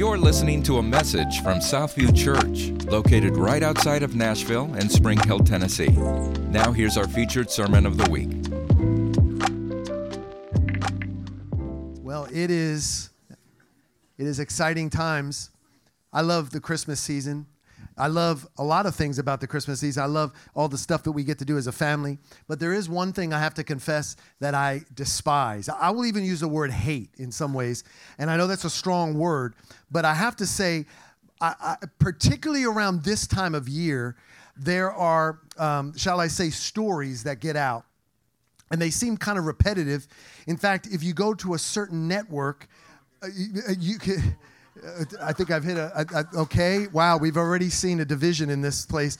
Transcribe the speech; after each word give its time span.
You're 0.00 0.16
listening 0.16 0.62
to 0.62 0.78
a 0.78 0.82
message 0.82 1.42
from 1.42 1.58
Southview 1.58 2.16
Church, 2.16 2.70
located 2.90 3.36
right 3.36 3.62
outside 3.62 4.02
of 4.02 4.16
Nashville 4.16 4.72
and 4.72 4.90
Spring 4.90 5.18
Hill, 5.26 5.40
Tennessee. 5.40 5.90
Now, 6.48 6.72
here's 6.72 6.96
our 6.96 7.06
featured 7.06 7.50
sermon 7.50 7.84
of 7.84 7.98
the 7.98 8.10
week. 8.10 8.30
Well, 12.02 12.24
it 12.32 12.50
is 12.50 13.10
it 14.16 14.26
is 14.26 14.40
exciting 14.40 14.88
times. 14.88 15.50
I 16.14 16.22
love 16.22 16.48
the 16.48 16.60
Christmas 16.60 16.98
season. 16.98 17.44
I 18.00 18.06
love 18.06 18.48
a 18.56 18.64
lot 18.64 18.86
of 18.86 18.94
things 18.94 19.18
about 19.18 19.42
the 19.42 19.46
Christmas 19.46 19.80
season. 19.80 20.02
I 20.02 20.06
love 20.06 20.32
all 20.54 20.68
the 20.68 20.78
stuff 20.78 21.02
that 21.02 21.12
we 21.12 21.22
get 21.22 21.38
to 21.40 21.44
do 21.44 21.58
as 21.58 21.66
a 21.66 21.72
family. 21.72 22.18
But 22.48 22.58
there 22.58 22.72
is 22.72 22.88
one 22.88 23.12
thing 23.12 23.34
I 23.34 23.38
have 23.38 23.52
to 23.54 23.64
confess 23.64 24.16
that 24.40 24.54
I 24.54 24.80
despise. 24.94 25.68
I 25.68 25.90
will 25.90 26.06
even 26.06 26.24
use 26.24 26.40
the 26.40 26.48
word 26.48 26.70
hate 26.70 27.10
in 27.18 27.30
some 27.30 27.52
ways. 27.52 27.84
And 28.18 28.30
I 28.30 28.38
know 28.38 28.46
that's 28.46 28.64
a 28.64 28.70
strong 28.70 29.18
word, 29.18 29.54
but 29.90 30.06
I 30.06 30.14
have 30.14 30.34
to 30.36 30.46
say, 30.46 30.86
I, 31.42 31.54
I, 31.60 31.76
particularly 31.98 32.64
around 32.64 33.04
this 33.04 33.26
time 33.26 33.54
of 33.54 33.68
year, 33.68 34.16
there 34.56 34.92
are, 34.92 35.40
um, 35.58 35.94
shall 35.94 36.20
I 36.20 36.28
say, 36.28 36.48
stories 36.48 37.24
that 37.24 37.40
get 37.40 37.54
out. 37.54 37.84
And 38.70 38.80
they 38.80 38.90
seem 38.90 39.18
kind 39.18 39.38
of 39.38 39.44
repetitive. 39.44 40.08
In 40.46 40.56
fact, 40.56 40.88
if 40.90 41.02
you 41.02 41.12
go 41.12 41.34
to 41.34 41.52
a 41.52 41.58
certain 41.58 42.08
network, 42.08 42.66
uh, 43.22 43.26
you, 43.34 43.62
uh, 43.68 43.72
you 43.78 43.98
can 43.98 44.36
I 45.20 45.32
think 45.32 45.50
I've 45.50 45.64
hit 45.64 45.76
a, 45.76 45.92
a, 45.94 46.20
a, 46.20 46.40
okay. 46.42 46.86
Wow, 46.88 47.18
we've 47.18 47.36
already 47.36 47.70
seen 47.70 48.00
a 48.00 48.04
division 48.04 48.50
in 48.50 48.60
this 48.60 48.86
place. 48.86 49.18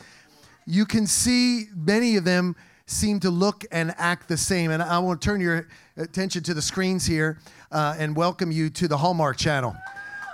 You 0.67 0.87
can 0.87 1.07
see 1.07 1.67
many 1.75 2.17
of 2.17 2.25
them 2.25 2.57
seem 2.87 3.21
to 3.21 3.31
look 3.31 3.65
and 3.71 3.95
act 3.99 4.29
the 4.29 4.37
same. 4.37 4.71
And 4.71 4.83
I 4.83 4.99
want 4.99 5.21
to 5.21 5.25
turn 5.25 5.41
your 5.41 5.69
attention 5.97 6.43
to 6.45 6.55
the 6.55 6.63
screens 6.63 7.07
here 7.07 7.39
uh, 7.71 7.95
and 7.99 8.17
welcome 8.17 8.51
you 8.51 8.69
to 8.71 8.89
the 8.89 8.97
Hallmark 8.97 9.37
Channel. 9.37 9.77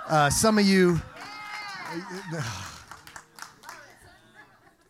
Uh, 0.07 0.29
some 0.29 0.57
of 0.57 0.65
you, 0.65 0.99
I 1.93 2.43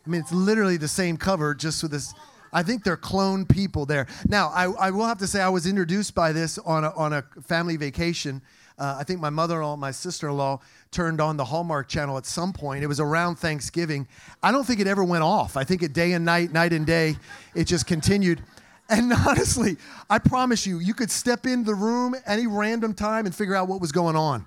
mean, 0.06 0.20
it's 0.22 0.32
literally 0.32 0.78
the 0.78 0.88
same 0.88 1.16
cover, 1.16 1.54
just 1.54 1.82
with 1.82 1.92
this. 1.92 2.14
I 2.52 2.62
think 2.62 2.84
they're 2.84 2.96
clone 2.96 3.46
people 3.46 3.86
there. 3.86 4.06
Now, 4.26 4.48
I, 4.48 4.64
I 4.64 4.90
will 4.90 5.06
have 5.06 5.18
to 5.18 5.26
say, 5.26 5.40
I 5.40 5.48
was 5.48 5.66
introduced 5.66 6.14
by 6.14 6.32
this 6.32 6.58
on 6.58 6.84
a, 6.84 6.90
on 6.94 7.12
a 7.12 7.22
family 7.42 7.76
vacation 7.76 8.42
uh, 8.78 8.96
I 8.98 9.04
think 9.04 9.20
my 9.20 9.30
mother-in-law, 9.30 9.76
my 9.76 9.90
sister-in-law 9.90 10.60
turned 10.92 11.20
on 11.20 11.36
the 11.36 11.44
Hallmark 11.44 11.88
channel 11.88 12.16
at 12.16 12.24
some 12.24 12.52
point. 12.52 12.84
It 12.84 12.86
was 12.86 13.00
around 13.00 13.36
Thanksgiving. 13.36 14.06
I 14.42 14.52
don't 14.52 14.64
think 14.64 14.78
it 14.78 14.86
ever 14.86 15.02
went 15.02 15.24
off. 15.24 15.56
I 15.56 15.64
think 15.64 15.82
it 15.82 15.92
day 15.92 16.12
and 16.12 16.24
night, 16.24 16.52
night 16.52 16.72
and 16.72 16.86
day, 16.86 17.16
it 17.54 17.64
just 17.64 17.86
continued. 17.86 18.42
And 18.88 19.12
honestly, 19.26 19.76
I 20.08 20.18
promise 20.20 20.64
you, 20.64 20.78
you 20.78 20.94
could 20.94 21.10
step 21.10 21.44
in 21.44 21.64
the 21.64 21.74
room 21.74 22.14
any 22.24 22.46
random 22.46 22.94
time 22.94 23.26
and 23.26 23.34
figure 23.34 23.56
out 23.56 23.66
what 23.68 23.80
was 23.80 23.90
going 23.90 24.14
on. 24.14 24.46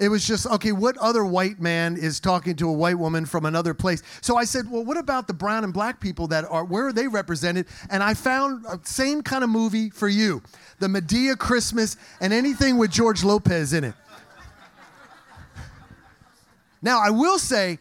It 0.00 0.08
was 0.08 0.26
just, 0.26 0.46
okay, 0.46 0.72
what 0.72 0.96
other 0.98 1.24
white 1.24 1.60
man 1.60 1.96
is 1.96 2.20
talking 2.20 2.54
to 2.56 2.68
a 2.68 2.72
white 2.72 2.98
woman 2.98 3.26
from 3.26 3.44
another 3.44 3.74
place? 3.74 4.02
So 4.20 4.36
I 4.36 4.44
said, 4.44 4.70
well, 4.70 4.84
what 4.84 4.96
about 4.96 5.26
the 5.26 5.34
brown 5.34 5.64
and 5.64 5.72
black 5.72 6.00
people 6.00 6.28
that 6.28 6.44
are, 6.44 6.64
where 6.64 6.86
are 6.86 6.92
they 6.92 7.08
represented? 7.08 7.66
And 7.90 8.02
I 8.02 8.14
found 8.14 8.64
a 8.66 8.78
same 8.84 9.22
kind 9.22 9.42
of 9.42 9.50
movie 9.50 9.90
for 9.90 10.08
you 10.08 10.42
the 10.78 10.86
Madea 10.86 11.36
Christmas 11.36 11.96
and 12.20 12.32
anything 12.32 12.78
with 12.78 12.92
George 12.92 13.24
Lopez 13.24 13.72
in 13.72 13.82
it. 13.82 13.94
Now, 16.80 17.00
I 17.00 17.10
will 17.10 17.40
say, 17.40 17.78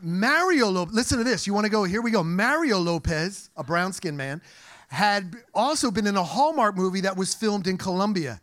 Mario 0.00 0.68
Lopez, 0.68 0.94
listen 0.94 1.18
to 1.18 1.24
this. 1.24 1.48
You 1.48 1.54
want 1.54 1.64
to 1.64 1.70
go, 1.70 1.82
here 1.82 2.00
we 2.00 2.12
go. 2.12 2.22
Mario 2.22 2.78
Lopez, 2.78 3.50
a 3.56 3.64
brown 3.64 3.92
skinned 3.92 4.16
man, 4.16 4.40
had 4.86 5.34
also 5.52 5.90
been 5.90 6.06
in 6.06 6.16
a 6.16 6.22
Hallmark 6.22 6.76
movie 6.76 7.00
that 7.00 7.16
was 7.16 7.34
filmed 7.34 7.66
in 7.66 7.76
Colombia. 7.76 8.40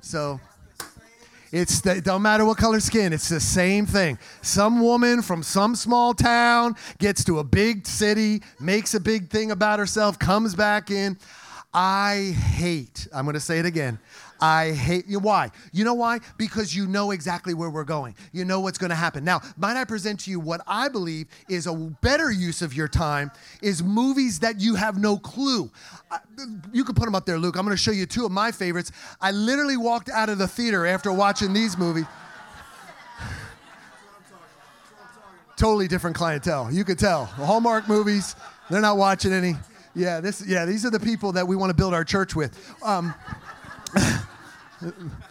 So 0.00 0.40
it's 1.56 1.80
the, 1.80 1.96
it 1.96 2.04
don't 2.04 2.22
matter 2.22 2.44
what 2.44 2.58
color 2.58 2.80
skin, 2.80 3.12
it's 3.12 3.28
the 3.28 3.40
same 3.40 3.86
thing. 3.86 4.18
Some 4.42 4.80
woman 4.80 5.22
from 5.22 5.42
some 5.42 5.74
small 5.74 6.12
town 6.12 6.76
gets 6.98 7.24
to 7.24 7.38
a 7.38 7.44
big 7.44 7.86
city, 7.86 8.42
makes 8.60 8.94
a 8.94 9.00
big 9.00 9.30
thing 9.30 9.50
about 9.50 9.78
herself, 9.78 10.18
comes 10.18 10.54
back 10.54 10.90
in. 10.90 11.16
I 11.72 12.34
hate, 12.36 13.08
I'm 13.12 13.24
going 13.24 13.34
to 13.34 13.40
say 13.40 13.58
it 13.58 13.66
again. 13.66 13.98
I 14.40 14.72
hate 14.72 15.06
you. 15.06 15.18
Why? 15.18 15.50
You 15.72 15.84
know 15.84 15.94
why? 15.94 16.20
Because 16.36 16.74
you 16.74 16.86
know 16.86 17.10
exactly 17.10 17.54
where 17.54 17.70
we're 17.70 17.84
going. 17.84 18.14
You 18.32 18.44
know 18.44 18.60
what's 18.60 18.78
going 18.78 18.90
to 18.90 18.96
happen. 18.96 19.24
Now, 19.24 19.40
might 19.56 19.76
I 19.76 19.84
present 19.84 20.20
to 20.20 20.30
you 20.30 20.40
what 20.40 20.60
I 20.66 20.88
believe 20.88 21.26
is 21.48 21.66
a 21.66 21.74
better 21.74 22.30
use 22.30 22.62
of 22.62 22.74
your 22.74 22.88
time 22.88 23.30
is 23.62 23.82
movies 23.82 24.40
that 24.40 24.60
you 24.60 24.74
have 24.74 24.98
no 24.98 25.16
clue. 25.16 25.70
You 26.72 26.84
can 26.84 26.94
put 26.94 27.04
them 27.04 27.14
up 27.14 27.26
there, 27.26 27.38
Luke. 27.38 27.56
I'm 27.56 27.64
going 27.64 27.76
to 27.76 27.82
show 27.82 27.92
you 27.92 28.06
two 28.06 28.26
of 28.26 28.32
my 28.32 28.52
favorites. 28.52 28.92
I 29.20 29.30
literally 29.30 29.76
walked 29.76 30.10
out 30.10 30.28
of 30.28 30.38
the 30.38 30.48
theater 30.48 30.86
after 30.86 31.12
watching 31.12 31.52
these 31.52 31.78
movies. 31.78 32.04
totally 35.56 35.88
different 35.88 36.16
clientele. 36.16 36.70
You 36.70 36.84
could 36.84 36.98
tell. 36.98 37.24
Hallmark 37.24 37.88
movies, 37.88 38.36
they're 38.70 38.80
not 38.80 38.96
watching 38.96 39.32
any. 39.32 39.54
Yeah, 39.94 40.20
this. 40.20 40.46
Yeah, 40.46 40.66
these 40.66 40.84
are 40.84 40.90
the 40.90 41.00
people 41.00 41.32
that 41.32 41.48
we 41.48 41.56
want 41.56 41.70
to 41.70 41.74
build 41.74 41.94
our 41.94 42.04
church 42.04 42.36
with. 42.36 42.56
Um, 42.82 43.14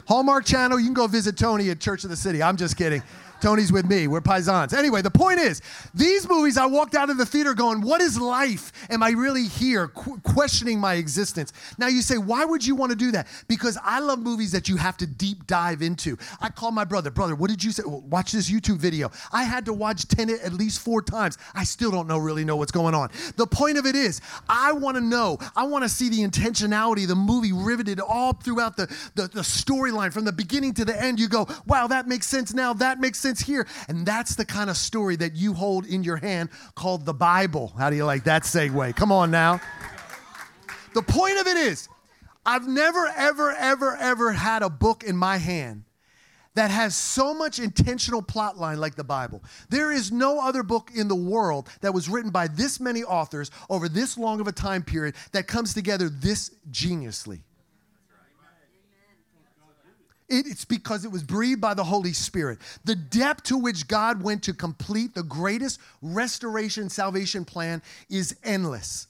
Hallmark 0.07 0.45
Channel, 0.45 0.79
you 0.79 0.85
can 0.85 0.93
go 0.93 1.07
visit 1.07 1.38
Tony 1.38 1.69
at 1.69 1.79
Church 1.79 2.03
of 2.03 2.09
the 2.09 2.16
City. 2.16 2.41
I'm 2.41 2.57
just 2.57 2.77
kidding. 2.77 3.01
Tony's 3.45 3.72
with 3.72 3.85
me. 3.85 4.07
We're 4.07 4.22
paisans. 4.22 4.73
Anyway, 4.73 5.03
the 5.03 5.11
point 5.11 5.39
is, 5.39 5.61
these 5.94 6.28
movies, 6.28 6.57
I 6.57 6.66
walked 6.66 6.95
out 6.95 7.11
of 7.11 7.17
the 7.17 7.28
theater 7.28 7.53
going, 7.53 7.81
What 7.81 8.01
is 8.01 8.19
life? 8.19 8.72
Am 8.89 9.03
I 9.03 9.11
really 9.11 9.45
here? 9.45 9.89
Qu- 9.89 10.19
questioning 10.22 10.79
my 10.79 10.95
existence. 10.95 11.53
Now, 11.78 11.85
you 11.85 12.01
say, 12.01 12.17
Why 12.17 12.44
would 12.44 12.66
you 12.66 12.75
want 12.75 12.89
to 12.89 12.95
do 12.95 13.11
that? 13.11 13.28
Because 13.47 13.78
I 13.83 14.00
love 14.00 14.17
movies 14.17 14.51
that 14.53 14.67
you 14.67 14.78
have 14.78 14.97
to 14.97 15.06
deep 15.06 15.45
dive 15.45 15.83
into. 15.83 16.17
I 16.41 16.50
call 16.50 16.72
my 16.72 16.85
brother, 16.85 17.11
Brother, 17.11 17.35
what 17.35 17.51
did 17.51 17.63
you 17.63 17.72
say? 17.72 17.83
Well, 17.85 18.01
watch 18.09 18.31
this 18.31 18.50
YouTube 18.50 18.78
video. 18.78 19.11
I 19.31 19.44
had 19.44 19.63
to 19.66 19.73
watch 19.73 20.07
Tenet 20.07 20.41
at 20.41 20.53
least 20.53 20.79
four 20.79 21.03
times. 21.03 21.38
I 21.53 21.66
still 21.66 21.91
don't 21.91 22.07
know 22.07 22.17
really 22.17 22.45
know 22.45 22.56
what's 22.56 22.72
going 22.72 22.95
on. 22.95 23.12
The 23.35 23.45
point 23.45 23.77
of 23.77 23.85
it 23.85 23.95
is, 23.95 24.22
I 24.50 24.72
want 24.72 24.97
to 24.97 25.01
know, 25.01 25.38
I 25.56 25.66
want 25.66 25.83
to 25.83 25.89
see 25.89 26.09
the 26.09 26.27
intentionality 26.27 27.06
the 27.06 27.13
movie 27.13 27.51
riveted 27.51 28.00
all 28.00 28.33
throughout 28.33 28.75
the, 28.75 28.88
the, 29.13 29.27
the 29.27 29.41
storyline 29.41 30.12
from 30.12 30.25
the 30.25 30.33
beginning 30.33 30.73
to 30.73 30.83
the 30.83 31.00
end. 31.00 31.19
You 31.19 31.27
go, 31.27 31.47
Wow, 31.67 31.85
that 31.85 32.07
makes 32.07 32.25
sense 32.25 32.51
now. 32.51 32.73
That 32.73 33.00
makes 33.00 33.19
sense 33.19 33.34
here. 33.41 33.68
And 33.88 34.06
that's 34.06 34.35
the 34.35 34.46
kind 34.46 34.69
of 34.69 34.78
story 34.78 35.16
that 35.18 35.35
you 35.35 35.53
hold 35.53 35.85
in 35.85 36.03
your 36.03 36.18
hand 36.18 36.50
called 36.75 37.06
the 37.06 37.13
Bible. 37.13 37.73
How 37.78 37.90
do 37.90 37.96
you 37.96 38.06
like 38.06 38.23
that 38.25 38.44
segue? 38.44 38.96
Come 38.96 39.12
on 39.12 39.31
now. 39.31 39.62
The 40.94 41.01
point 41.01 41.38
of 41.40 41.47
it 41.47 41.57
is, 41.57 41.90
I've 42.45 42.68
never, 42.68 43.12
ever, 43.18 43.51
ever, 43.51 43.95
ever 43.95 44.31
had 44.31 44.62
a 44.62 44.69
book 44.69 45.03
in 45.03 45.18
my 45.18 45.38
hand 45.38 45.84
that 46.53 46.72
has 46.72 46.95
so 46.95 47.34
much 47.34 47.59
intentional 47.59 48.22
plot 48.22 48.57
line 48.57 48.79
like 48.79 48.95
the 48.95 49.03
Bible. 49.03 49.44
There 49.69 49.91
is 49.91 50.12
no 50.12 50.40
other 50.40 50.63
book 50.63 50.90
in 50.95 51.07
the 51.07 51.16
world 51.16 51.69
that 51.81 51.94
was 51.94 52.07
written 52.07 52.31
by 52.31 52.47
this 52.47 52.79
many 52.79 53.03
authors 53.03 53.51
over 53.69 53.90
this 53.90 54.18
long 54.18 54.40
of 54.40 54.47
a 54.47 54.51
time 54.51 54.84
period 54.84 55.16
that 55.34 55.47
comes 55.47 55.74
together 55.74 56.09
this 56.09 56.51
geniusly. 56.72 57.41
It's 60.28 60.66
because 60.66 61.06
it 61.06 61.12
was 61.12 61.24
breathed 61.24 61.62
by 61.62 61.75
the 61.75 61.84
Holy 61.84 62.13
Spirit. 62.13 62.59
The 62.84 62.96
depth 62.96 63.44
to 63.44 63.58
which 63.58 63.88
God 63.88 64.24
went 64.24 64.44
to 64.44 64.53
complete 64.53 65.13
the 65.13 65.24
greatest 65.24 65.80
restoration 66.02 66.90
salvation 66.90 67.46
plan 67.46 67.81
is 68.09 68.36
endless. 68.44 69.08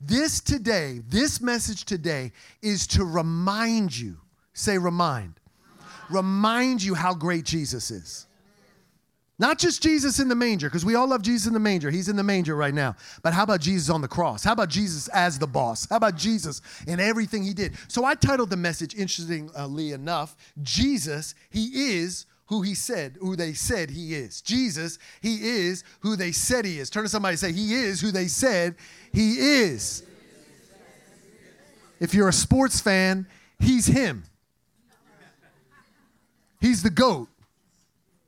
This 0.00 0.40
today, 0.40 1.00
this 1.08 1.40
message 1.40 1.84
today 1.84 2.32
is 2.62 2.86
to 2.88 3.04
remind 3.04 3.96
you, 3.98 4.16
say 4.54 4.78
remind, 4.78 5.34
remind 6.10 6.82
you 6.82 6.94
how 6.94 7.14
great 7.14 7.44
Jesus 7.44 7.90
is. 7.90 8.25
Not 9.38 9.58
just 9.58 9.82
Jesus 9.82 10.18
in 10.18 10.28
the 10.28 10.34
manger, 10.34 10.68
because 10.68 10.84
we 10.84 10.94
all 10.94 11.08
love 11.08 11.20
Jesus 11.20 11.46
in 11.46 11.52
the 11.52 11.60
manger. 11.60 11.90
He's 11.90 12.08
in 12.08 12.16
the 12.16 12.22
manger 12.22 12.56
right 12.56 12.72
now. 12.72 12.96
But 13.22 13.34
how 13.34 13.42
about 13.42 13.60
Jesus 13.60 13.90
on 13.90 14.00
the 14.00 14.08
cross? 14.08 14.42
How 14.42 14.52
about 14.52 14.70
Jesus 14.70 15.08
as 15.08 15.38
the 15.38 15.46
boss? 15.46 15.86
How 15.90 15.96
about 15.96 16.16
Jesus 16.16 16.62
in 16.86 17.00
everything 17.00 17.42
he 17.42 17.52
did? 17.52 17.74
So 17.88 18.04
I 18.04 18.14
titled 18.14 18.48
the 18.48 18.56
message, 18.56 18.94
interestingly 18.94 19.92
enough, 19.92 20.36
Jesus, 20.62 21.34
he 21.50 21.96
is 21.96 22.24
who 22.46 22.62
he 22.62 22.74
said, 22.74 23.18
who 23.20 23.36
they 23.36 23.52
said 23.52 23.90
he 23.90 24.14
is. 24.14 24.40
Jesus, 24.40 24.98
he 25.20 25.36
is 25.46 25.84
who 26.00 26.16
they 26.16 26.32
said 26.32 26.64
he 26.64 26.78
is. 26.78 26.88
Turn 26.88 27.02
to 27.02 27.08
somebody 27.08 27.32
and 27.32 27.40
say, 27.40 27.52
He 27.52 27.74
is 27.74 28.00
who 28.00 28.12
they 28.12 28.28
said 28.28 28.76
he 29.12 29.34
is. 29.34 30.02
If 32.00 32.14
you're 32.14 32.28
a 32.28 32.32
sports 32.32 32.80
fan, 32.80 33.26
he's 33.58 33.86
him. 33.86 34.24
He's 36.60 36.82
the 36.82 36.90
GOAT. 36.90 37.28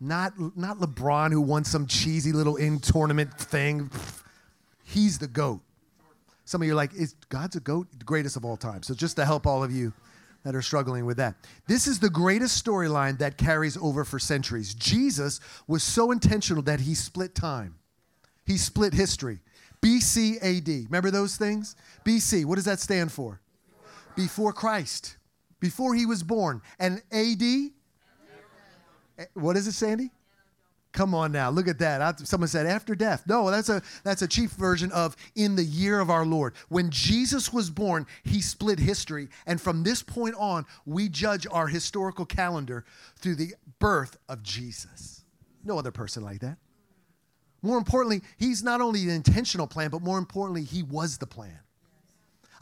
Not, 0.00 0.32
not 0.56 0.78
LeBron, 0.78 1.32
who 1.32 1.40
won 1.40 1.64
some 1.64 1.86
cheesy 1.86 2.32
little 2.32 2.56
in 2.56 2.78
tournament 2.78 3.34
thing. 3.34 3.90
He's 4.84 5.18
the 5.18 5.26
GOAT. 5.26 5.60
Some 6.44 6.62
of 6.62 6.66
you 6.66 6.72
are 6.72 6.76
like, 6.76 6.94
is 6.94 7.14
God's 7.28 7.56
a 7.56 7.60
GOAT? 7.60 7.88
The 7.98 8.04
greatest 8.04 8.36
of 8.36 8.44
all 8.44 8.56
time. 8.56 8.82
So 8.82 8.94
just 8.94 9.16
to 9.16 9.24
help 9.24 9.46
all 9.46 9.62
of 9.62 9.72
you 9.72 9.92
that 10.44 10.54
are 10.54 10.62
struggling 10.62 11.04
with 11.04 11.16
that. 11.18 11.34
This 11.66 11.86
is 11.86 11.98
the 11.98 12.08
greatest 12.08 12.64
storyline 12.64 13.18
that 13.18 13.36
carries 13.36 13.76
over 13.76 14.04
for 14.04 14.18
centuries. 14.18 14.72
Jesus 14.72 15.40
was 15.66 15.82
so 15.82 16.10
intentional 16.10 16.62
that 16.62 16.80
he 16.80 16.94
split 16.94 17.34
time, 17.34 17.74
he 18.46 18.56
split 18.56 18.94
history. 18.94 19.40
BC 19.82 20.38
AD. 20.42 20.86
Remember 20.86 21.10
those 21.10 21.36
things? 21.36 21.76
BC, 22.04 22.44
what 22.44 22.56
does 22.56 22.64
that 22.64 22.80
stand 22.80 23.12
for? 23.12 23.40
Before 24.16 24.52
Christ, 24.52 25.16
before 25.60 25.94
he 25.94 26.04
was 26.04 26.22
born. 26.24 26.62
And 26.80 27.00
AD, 27.12 27.70
what 29.34 29.56
is 29.56 29.66
it, 29.66 29.72
Sandy? 29.72 30.10
Come 30.92 31.14
on 31.14 31.32
now, 31.32 31.50
look 31.50 31.68
at 31.68 31.78
that. 31.80 32.26
Someone 32.26 32.48
said 32.48 32.66
after 32.66 32.94
death. 32.94 33.24
No, 33.26 33.50
that's 33.50 33.68
a 33.68 33.82
that's 34.04 34.22
a 34.22 34.26
chief 34.26 34.52
version 34.52 34.90
of 34.92 35.16
in 35.36 35.54
the 35.54 35.62
year 35.62 36.00
of 36.00 36.08
our 36.08 36.24
Lord. 36.24 36.54
When 36.70 36.90
Jesus 36.90 37.52
was 37.52 37.68
born, 37.68 38.06
he 38.24 38.40
split 38.40 38.78
history, 38.78 39.28
and 39.46 39.60
from 39.60 39.82
this 39.82 40.02
point 40.02 40.34
on, 40.38 40.64
we 40.86 41.08
judge 41.08 41.46
our 41.50 41.66
historical 41.66 42.24
calendar 42.24 42.84
through 43.16 43.34
the 43.34 43.54
birth 43.78 44.16
of 44.28 44.42
Jesus. 44.42 45.24
No 45.62 45.78
other 45.78 45.90
person 45.90 46.22
like 46.22 46.40
that. 46.40 46.56
More 47.60 47.76
importantly, 47.76 48.22
he's 48.38 48.62
not 48.62 48.80
only 48.80 49.04
the 49.04 49.12
intentional 49.12 49.66
plan, 49.66 49.90
but 49.90 50.00
more 50.00 50.18
importantly, 50.18 50.64
he 50.64 50.82
was 50.82 51.18
the 51.18 51.26
plan. 51.26 51.58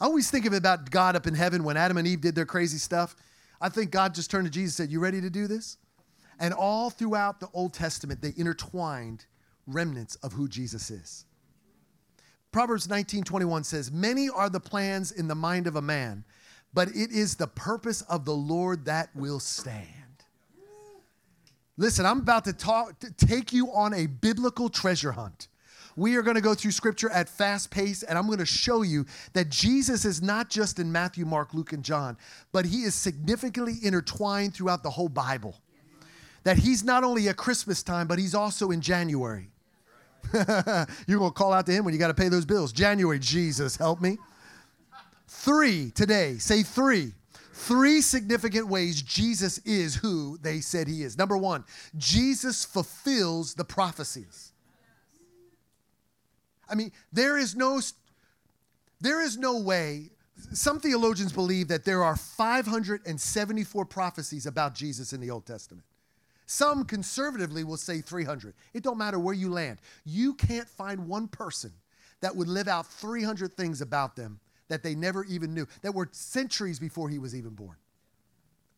I 0.01 0.05
always 0.05 0.29
think 0.29 0.45
of 0.45 0.53
it 0.53 0.57
about 0.57 0.91
God 0.91 1.15
up 1.15 1.27
in 1.27 1.33
heaven 1.33 1.63
when 1.63 1.77
Adam 1.77 1.97
and 1.97 2.07
Eve 2.07 2.21
did 2.21 2.35
their 2.35 2.45
crazy 2.45 2.77
stuff. 2.77 3.15
I 3.61 3.69
think 3.69 3.91
God 3.91 4.13
just 4.13 4.29
turned 4.29 4.45
to 4.45 4.51
Jesus 4.51 4.77
and 4.77 4.85
said, 4.85 4.91
You 4.91 4.99
ready 4.99 5.21
to 5.21 5.29
do 5.29 5.47
this? 5.47 5.77
And 6.39 6.53
all 6.53 6.89
throughout 6.89 7.39
the 7.39 7.49
Old 7.53 7.73
Testament, 7.73 8.21
they 8.21 8.33
intertwined 8.37 9.25
remnants 9.65 10.15
of 10.17 10.33
who 10.33 10.47
Jesus 10.47 10.91
is. 10.91 11.25
Proverbs 12.51 12.87
19:21 12.87 13.63
says, 13.63 13.91
"Many 13.91 14.29
are 14.29 14.49
the 14.49 14.59
plans 14.59 15.11
in 15.11 15.27
the 15.27 15.35
mind 15.35 15.67
of 15.67 15.75
a 15.75 15.81
man, 15.81 16.23
but 16.73 16.89
it 16.89 17.11
is 17.11 17.35
the 17.35 17.47
purpose 17.47 18.01
of 18.03 18.25
the 18.25 18.35
Lord 18.35 18.85
that 18.85 19.15
will 19.15 19.39
stand." 19.39 20.23
Listen, 21.75 22.05
I'm 22.05 22.19
about 22.19 22.45
to 22.45 22.53
talk 22.53 22.99
to 22.99 23.11
take 23.11 23.53
you 23.53 23.71
on 23.71 23.93
a 23.93 24.07
biblical 24.07 24.69
treasure 24.69 25.11
hunt. 25.11 25.47
We 25.95 26.15
are 26.15 26.21
going 26.21 26.35
to 26.35 26.41
go 26.41 26.55
through 26.55 26.71
scripture 26.71 27.09
at 27.09 27.27
fast 27.27 27.69
pace, 27.69 28.03
and 28.03 28.17
I'm 28.17 28.27
going 28.27 28.39
to 28.39 28.45
show 28.45 28.83
you 28.83 29.05
that 29.33 29.49
Jesus 29.49 30.05
is 30.05 30.21
not 30.21 30.49
just 30.49 30.79
in 30.79 30.91
Matthew, 30.91 31.25
Mark, 31.25 31.53
Luke, 31.53 31.73
and 31.73 31.83
John, 31.83 32.17
but 32.51 32.65
he 32.65 32.83
is 32.83 32.95
significantly 32.95 33.83
intertwined 33.83 34.53
throughout 34.53 34.83
the 34.83 34.91
whole 34.91 35.09
Bible 35.09 35.59
that 36.47 36.57
he's 36.57 36.81
not 36.81 37.03
only 37.03 37.27
at 37.27 37.35
Christmas 37.35 37.83
time, 37.83 38.07
but 38.07 38.17
he's 38.17 38.33
also 38.33 38.71
in 38.71 38.79
January. 38.79 39.49
You're 40.33 41.19
going 41.19 41.29
to 41.29 41.31
call 41.31 41.51
out 41.51 41.65
to 41.65 41.73
him 41.73 41.83
when 41.83 41.93
you 41.93 41.99
got 41.99 42.07
to 42.07 42.13
pay 42.13 42.29
those 42.29 42.45
bills. 42.45 42.71
January, 42.71 43.19
Jesus, 43.19 43.75
help 43.75 43.99
me. 43.99 44.17
Three 45.27 45.91
today, 45.91 46.37
say 46.37 46.63
three. 46.63 47.11
Three 47.51 47.99
significant 47.99 48.69
ways 48.69 49.01
Jesus 49.01 49.57
is 49.65 49.95
who 49.95 50.37
they 50.41 50.61
said 50.61 50.87
he 50.87 51.03
is. 51.03 51.17
Number 51.17 51.35
one, 51.35 51.65
Jesus 51.97 52.63
fulfills 52.63 53.53
the 53.53 53.65
prophecies. 53.65 54.53
I 56.69 56.75
mean, 56.75 56.93
there 57.11 57.37
is 57.37 57.57
no 57.57 57.81
there 59.01 59.21
is 59.21 59.37
no 59.37 59.59
way 59.59 60.11
some 60.53 60.79
theologians 60.79 61.33
believe 61.33 61.67
that 61.67 61.83
there 61.83 62.05
are 62.05 62.15
574 62.15 63.83
prophecies 63.83 64.45
about 64.45 64.75
Jesus 64.75 65.11
in 65.11 65.19
the 65.19 65.29
Old 65.29 65.45
Testament. 65.45 65.83
Some 66.47 66.85
conservatively 66.85 67.65
will 67.65 67.77
say 67.77 67.99
300. 67.99 68.55
It 68.73 68.81
don't 68.81 68.97
matter 68.97 69.19
where 69.19 69.35
you 69.35 69.51
land. 69.51 69.79
You 70.05 70.33
can't 70.33 70.67
find 70.67 71.07
one 71.07 71.27
person 71.27 71.73
that 72.21 72.35
would 72.35 72.47
live 72.47 72.69
out 72.69 72.87
300 72.87 73.53
things 73.55 73.81
about 73.81 74.15
them 74.15 74.39
that 74.69 74.81
they 74.81 74.95
never 74.95 75.23
even 75.25 75.53
knew, 75.53 75.67
that 75.81 75.93
were 75.93 76.07
centuries 76.11 76.79
before 76.79 77.09
he 77.09 77.19
was 77.19 77.35
even 77.35 77.51
born. 77.51 77.75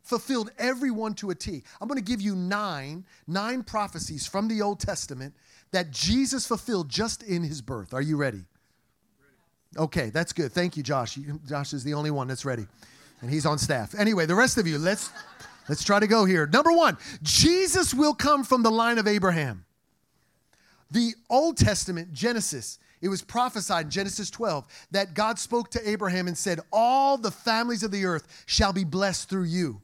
Fulfilled 0.01 0.51
every 0.57 0.91
one 0.91 1.13
to 1.15 1.29
a 1.29 1.35
T. 1.35 1.63
I'm 1.79 1.87
going 1.87 1.99
to 1.99 2.03
give 2.03 2.21
you 2.21 2.35
nine, 2.35 3.05
nine 3.27 3.63
prophecies 3.63 4.25
from 4.25 4.47
the 4.47 4.61
Old 4.61 4.79
Testament 4.79 5.35
that 5.71 5.91
Jesus 5.91 6.47
fulfilled 6.47 6.89
just 6.89 7.21
in 7.21 7.43
his 7.43 7.61
birth. 7.61 7.93
Are 7.93 8.01
you 8.01 8.17
ready? 8.17 8.45
Okay, 9.77 10.09
that's 10.09 10.33
good. 10.33 10.51
Thank 10.51 10.75
you, 10.75 10.81
Josh. 10.81 11.19
Josh 11.47 11.73
is 11.73 11.83
the 11.83 11.93
only 11.93 12.09
one 12.09 12.27
that's 12.27 12.45
ready, 12.45 12.65
and 13.21 13.29
he's 13.29 13.45
on 13.45 13.59
staff. 13.59 13.93
Anyway, 13.93 14.25
the 14.25 14.33
rest 14.33 14.57
of 14.57 14.65
you, 14.65 14.79
let's 14.79 15.11
Let's 15.69 15.83
try 15.83 15.99
to 15.99 16.07
go 16.07 16.25
here. 16.25 16.47
Number 16.47 16.71
one, 16.73 16.97
Jesus 17.21 17.93
will 17.93 18.15
come 18.15 18.43
from 18.43 18.63
the 18.63 18.71
line 18.71 18.97
of 18.97 19.07
Abraham. 19.07 19.65
The 20.91 21.13
Old 21.29 21.57
Testament, 21.57 22.11
Genesis, 22.11 22.79
it 23.01 23.07
was 23.07 23.21
prophesied 23.21 23.85
in 23.85 23.91
Genesis 23.91 24.31
12 24.31 24.65
that 24.91 25.13
God 25.13 25.37
spoke 25.37 25.69
to 25.71 25.89
Abraham 25.89 26.27
and 26.27 26.37
said, 26.37 26.59
All 26.73 27.17
the 27.17 27.31
families 27.31 27.83
of 27.83 27.91
the 27.91 28.03
earth 28.05 28.43
shall 28.47 28.73
be 28.73 28.83
blessed 28.83 29.29
through 29.29 29.43
you. 29.43 29.81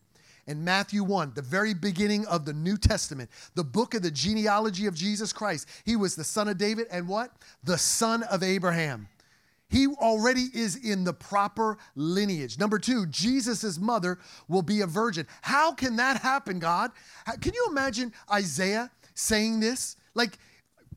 In 0.48 0.64
Matthew 0.64 1.04
1, 1.04 1.34
the 1.36 1.42
very 1.42 1.74
beginning 1.74 2.26
of 2.28 2.46
the 2.46 2.54
New 2.54 2.78
Testament, 2.78 3.30
the 3.56 3.64
book 3.64 3.94
of 3.94 4.02
the 4.02 4.12
genealogy 4.12 4.86
of 4.86 4.94
Jesus 4.96 5.34
Christ, 5.34 5.68
he 5.86 5.96
was 5.96 6.16
the 6.16 6.24
son 6.24 6.48
of 6.48 6.58
David 6.58 6.88
and 6.92 7.08
what? 7.08 7.32
The 7.64 7.78
son 7.78 8.24
of 8.24 8.44
Abraham. 8.44 9.08
He 9.70 9.88
already 9.88 10.48
is 10.54 10.76
in 10.76 11.04
the 11.04 11.14
proper 11.14 11.78
lineage. 11.96 12.60
Number 12.60 12.80
two, 12.80 13.06
Jesus' 13.08 13.80
mother 13.80 14.20
will 14.48 14.62
be 14.62 14.82
a 14.82 14.88
virgin. 14.88 15.28
How 15.42 15.74
can 15.74 15.96
that 15.96 16.22
happen, 16.22 16.60
God? 16.60 16.92
Can 17.42 17.54
you 17.54 17.68
imagine 17.70 18.14
Isaiah 18.32 18.92
saying 19.16 19.60
this? 19.60 19.98
Like, 20.14 20.38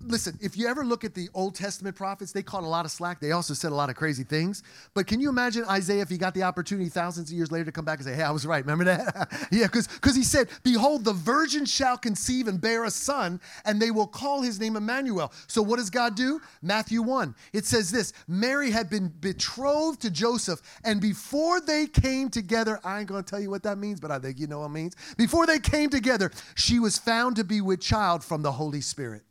listen, 0.00 0.38
if 0.40 0.56
you 0.56 0.68
ever 0.68 0.84
look 0.84 1.04
at 1.04 1.14
the 1.14 1.28
Old 1.34 1.54
Testament 1.54 1.96
prophets, 1.96 2.32
they 2.32 2.42
caught 2.42 2.62
a 2.62 2.68
lot 2.68 2.84
of 2.84 2.90
slack. 2.90 3.20
They 3.20 3.32
also 3.32 3.54
said 3.54 3.72
a 3.72 3.74
lot 3.74 3.90
of 3.90 3.96
crazy 3.96 4.24
things. 4.24 4.62
But 4.94 5.06
can 5.06 5.20
you 5.20 5.28
imagine 5.28 5.64
Isaiah 5.64 6.02
if 6.02 6.08
he 6.08 6.18
got 6.18 6.34
the 6.34 6.42
opportunity 6.42 6.88
thousands 6.88 7.30
of 7.30 7.36
years 7.36 7.50
later 7.50 7.66
to 7.66 7.72
come 7.72 7.84
back 7.84 7.98
and 7.98 8.06
say, 8.06 8.14
hey, 8.14 8.22
I 8.22 8.30
was 8.30 8.46
right. 8.46 8.64
Remember 8.64 8.84
that? 8.84 9.48
yeah, 9.52 9.66
because 9.66 10.16
he 10.16 10.22
said, 10.22 10.48
Behold, 10.62 11.04
the 11.04 11.12
virgin 11.12 11.64
shall 11.64 11.98
conceive 11.98 12.48
and 12.48 12.60
bear 12.60 12.84
a 12.84 12.90
son, 12.90 13.40
and 13.64 13.80
they 13.80 13.90
will 13.90 14.06
call 14.06 14.42
his 14.42 14.60
name 14.60 14.76
Emmanuel. 14.76 15.32
So 15.46 15.62
what 15.62 15.76
does 15.76 15.90
God 15.90 16.14
do? 16.14 16.40
Matthew 16.62 17.02
1. 17.02 17.34
It 17.52 17.64
says 17.64 17.90
this 17.90 18.12
Mary 18.26 18.70
had 18.70 18.90
been 18.90 19.08
betrothed 19.08 20.00
to 20.02 20.10
Joseph, 20.10 20.60
and 20.84 21.00
before 21.00 21.60
they 21.60 21.86
came 21.86 22.28
together, 22.28 22.80
I 22.84 23.00
ain't 23.00 23.08
going 23.08 23.22
to 23.22 23.28
tell 23.28 23.40
you 23.40 23.50
what 23.50 23.62
that 23.64 23.78
means, 23.78 24.00
but 24.00 24.10
I 24.10 24.18
think 24.18 24.38
you 24.38 24.46
know 24.46 24.60
what 24.60 24.66
it 24.66 24.70
means. 24.70 24.96
Before 25.16 25.46
they 25.46 25.58
came 25.58 25.90
together, 25.90 26.30
she 26.54 26.78
was 26.78 26.98
found 26.98 27.36
to 27.36 27.44
be 27.44 27.60
with 27.60 27.80
child 27.80 28.24
from 28.24 28.42
the 28.42 28.52
Holy 28.52 28.80
Spirit. 28.80 29.22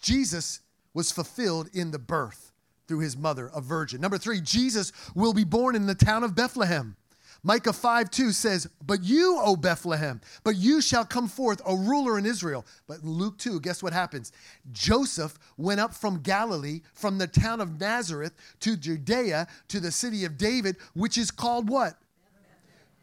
Jesus 0.00 0.60
was 0.94 1.12
fulfilled 1.12 1.68
in 1.72 1.90
the 1.90 1.98
birth 1.98 2.52
through 2.86 3.00
his 3.00 3.16
mother, 3.16 3.50
a 3.54 3.60
virgin. 3.60 4.00
Number 4.00 4.18
three, 4.18 4.40
Jesus 4.40 4.92
will 5.14 5.34
be 5.34 5.44
born 5.44 5.76
in 5.76 5.86
the 5.86 5.94
town 5.94 6.24
of 6.24 6.34
Bethlehem. 6.34 6.96
Micah 7.44 7.72
5 7.72 8.10
2 8.10 8.32
says, 8.32 8.68
But 8.84 9.04
you, 9.04 9.38
O 9.40 9.54
Bethlehem, 9.54 10.20
but 10.42 10.56
you 10.56 10.80
shall 10.80 11.04
come 11.04 11.28
forth 11.28 11.62
a 11.64 11.76
ruler 11.76 12.18
in 12.18 12.26
Israel. 12.26 12.66
But 12.88 13.02
in 13.02 13.10
Luke 13.10 13.38
2, 13.38 13.60
guess 13.60 13.82
what 13.82 13.92
happens? 13.92 14.32
Joseph 14.72 15.38
went 15.56 15.78
up 15.78 15.94
from 15.94 16.20
Galilee, 16.20 16.80
from 16.94 17.18
the 17.18 17.28
town 17.28 17.60
of 17.60 17.78
Nazareth 17.78 18.34
to 18.60 18.76
Judea, 18.76 19.46
to 19.68 19.78
the 19.78 19.92
city 19.92 20.24
of 20.24 20.36
David, 20.36 20.76
which 20.94 21.16
is 21.16 21.30
called 21.30 21.70
what? 21.70 21.94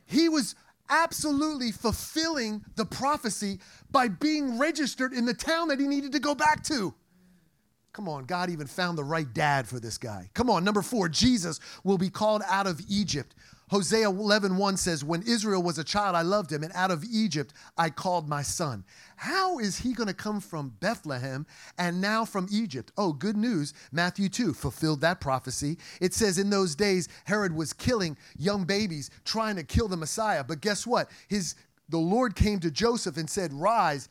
He 0.06 0.30
was 0.30 0.56
absolutely 0.90 1.72
fulfilling 1.72 2.64
the 2.76 2.86
prophecy 2.86 3.60
by 3.92 4.08
being 4.08 4.58
registered 4.58 5.14
in 5.14 5.26
the 5.26 5.34
town 5.34 5.70
that 5.70 5.80
he 5.80 5.88
needed 5.88 6.12
to 6.12 6.20
go 6.20 6.36
back 6.36 6.64
to. 6.66 6.94
Come 7.94 8.10
on, 8.10 8.26
God 8.26 8.50
even 8.50 8.68
found 8.68 8.98
the 8.98 9.04
right 9.06 9.32
dad 9.34 9.68
for 9.68 9.80
this 9.80 9.98
guy. 9.98 10.30
Come 10.34 10.50
on, 10.50 10.66
number 10.66 10.82
four, 10.82 11.08
Jesus 11.08 11.62
will 11.84 11.98
be 11.98 12.10
called 12.10 12.42
out 12.46 12.68
of 12.68 12.82
Egypt. 12.90 13.34
Hosea 13.70 14.08
11, 14.08 14.58
1 14.58 14.78
says, 14.78 15.04
When 15.04 15.24
Israel 15.24 15.64
was 15.64 15.80
a 15.80 15.84
child, 15.84 16.16
I 16.16 16.22
loved 16.22 16.52
him, 16.52 16.64
and 16.64 16.72
out 16.76 16.92
of 16.92 17.04
Egypt 17.04 17.54
I 17.78 17.90
called 17.90 18.30
my 18.30 18.44
son. 18.44 18.84
How 19.16 19.58
is 19.58 19.80
he 19.80 19.94
going 19.94 20.08
to 20.08 20.14
come 20.14 20.40
from 20.40 20.76
Bethlehem 20.80 21.48
and 21.78 22.00
now 22.00 22.26
from 22.26 22.48
Egypt? 22.52 22.92
Oh, 22.98 23.12
good 23.12 23.38
news. 23.38 23.74
Matthew 23.92 24.30
2 24.30 24.54
fulfilled 24.54 25.02
that 25.02 25.20
prophecy. 25.20 25.78
It 26.00 26.14
says, 26.14 26.38
In 26.38 26.52
those 26.52 26.76
days, 26.76 27.10
Herod 27.24 27.56
was 27.56 27.74
killing 27.74 28.18
young 28.38 28.66
babies, 28.66 29.10
trying 29.24 29.56
to 29.56 29.64
kill 29.64 29.88
the 29.88 29.98
Messiah. 29.98 30.44
But 30.44 30.62
guess 30.62 30.86
what? 30.86 31.10
His, 31.28 31.56
the 31.90 31.98
Lord 31.98 32.36
came 32.36 32.60
to 32.60 32.70
Joseph 32.70 33.18
and 33.18 33.30
said, 33.30 33.52
Rise 33.52 34.10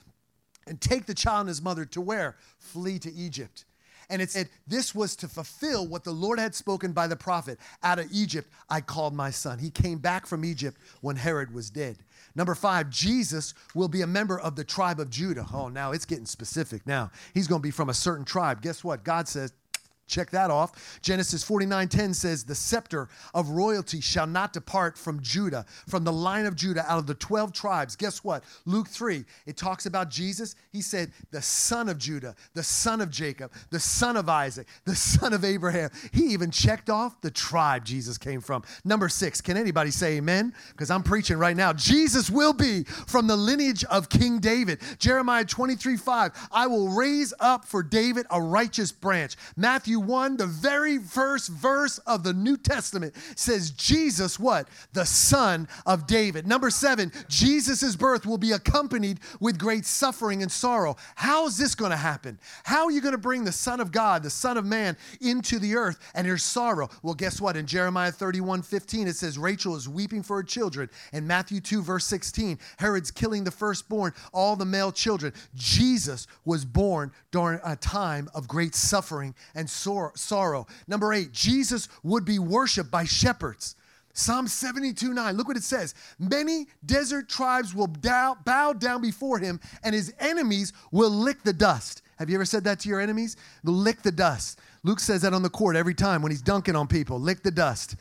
and 0.66 0.80
take 0.80 1.06
the 1.06 1.14
child 1.14 1.40
and 1.40 1.48
his 1.48 1.62
mother 1.62 1.84
to 1.84 2.00
where? 2.00 2.36
Flee 2.58 2.98
to 3.00 3.12
Egypt. 3.12 3.64
And 4.10 4.20
it 4.20 4.30
said, 4.30 4.48
This 4.66 4.94
was 4.94 5.16
to 5.16 5.28
fulfill 5.28 5.86
what 5.86 6.04
the 6.04 6.12
Lord 6.12 6.38
had 6.38 6.54
spoken 6.54 6.92
by 6.92 7.06
the 7.06 7.16
prophet. 7.16 7.58
Out 7.82 7.98
of 7.98 8.06
Egypt, 8.12 8.48
I 8.68 8.80
called 8.80 9.14
my 9.14 9.30
son. 9.30 9.58
He 9.58 9.70
came 9.70 9.98
back 9.98 10.26
from 10.26 10.44
Egypt 10.44 10.78
when 11.00 11.16
Herod 11.16 11.52
was 11.52 11.70
dead. 11.70 11.98
Number 12.34 12.54
five, 12.54 12.90
Jesus 12.90 13.54
will 13.74 13.88
be 13.88 14.02
a 14.02 14.06
member 14.06 14.40
of 14.40 14.56
the 14.56 14.64
tribe 14.64 14.98
of 14.98 15.10
Judah. 15.10 15.46
Oh, 15.52 15.68
now 15.68 15.92
it's 15.92 16.04
getting 16.04 16.26
specific 16.26 16.86
now. 16.86 17.10
He's 17.32 17.46
going 17.46 17.60
to 17.60 17.66
be 17.66 17.70
from 17.70 17.88
a 17.88 17.94
certain 17.94 18.24
tribe. 18.24 18.60
Guess 18.60 18.82
what? 18.82 19.04
God 19.04 19.28
says, 19.28 19.52
Check 20.06 20.30
that 20.30 20.50
off. 20.50 21.00
Genesis 21.00 21.42
49:10 21.42 22.14
says, 22.14 22.44
"The 22.44 22.54
scepter 22.54 23.08
of 23.32 23.48
royalty 23.48 24.00
shall 24.00 24.26
not 24.26 24.52
depart 24.52 24.98
from 24.98 25.20
Judah, 25.20 25.64
from 25.88 26.04
the 26.04 26.12
line 26.12 26.44
of 26.44 26.54
Judah 26.54 26.84
out 26.86 26.98
of 26.98 27.06
the 27.06 27.14
12 27.14 27.52
tribes." 27.52 27.96
Guess 27.96 28.22
what? 28.22 28.44
Luke 28.66 28.88
3, 28.88 29.24
it 29.46 29.56
talks 29.56 29.86
about 29.86 30.10
Jesus. 30.10 30.54
He 30.70 30.82
said, 30.82 31.12
"The 31.30 31.40
son 31.40 31.88
of 31.88 31.96
Judah, 31.98 32.34
the 32.52 32.62
son 32.62 33.00
of 33.00 33.10
Jacob, 33.10 33.50
the 33.70 33.80
son 33.80 34.16
of 34.16 34.28
Isaac, 34.28 34.66
the 34.84 34.94
son 34.94 35.32
of 35.32 35.44
Abraham." 35.44 35.90
He 36.12 36.26
even 36.34 36.50
checked 36.50 36.90
off 36.90 37.20
the 37.22 37.30
tribe 37.30 37.84
Jesus 37.84 38.18
came 38.18 38.42
from. 38.42 38.62
Number 38.84 39.08
6, 39.08 39.40
can 39.40 39.56
anybody 39.56 39.90
say 39.90 40.16
amen? 40.16 40.52
Cuz 40.76 40.90
I'm 40.90 41.02
preaching 41.02 41.38
right 41.38 41.56
now. 41.56 41.72
Jesus 41.72 42.28
will 42.28 42.52
be 42.52 42.84
from 42.84 43.26
the 43.26 43.36
lineage 43.36 43.84
of 43.84 44.10
King 44.10 44.38
David. 44.38 44.80
Jeremiah 44.98 45.46
23:5, 45.46 46.32
"I 46.52 46.66
will 46.66 46.90
raise 46.90 47.32
up 47.40 47.64
for 47.64 47.82
David 47.82 48.26
a 48.30 48.42
righteous 48.42 48.92
branch." 48.92 49.36
Matthew 49.56 49.93
Matthew 49.94 50.12
1, 50.12 50.36
the 50.38 50.46
very 50.46 50.98
first 50.98 51.50
verse 51.50 51.98
of 51.98 52.24
the 52.24 52.32
New 52.32 52.56
Testament 52.56 53.14
says, 53.36 53.70
Jesus, 53.70 54.40
what? 54.40 54.66
The 54.92 55.06
son 55.06 55.68
of 55.86 56.08
David. 56.08 56.48
Number 56.48 56.68
seven, 56.68 57.12
Jesus' 57.28 57.94
birth 57.94 58.26
will 58.26 58.38
be 58.38 58.50
accompanied 58.50 59.20
with 59.38 59.56
great 59.56 59.84
suffering 59.84 60.42
and 60.42 60.50
sorrow. 60.50 60.96
How 61.14 61.46
is 61.46 61.56
this 61.56 61.76
going 61.76 61.92
to 61.92 61.96
happen? 61.96 62.40
How 62.64 62.86
are 62.86 62.90
you 62.90 63.00
going 63.00 63.12
to 63.12 63.18
bring 63.18 63.44
the 63.44 63.52
Son 63.52 63.78
of 63.78 63.92
God, 63.92 64.24
the 64.24 64.30
Son 64.30 64.56
of 64.56 64.64
Man, 64.64 64.96
into 65.20 65.60
the 65.60 65.76
earth 65.76 66.00
and 66.16 66.26
there's 66.26 66.42
sorrow? 66.42 66.90
Well, 67.04 67.14
guess 67.14 67.40
what? 67.40 67.56
In 67.56 67.64
Jeremiah 67.64 68.10
31 68.10 68.62
15, 68.62 69.06
it 69.06 69.14
says, 69.14 69.38
Rachel 69.38 69.76
is 69.76 69.88
weeping 69.88 70.24
for 70.24 70.38
her 70.38 70.42
children. 70.42 70.90
In 71.12 71.24
Matthew 71.24 71.60
2, 71.60 71.82
verse 71.82 72.06
16, 72.06 72.58
Herod's 72.78 73.12
killing 73.12 73.44
the 73.44 73.52
firstborn, 73.52 74.12
all 74.32 74.56
the 74.56 74.64
male 74.64 74.90
children. 74.90 75.32
Jesus 75.54 76.26
was 76.44 76.64
born 76.64 77.12
during 77.30 77.60
a 77.64 77.76
time 77.76 78.28
of 78.34 78.48
great 78.48 78.74
suffering 78.74 79.36
and 79.54 79.70
sor- 79.84 80.12
sorrow. 80.16 80.66
Number 80.88 81.12
eight, 81.12 81.32
Jesus 81.32 81.88
would 82.02 82.24
be 82.24 82.38
worshiped 82.38 82.90
by 82.90 83.04
shepherds. 83.04 83.76
Psalm 84.14 84.46
72 84.46 85.12
9, 85.12 85.36
look 85.36 85.48
what 85.48 85.56
it 85.56 85.62
says. 85.62 85.94
Many 86.18 86.66
desert 86.86 87.28
tribes 87.28 87.74
will 87.74 87.88
bow, 87.88 88.36
bow 88.44 88.72
down 88.72 89.02
before 89.02 89.38
him, 89.38 89.60
and 89.82 89.94
his 89.94 90.14
enemies 90.20 90.72
will 90.92 91.10
lick 91.10 91.42
the 91.42 91.52
dust. 91.52 92.02
Have 92.18 92.30
you 92.30 92.36
ever 92.36 92.44
said 92.44 92.64
that 92.64 92.78
to 92.80 92.88
your 92.88 93.00
enemies? 93.00 93.36
Lick 93.64 94.02
the 94.02 94.12
dust. 94.12 94.60
Luke 94.84 95.00
says 95.00 95.22
that 95.22 95.34
on 95.34 95.42
the 95.42 95.50
court 95.50 95.74
every 95.74 95.94
time 95.94 96.22
when 96.22 96.30
he's 96.30 96.42
dunking 96.42 96.76
on 96.76 96.86
people 96.86 97.18
lick 97.18 97.42
the 97.42 97.50
dust. 97.50 97.96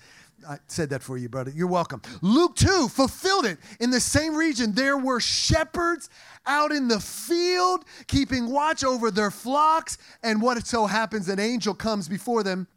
I 0.48 0.60
said 0.68 0.90
that 0.92 1.04
for 1.04 1.18
you, 1.18 1.30
brother. 1.30 1.52
You're 1.54 1.68
welcome. 1.68 2.02
Luke 2.22 2.56
2 2.56 2.88
fulfilled 2.90 3.46
it. 3.46 3.58
In 3.80 3.92
the 3.92 4.00
same 4.00 4.36
region, 4.36 4.74
there 4.74 4.98
were 4.98 5.20
shepherds 5.20 6.10
out 6.46 6.72
in 6.72 6.88
the 6.88 7.00
field 7.00 7.86
keeping 8.08 8.50
watch 8.50 8.84
over 8.84 9.12
their 9.12 9.32
flocks. 9.32 9.98
And 10.24 10.42
what 10.42 10.66
so 10.68 10.86
happens, 10.86 11.30
an 11.30 11.40
angel 11.40 11.74
comes 11.74 12.08
before 12.08 12.44
them 12.44 12.68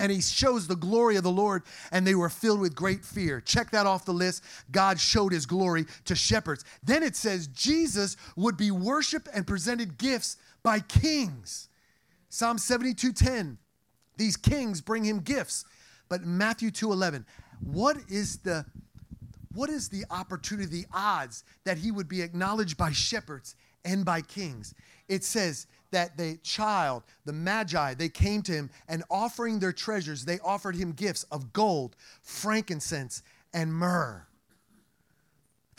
and 0.00 0.10
he 0.10 0.20
shows 0.20 0.66
the 0.66 0.74
glory 0.74 1.16
of 1.16 1.22
the 1.22 1.30
Lord, 1.30 1.62
and 1.92 2.06
they 2.06 2.14
were 2.14 2.30
filled 2.30 2.60
with 2.60 2.74
great 2.74 3.04
fear. 3.04 3.40
Check 3.40 3.70
that 3.72 3.86
off 3.86 4.06
the 4.06 4.14
list. 4.14 4.42
God 4.72 4.98
showed 4.98 5.30
his 5.30 5.44
glory 5.44 5.84
to 6.06 6.16
shepherds. 6.16 6.64
Then 6.82 7.02
it 7.02 7.14
says 7.14 7.46
Jesus 7.48 8.16
would 8.34 8.56
be 8.56 8.70
worshiped 8.70 9.28
and 9.32 9.46
presented 9.46 9.98
gifts 9.98 10.38
by 10.62 10.80
kings. 10.80 11.68
Psalm 12.30 12.56
72:10. 12.56 13.58
These 14.16 14.36
kings 14.36 14.80
bring 14.80 15.04
him 15.04 15.20
gifts. 15.20 15.64
But 16.10 16.26
Matthew 16.26 16.70
2:11, 16.70 17.24
what 17.60 17.96
is 18.10 18.38
the 18.38 18.66
what 19.54 19.70
is 19.70 19.88
the 19.88 20.04
opportunity, 20.10 20.82
the 20.82 20.86
odds 20.92 21.44
that 21.64 21.78
he 21.78 21.90
would 21.90 22.08
be 22.08 22.20
acknowledged 22.20 22.76
by 22.76 22.92
shepherds 22.92 23.56
and 23.84 24.04
by 24.04 24.20
kings? 24.20 24.74
It 25.08 25.24
says 25.24 25.66
that 25.92 26.16
the 26.16 26.36
child, 26.42 27.04
the 27.24 27.32
magi, 27.32 27.94
they 27.94 28.08
came 28.08 28.42
to 28.42 28.52
him 28.52 28.70
and 28.88 29.02
offering 29.10 29.58
their 29.58 29.72
treasures, 29.72 30.24
they 30.24 30.38
offered 30.40 30.76
him 30.76 30.92
gifts 30.92 31.24
of 31.30 31.52
gold, 31.52 31.96
frankincense, 32.22 33.22
and 33.52 33.72
myrrh. 33.72 34.26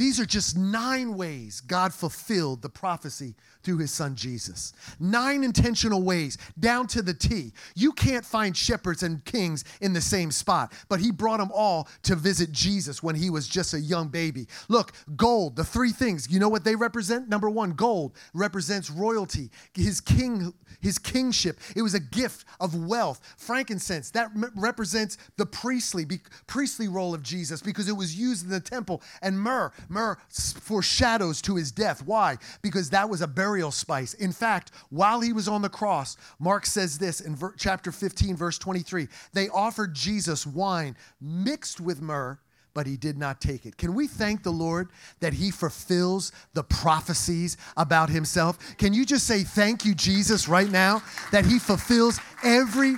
These 0.02 0.20
are 0.20 0.26
just 0.26 0.58
nine 0.58 1.16
ways 1.16 1.62
God 1.62 1.94
fulfilled 1.94 2.64
the 2.64 2.70
prophecy 2.70 3.36
through 3.62 3.78
his 3.78 3.92
son 3.92 4.16
Jesus. 4.16 4.74
Nine 5.00 5.44
intentional 5.44 6.02
ways, 6.02 6.40
down 6.60 6.88
to 6.88 7.04
the 7.04 7.14
T. 7.14 7.54
You 7.76 7.92
can't 7.92 8.26
find 8.26 8.58
shepherds 8.58 9.04
and 9.04 9.24
kings 9.26 9.64
in 9.80 9.94
the 9.94 10.02
same 10.02 10.32
spot, 10.32 10.74
but 10.90 11.00
he 11.00 11.12
brought 11.12 11.38
them 11.38 11.52
all 11.54 11.88
to 12.02 12.16
visit 12.16 12.52
Jesus 12.52 13.04
when 13.04 13.14
he 13.14 13.30
was 13.30 13.48
just 13.48 13.76
a 13.76 13.80
young 13.80 14.08
baby. 14.08 14.48
Look, 14.70 14.94
gold, 15.16 15.56
the 15.56 15.64
three 15.64 15.92
things, 15.92 16.28
you 16.32 16.40
know 16.40 16.50
what 16.50 16.64
they 16.64 16.76
represent? 16.76 17.30
Number 17.30 17.52
one, 17.52 17.74
gold 17.74 18.16
represents 18.34 18.90
royalty, 18.90 19.52
his 19.76 20.02
king, 20.02 20.52
his 20.80 20.98
kingship. 20.98 21.60
It 21.76 21.84
was 21.84 21.94
a 21.94 22.00
gift 22.00 22.46
of 22.60 22.88
wealth. 22.88 23.22
Frankincense, 23.38 24.10
that 24.12 24.32
represents 24.56 25.20
the 25.38 25.46
priestly, 25.46 26.08
priestly 26.48 26.88
role 26.88 27.14
of 27.14 27.22
Jesus 27.22 27.62
because 27.62 27.88
it 27.88 27.96
was 27.96 28.18
used 28.18 28.46
in 28.46 28.50
the 28.50 28.60
temple. 28.60 29.04
And 29.22 29.40
myrrh, 29.40 29.72
myrrh 29.92 30.18
foreshadows 30.30 31.42
to 31.44 31.56
his 31.56 31.72
death. 31.72 32.04
Why? 32.06 32.38
Because 32.62 32.90
that 32.90 33.10
was 33.10 33.22
a 33.22 33.28
burial 33.28 33.72
spice. 33.72 34.14
In 34.16 34.32
fact, 34.32 34.72
while 34.90 35.20
he 35.20 35.34
was 35.34 35.48
on 35.48 35.62
the 35.62 35.70
cross, 35.70 36.18
Mark 36.40 36.66
says 36.66 36.98
this 36.98 37.22
in 37.22 37.36
ver- 37.36 37.54
chapter 37.58 37.92
15, 37.92 38.36
verse 38.36 38.58
23 38.58 39.08
they 39.34 39.50
offered 39.50 39.94
Jesus 39.94 40.48
wine 40.48 40.96
mixed 41.20 41.80
with 41.80 42.02
myrrh 42.02 42.40
but 42.74 42.88
he 42.88 42.96
did 42.96 43.18
not 43.18 43.42
take 43.42 43.66
it. 43.66 43.76
Can 43.78 43.94
we 43.94 44.08
thank 44.08 44.44
the 44.44 44.52
Lord 44.52 44.92
that 45.20 45.34
he 45.34 45.52
fulfills 45.52 46.32
the 46.54 46.64
prophecies 46.64 47.58
about 47.76 48.10
himself? 48.10 48.58
Can 48.78 48.94
you 48.94 49.06
just 49.06 49.28
say 49.28 49.44
thank 49.44 49.84
you, 49.84 49.94
Jesus, 49.94 50.48
right 50.48 50.72
now, 50.72 51.04
that 51.34 51.46
he 51.46 51.60
fulfills 51.60 52.20
every. 52.44 52.96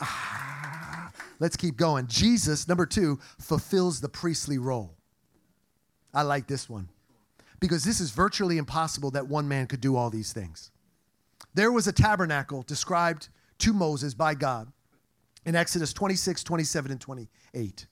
Ah. 0.00 1.10
Let's 1.40 1.56
keep 1.56 1.76
going. 1.76 2.06
Jesus, 2.06 2.68
number 2.68 2.86
two, 2.86 3.18
fulfills 3.40 4.00
the 4.00 4.08
priestly 4.08 4.58
role. 4.58 4.96
I 6.14 6.22
like 6.22 6.46
this 6.46 6.68
one 6.68 6.88
because 7.60 7.84
this 7.84 8.00
is 8.00 8.10
virtually 8.10 8.58
impossible 8.58 9.10
that 9.12 9.26
one 9.26 9.48
man 9.48 9.66
could 9.66 9.80
do 9.80 9.96
all 9.96 10.10
these 10.10 10.32
things. 10.32 10.70
There 11.54 11.72
was 11.72 11.86
a 11.86 11.92
tabernacle 11.92 12.62
described 12.62 13.28
to 13.58 13.72
Moses 13.72 14.14
by 14.14 14.34
God 14.34 14.72
in 15.46 15.54
Exodus 15.54 15.92
26, 15.92 16.42
27, 16.44 16.92
and 16.92 17.00
28. 17.00 17.86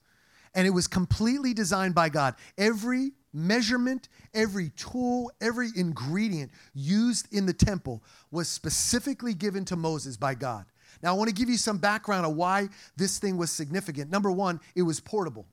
And 0.55 0.67
it 0.67 0.71
was 0.71 0.87
completely 0.87 1.53
designed 1.53 1.95
by 1.95 2.09
God. 2.09 2.35
Every 2.57 3.11
measurement, 3.33 4.09
every 4.33 4.69
tool, 4.69 5.31
every 5.41 5.69
ingredient 5.75 6.51
used 6.73 7.33
in 7.33 7.45
the 7.45 7.53
temple 7.53 8.03
was 8.31 8.47
specifically 8.47 9.33
given 9.33 9.65
to 9.65 9.75
Moses 9.75 10.17
by 10.17 10.35
God. 10.35 10.65
Now, 11.01 11.15
I 11.15 11.17
want 11.17 11.29
to 11.29 11.35
give 11.35 11.49
you 11.49 11.57
some 11.57 11.79
background 11.79 12.25
of 12.25 12.35
why 12.35 12.69
this 12.95 13.17
thing 13.17 13.37
was 13.37 13.51
significant. 13.51 14.11
Number 14.11 14.31
one, 14.31 14.59
it 14.75 14.83
was 14.83 14.99
portable. 14.99 15.47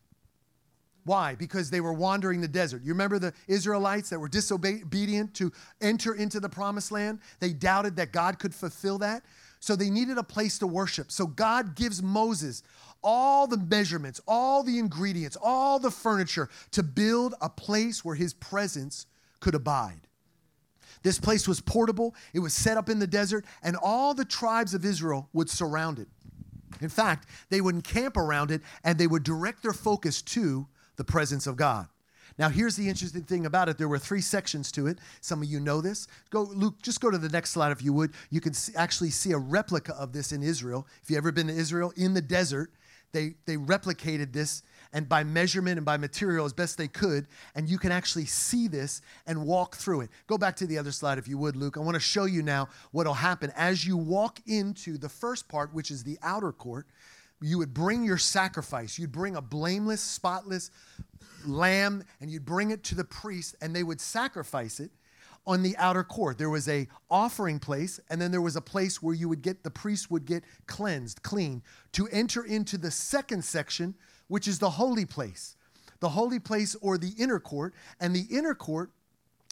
Why? 1.04 1.35
Because 1.35 1.71
they 1.71 1.80
were 1.80 1.92
wandering 1.92 2.40
the 2.40 2.49
desert. 2.49 2.83
You 2.83 2.92
remember 2.92 3.19
the 3.19 3.33
Israelites 3.49 4.11
that 4.11 4.19
were 4.19 4.28
disobedient 4.28 5.35
to 5.35 5.52
enter 5.80 6.14
into 6.14 6.40
the 6.40 6.49
promised 6.49 6.92
land? 6.92 7.21
They 7.38 7.52
doubted 7.52 7.97
that 7.97 8.12
God 8.12 8.38
could 8.38 8.54
fulfill 8.54 8.99
that. 8.99 9.23
So 9.61 9.76
they 9.76 9.90
needed 9.90 10.19
a 10.19 10.23
place 10.23 10.59
to 10.59 10.66
worship. 10.66 11.11
So 11.12 11.26
God 11.26 11.75
gives 11.75 12.02
Moses 12.02 12.62
all 13.02 13.47
the 13.47 13.57
measurements, 13.57 14.21
all 14.26 14.62
the 14.62 14.78
ingredients, 14.78 15.37
all 15.42 15.78
the 15.78 15.90
furniture 15.90 16.49
to 16.73 16.83
build 16.83 17.35
a 17.40 17.49
place 17.49 18.04
where 18.04 18.14
his 18.14 18.35
presence 18.35 19.07
could 19.40 19.54
abide. 19.54 20.07
This 21.02 21.19
place 21.19 21.49
was 21.49 21.61
portable, 21.61 22.14
it 22.35 22.40
was 22.40 22.52
set 22.52 22.76
up 22.76 22.90
in 22.90 22.99
the 22.99 23.07
desert, 23.07 23.47
and 23.62 23.76
all 23.83 24.12
the 24.12 24.25
tribes 24.25 24.75
of 24.75 24.85
Israel 24.85 25.28
would 25.33 25.49
surround 25.49 25.99
it. 25.99 26.09
In 26.80 26.90
fact, 26.90 27.26
they 27.49 27.61
would 27.61 27.75
encamp 27.75 28.16
around 28.16 28.50
it 28.50 28.62
and 28.85 28.99
they 28.99 29.07
would 29.07 29.23
direct 29.23 29.62
their 29.62 29.73
focus 29.73 30.23
to 30.23 30.66
the 31.00 31.04
presence 31.04 31.47
of 31.47 31.57
God. 31.57 31.88
Now, 32.38 32.50
here's 32.50 32.76
the 32.76 32.87
interesting 32.87 33.23
thing 33.23 33.47
about 33.47 33.71
it. 33.71 33.78
There 33.78 33.88
were 33.88 33.99
three 33.99 34.21
sections 34.21 34.71
to 34.73 34.87
it. 34.87 34.99
Some 35.23 35.40
of 35.40 35.49
you 35.49 35.59
know 35.59 35.80
this. 35.80 36.07
Go, 36.28 36.42
Luke, 36.42 36.75
just 36.83 37.00
go 37.00 37.11
to 37.11 37.16
the 37.16 37.30
next 37.30 37.52
slide 37.52 37.73
if 37.73 37.83
you 37.83 37.95
would. 37.95 38.12
You 38.28 38.42
can 38.42 38.52
see, 38.52 38.75
actually 38.76 39.09
see 39.09 39.33
a 39.33 39.38
replica 39.38 39.95
of 39.95 40.12
this 40.12 40.30
in 40.30 40.42
Israel. 40.42 40.87
If 41.02 41.09
you've 41.09 41.16
ever 41.16 41.33
been 41.33 41.47
to 41.47 41.54
Israel, 41.54 41.90
in 41.97 42.12
the 42.12 42.21
desert, 42.21 42.71
they, 43.12 43.33
they 43.47 43.57
replicated 43.57 44.35
this 44.35 44.62
and 44.92 45.09
by 45.09 45.25
measurement 45.25 45.78
and 45.78 45.87
by 45.87 45.97
material 45.97 46.45
as 46.45 46.52
best 46.52 46.76
they 46.76 46.88
could. 46.88 47.26
And 47.54 47.66
you 47.66 47.78
can 47.78 47.92
actually 47.92 48.26
see 48.26 48.69
this 48.69 49.00
and 49.26 49.47
walk 49.47 49.76
through 49.76 50.02
it. 50.02 50.11
Go 50.26 50.37
back 50.37 50.54
to 50.57 50.66
the 50.66 50.76
other 50.76 50.92
slide 50.92 51.16
if 51.16 51.26
you 51.26 51.38
would, 51.38 51.57
Luke. 51.57 51.78
I 51.78 51.80
want 51.80 51.95
to 51.95 52.00
show 52.00 52.26
you 52.26 52.42
now 52.42 52.69
what 52.92 53.07
will 53.07 53.14
happen 53.14 53.54
as 53.57 53.87
you 53.87 53.97
walk 53.97 54.40
into 54.47 54.99
the 54.99 55.09
first 55.09 55.49
part, 55.49 55.73
which 55.73 55.90
is 55.90 56.04
the 56.04 56.19
outer 56.23 56.52
court 56.52 56.87
you 57.40 57.59
would 57.59 57.75
bring 57.75 58.04
your 58.04 58.18
sacrifice. 58.18 58.99
You'd 58.99 59.12
bring 59.12 59.37
a 59.37 59.42
blameless, 59.42 60.00
spotless 60.00 60.70
lamb 61.47 62.04
and 62.20 62.30
you'd 62.30 62.44
bring 62.44 62.70
it 62.70 62.85
to 62.85 62.94
the 62.94 63.04
priest 63.04 63.56
and 63.61 63.75
they 63.75 63.82
would 63.82 64.00
sacrifice 64.00 64.78
it 64.80 64.90
on 65.47 65.62
the 65.62 65.75
outer 65.78 66.04
court. 66.04 66.37
There 66.37 66.50
was 66.50 66.68
a 66.68 66.87
offering 67.11 67.59
place 67.59 67.99
and 68.11 68.20
then 68.20 68.30
there 68.30 68.42
was 68.42 68.56
a 68.56 68.61
place 68.61 69.02
where 69.02 69.14
you 69.14 69.28
would 69.28 69.42
get 69.42 69.62
the 69.62 69.70
priest 69.70 70.11
would 70.11 70.26
get 70.26 70.44
cleansed, 70.66 71.23
clean 71.23 71.62
to 71.92 72.09
enter 72.09 72.44
into 72.44 72.76
the 72.76 72.90
second 72.90 73.44
section, 73.44 73.94
which 74.28 74.47
is 74.47 74.59
the 74.59 74.70
holy 74.70 75.06
place. 75.06 75.56
The 76.00 76.11
holy 76.11 76.38
place 76.38 76.76
or 76.80 76.97
the 76.97 77.12
inner 77.18 77.38
court, 77.38 77.75
and 78.00 78.14
the 78.14 78.26
inner 78.30 78.54
court 78.54 78.90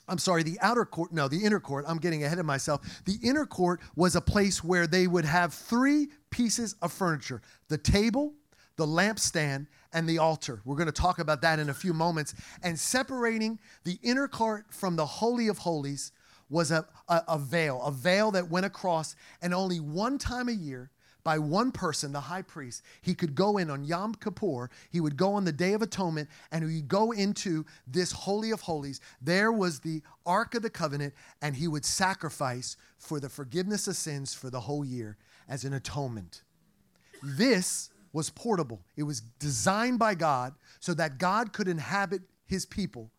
I'm 0.09 0.19
sorry, 0.19 0.43
the 0.43 0.59
outer 0.63 0.87
court, 0.87 1.13
no, 1.13 1.29
the 1.29 1.45
inner 1.45 1.61
court, 1.61 1.85
I'm 1.87 1.99
getting 1.99 2.25
ahead 2.25 2.39
of 2.39 2.47
myself. 2.47 3.03
The 3.05 3.19
inner 3.23 3.45
court 3.45 3.81
was 3.95 4.17
a 4.17 4.21
place 4.21 4.65
where 4.65 4.87
they 4.87 5.07
would 5.07 5.27
have 5.27 5.53
three 5.53 6.09
pieces 6.31 6.75
of 6.83 6.93
furniture 6.93 7.43
the 7.69 7.79
table, 7.79 8.35
the 8.77 8.87
lampstand, 8.87 9.67
and 9.93 10.09
the 10.09 10.19
altar. 10.19 10.61
We're 10.65 10.77
going 10.77 10.87
to 10.87 10.93
talk 10.93 11.19
about 11.19 11.43
that 11.43 11.59
in 11.59 11.71
a 11.71 11.75
few 11.75 11.93
moments. 11.93 12.35
And 12.63 12.79
separating 12.79 13.59
the 13.85 13.99
inner 14.03 14.29
court 14.29 14.67
from 14.71 14.97
the 14.97 15.07
Holy 15.07 15.49
of 15.49 15.59
Holies 15.59 16.13
was 16.51 16.71
a, 16.71 16.87
a, 17.09 17.23
a 17.29 17.39
veil, 17.39 17.83
a 17.83 17.91
veil 17.91 18.31
that 18.33 18.51
went 18.51 18.67
across, 18.67 19.17
and 19.43 19.53
only 19.53 19.81
one 19.81 20.19
time 20.19 20.49
a 20.49 20.53
year 20.53 20.91
by 21.25 21.39
one 21.39 21.71
person, 21.71 22.13
the 22.13 22.21
high 22.21 22.41
priest. 22.41 22.83
He 23.03 23.15
could 23.15 23.35
go 23.35 23.59
in 23.59 23.69
on 23.69 23.85
Yom 23.85 24.15
Kippur, 24.15 24.71
he 24.91 25.01
would 25.01 25.17
go 25.17 25.35
on 25.35 25.45
the 25.45 25.53
Day 25.53 25.75
of 25.75 25.83
Atonement, 25.83 26.29
and 26.53 26.65
he 26.65 26.77
would 26.77 26.89
go 26.89 27.13
into 27.13 27.67
this 27.87 28.13
Holy 28.13 28.51
of 28.51 28.63
Holies. 28.63 29.01
There 29.21 29.53
was 29.53 29.81
the 29.81 30.01
Ark 30.25 30.55
of 30.55 30.63
the 30.63 30.71
Covenant, 30.71 31.13
and 31.43 31.55
he 31.55 31.69
would 31.69 31.85
sacrifice 31.85 32.77
for 32.97 33.21
the 33.21 33.29
forgiveness 33.29 33.89
of 33.89 33.97
sins 33.97 34.33
for 34.33 34.49
the 34.49 34.61
whole 34.61 34.85
year. 34.85 35.19
As 35.49 35.65
an 35.65 35.73
atonement. 35.73 36.43
This 37.23 37.91
was 38.13 38.31
portable. 38.31 38.81
It 38.97 39.03
was 39.03 39.21
designed 39.21 39.99
by 39.99 40.15
God 40.15 40.55
so 40.81 40.95
that 40.95 41.19
God 41.19 41.53
could 41.53 41.69
inhabit 41.69 42.23
his 42.47 42.65
people 42.65 43.11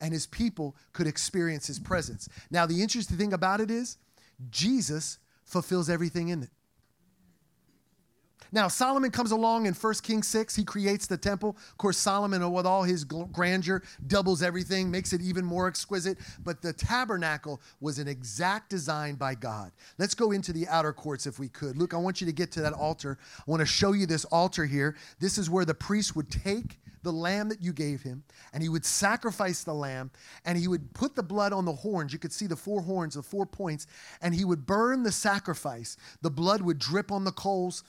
and 0.00 0.12
his 0.12 0.26
people 0.26 0.76
could 0.92 1.06
experience 1.06 1.66
his 1.66 1.78
presence. 1.78 2.28
Now, 2.50 2.66
the 2.66 2.82
interesting 2.82 3.16
thing 3.16 3.32
about 3.32 3.60
it 3.60 3.70
is 3.70 3.96
Jesus 4.50 5.18
fulfills 5.44 5.90
everything 5.90 6.28
in 6.28 6.42
it. 6.42 6.50
Now, 8.50 8.68
Solomon 8.68 9.10
comes 9.10 9.30
along 9.30 9.66
in 9.66 9.74
1 9.74 9.94
Kings 10.02 10.28
6. 10.28 10.56
He 10.56 10.64
creates 10.64 11.06
the 11.06 11.16
temple. 11.16 11.56
Of 11.70 11.78
course, 11.78 11.98
Solomon, 11.98 12.50
with 12.52 12.66
all 12.66 12.82
his 12.82 13.04
grandeur, 13.04 13.82
doubles 14.06 14.42
everything, 14.42 14.90
makes 14.90 15.12
it 15.12 15.20
even 15.20 15.44
more 15.44 15.68
exquisite. 15.68 16.18
But 16.44 16.62
the 16.62 16.72
tabernacle 16.72 17.60
was 17.80 17.98
an 17.98 18.08
exact 18.08 18.70
design 18.70 19.16
by 19.16 19.34
God. 19.34 19.72
Let's 19.98 20.14
go 20.14 20.32
into 20.32 20.52
the 20.52 20.66
outer 20.68 20.92
courts 20.92 21.26
if 21.26 21.38
we 21.38 21.48
could. 21.48 21.76
Luke, 21.76 21.94
I 21.94 21.98
want 21.98 22.20
you 22.20 22.26
to 22.26 22.32
get 22.32 22.50
to 22.52 22.60
that 22.62 22.72
altar. 22.72 23.18
I 23.38 23.50
want 23.50 23.60
to 23.60 23.66
show 23.66 23.92
you 23.92 24.06
this 24.06 24.24
altar 24.26 24.64
here. 24.64 24.96
This 25.20 25.38
is 25.38 25.50
where 25.50 25.64
the 25.64 25.74
priest 25.74 26.16
would 26.16 26.30
take 26.30 26.78
the 27.02 27.12
lamb 27.12 27.48
that 27.48 27.62
you 27.62 27.72
gave 27.72 28.02
him, 28.02 28.24
and 28.52 28.62
he 28.62 28.68
would 28.68 28.84
sacrifice 28.84 29.62
the 29.62 29.74
lamb, 29.74 30.10
and 30.44 30.58
he 30.58 30.68
would 30.68 30.92
put 30.94 31.14
the 31.14 31.22
blood 31.22 31.52
on 31.52 31.64
the 31.64 31.72
horns. 31.72 32.12
You 32.12 32.18
could 32.18 32.32
see 32.32 32.46
the 32.46 32.56
four 32.56 32.82
horns, 32.82 33.14
the 33.14 33.22
four 33.22 33.46
points, 33.46 33.86
and 34.20 34.34
he 34.34 34.44
would 34.44 34.66
burn 34.66 35.04
the 35.04 35.12
sacrifice. 35.12 35.96
The 36.22 36.30
blood 36.30 36.60
would 36.60 36.78
drip 36.78 37.12
on 37.12 37.24
the 37.24 37.32
coals, 37.32 37.84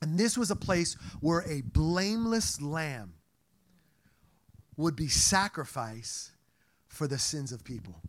and 0.00 0.18
this 0.18 0.38
was 0.38 0.50
a 0.50 0.56
place 0.56 0.94
where 1.20 1.40
a 1.40 1.62
blameless 1.62 2.60
lamb 2.60 3.14
would 4.76 4.94
be 4.94 5.08
sacrificed 5.08 6.30
for 6.86 7.06
the 7.06 7.18
sins 7.18 7.52
of 7.52 7.64
people. 7.64 8.00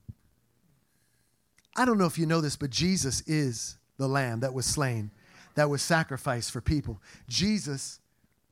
I 1.76 1.86
don't 1.86 1.98
know 1.98 2.06
if 2.06 2.18
you 2.18 2.26
know 2.26 2.42
this, 2.42 2.56
but 2.56 2.70
Jesus 2.70 3.22
is 3.22 3.78
the 3.98 4.08
lamb 4.08 4.42
that 4.42 4.54
was 4.54 4.66
slain, 4.66 5.12
that 5.56 5.70
was 5.70 5.82
sacrificed 5.82 6.52
for 6.52 6.62
people. 6.62 7.02
Jesus 7.28 8.00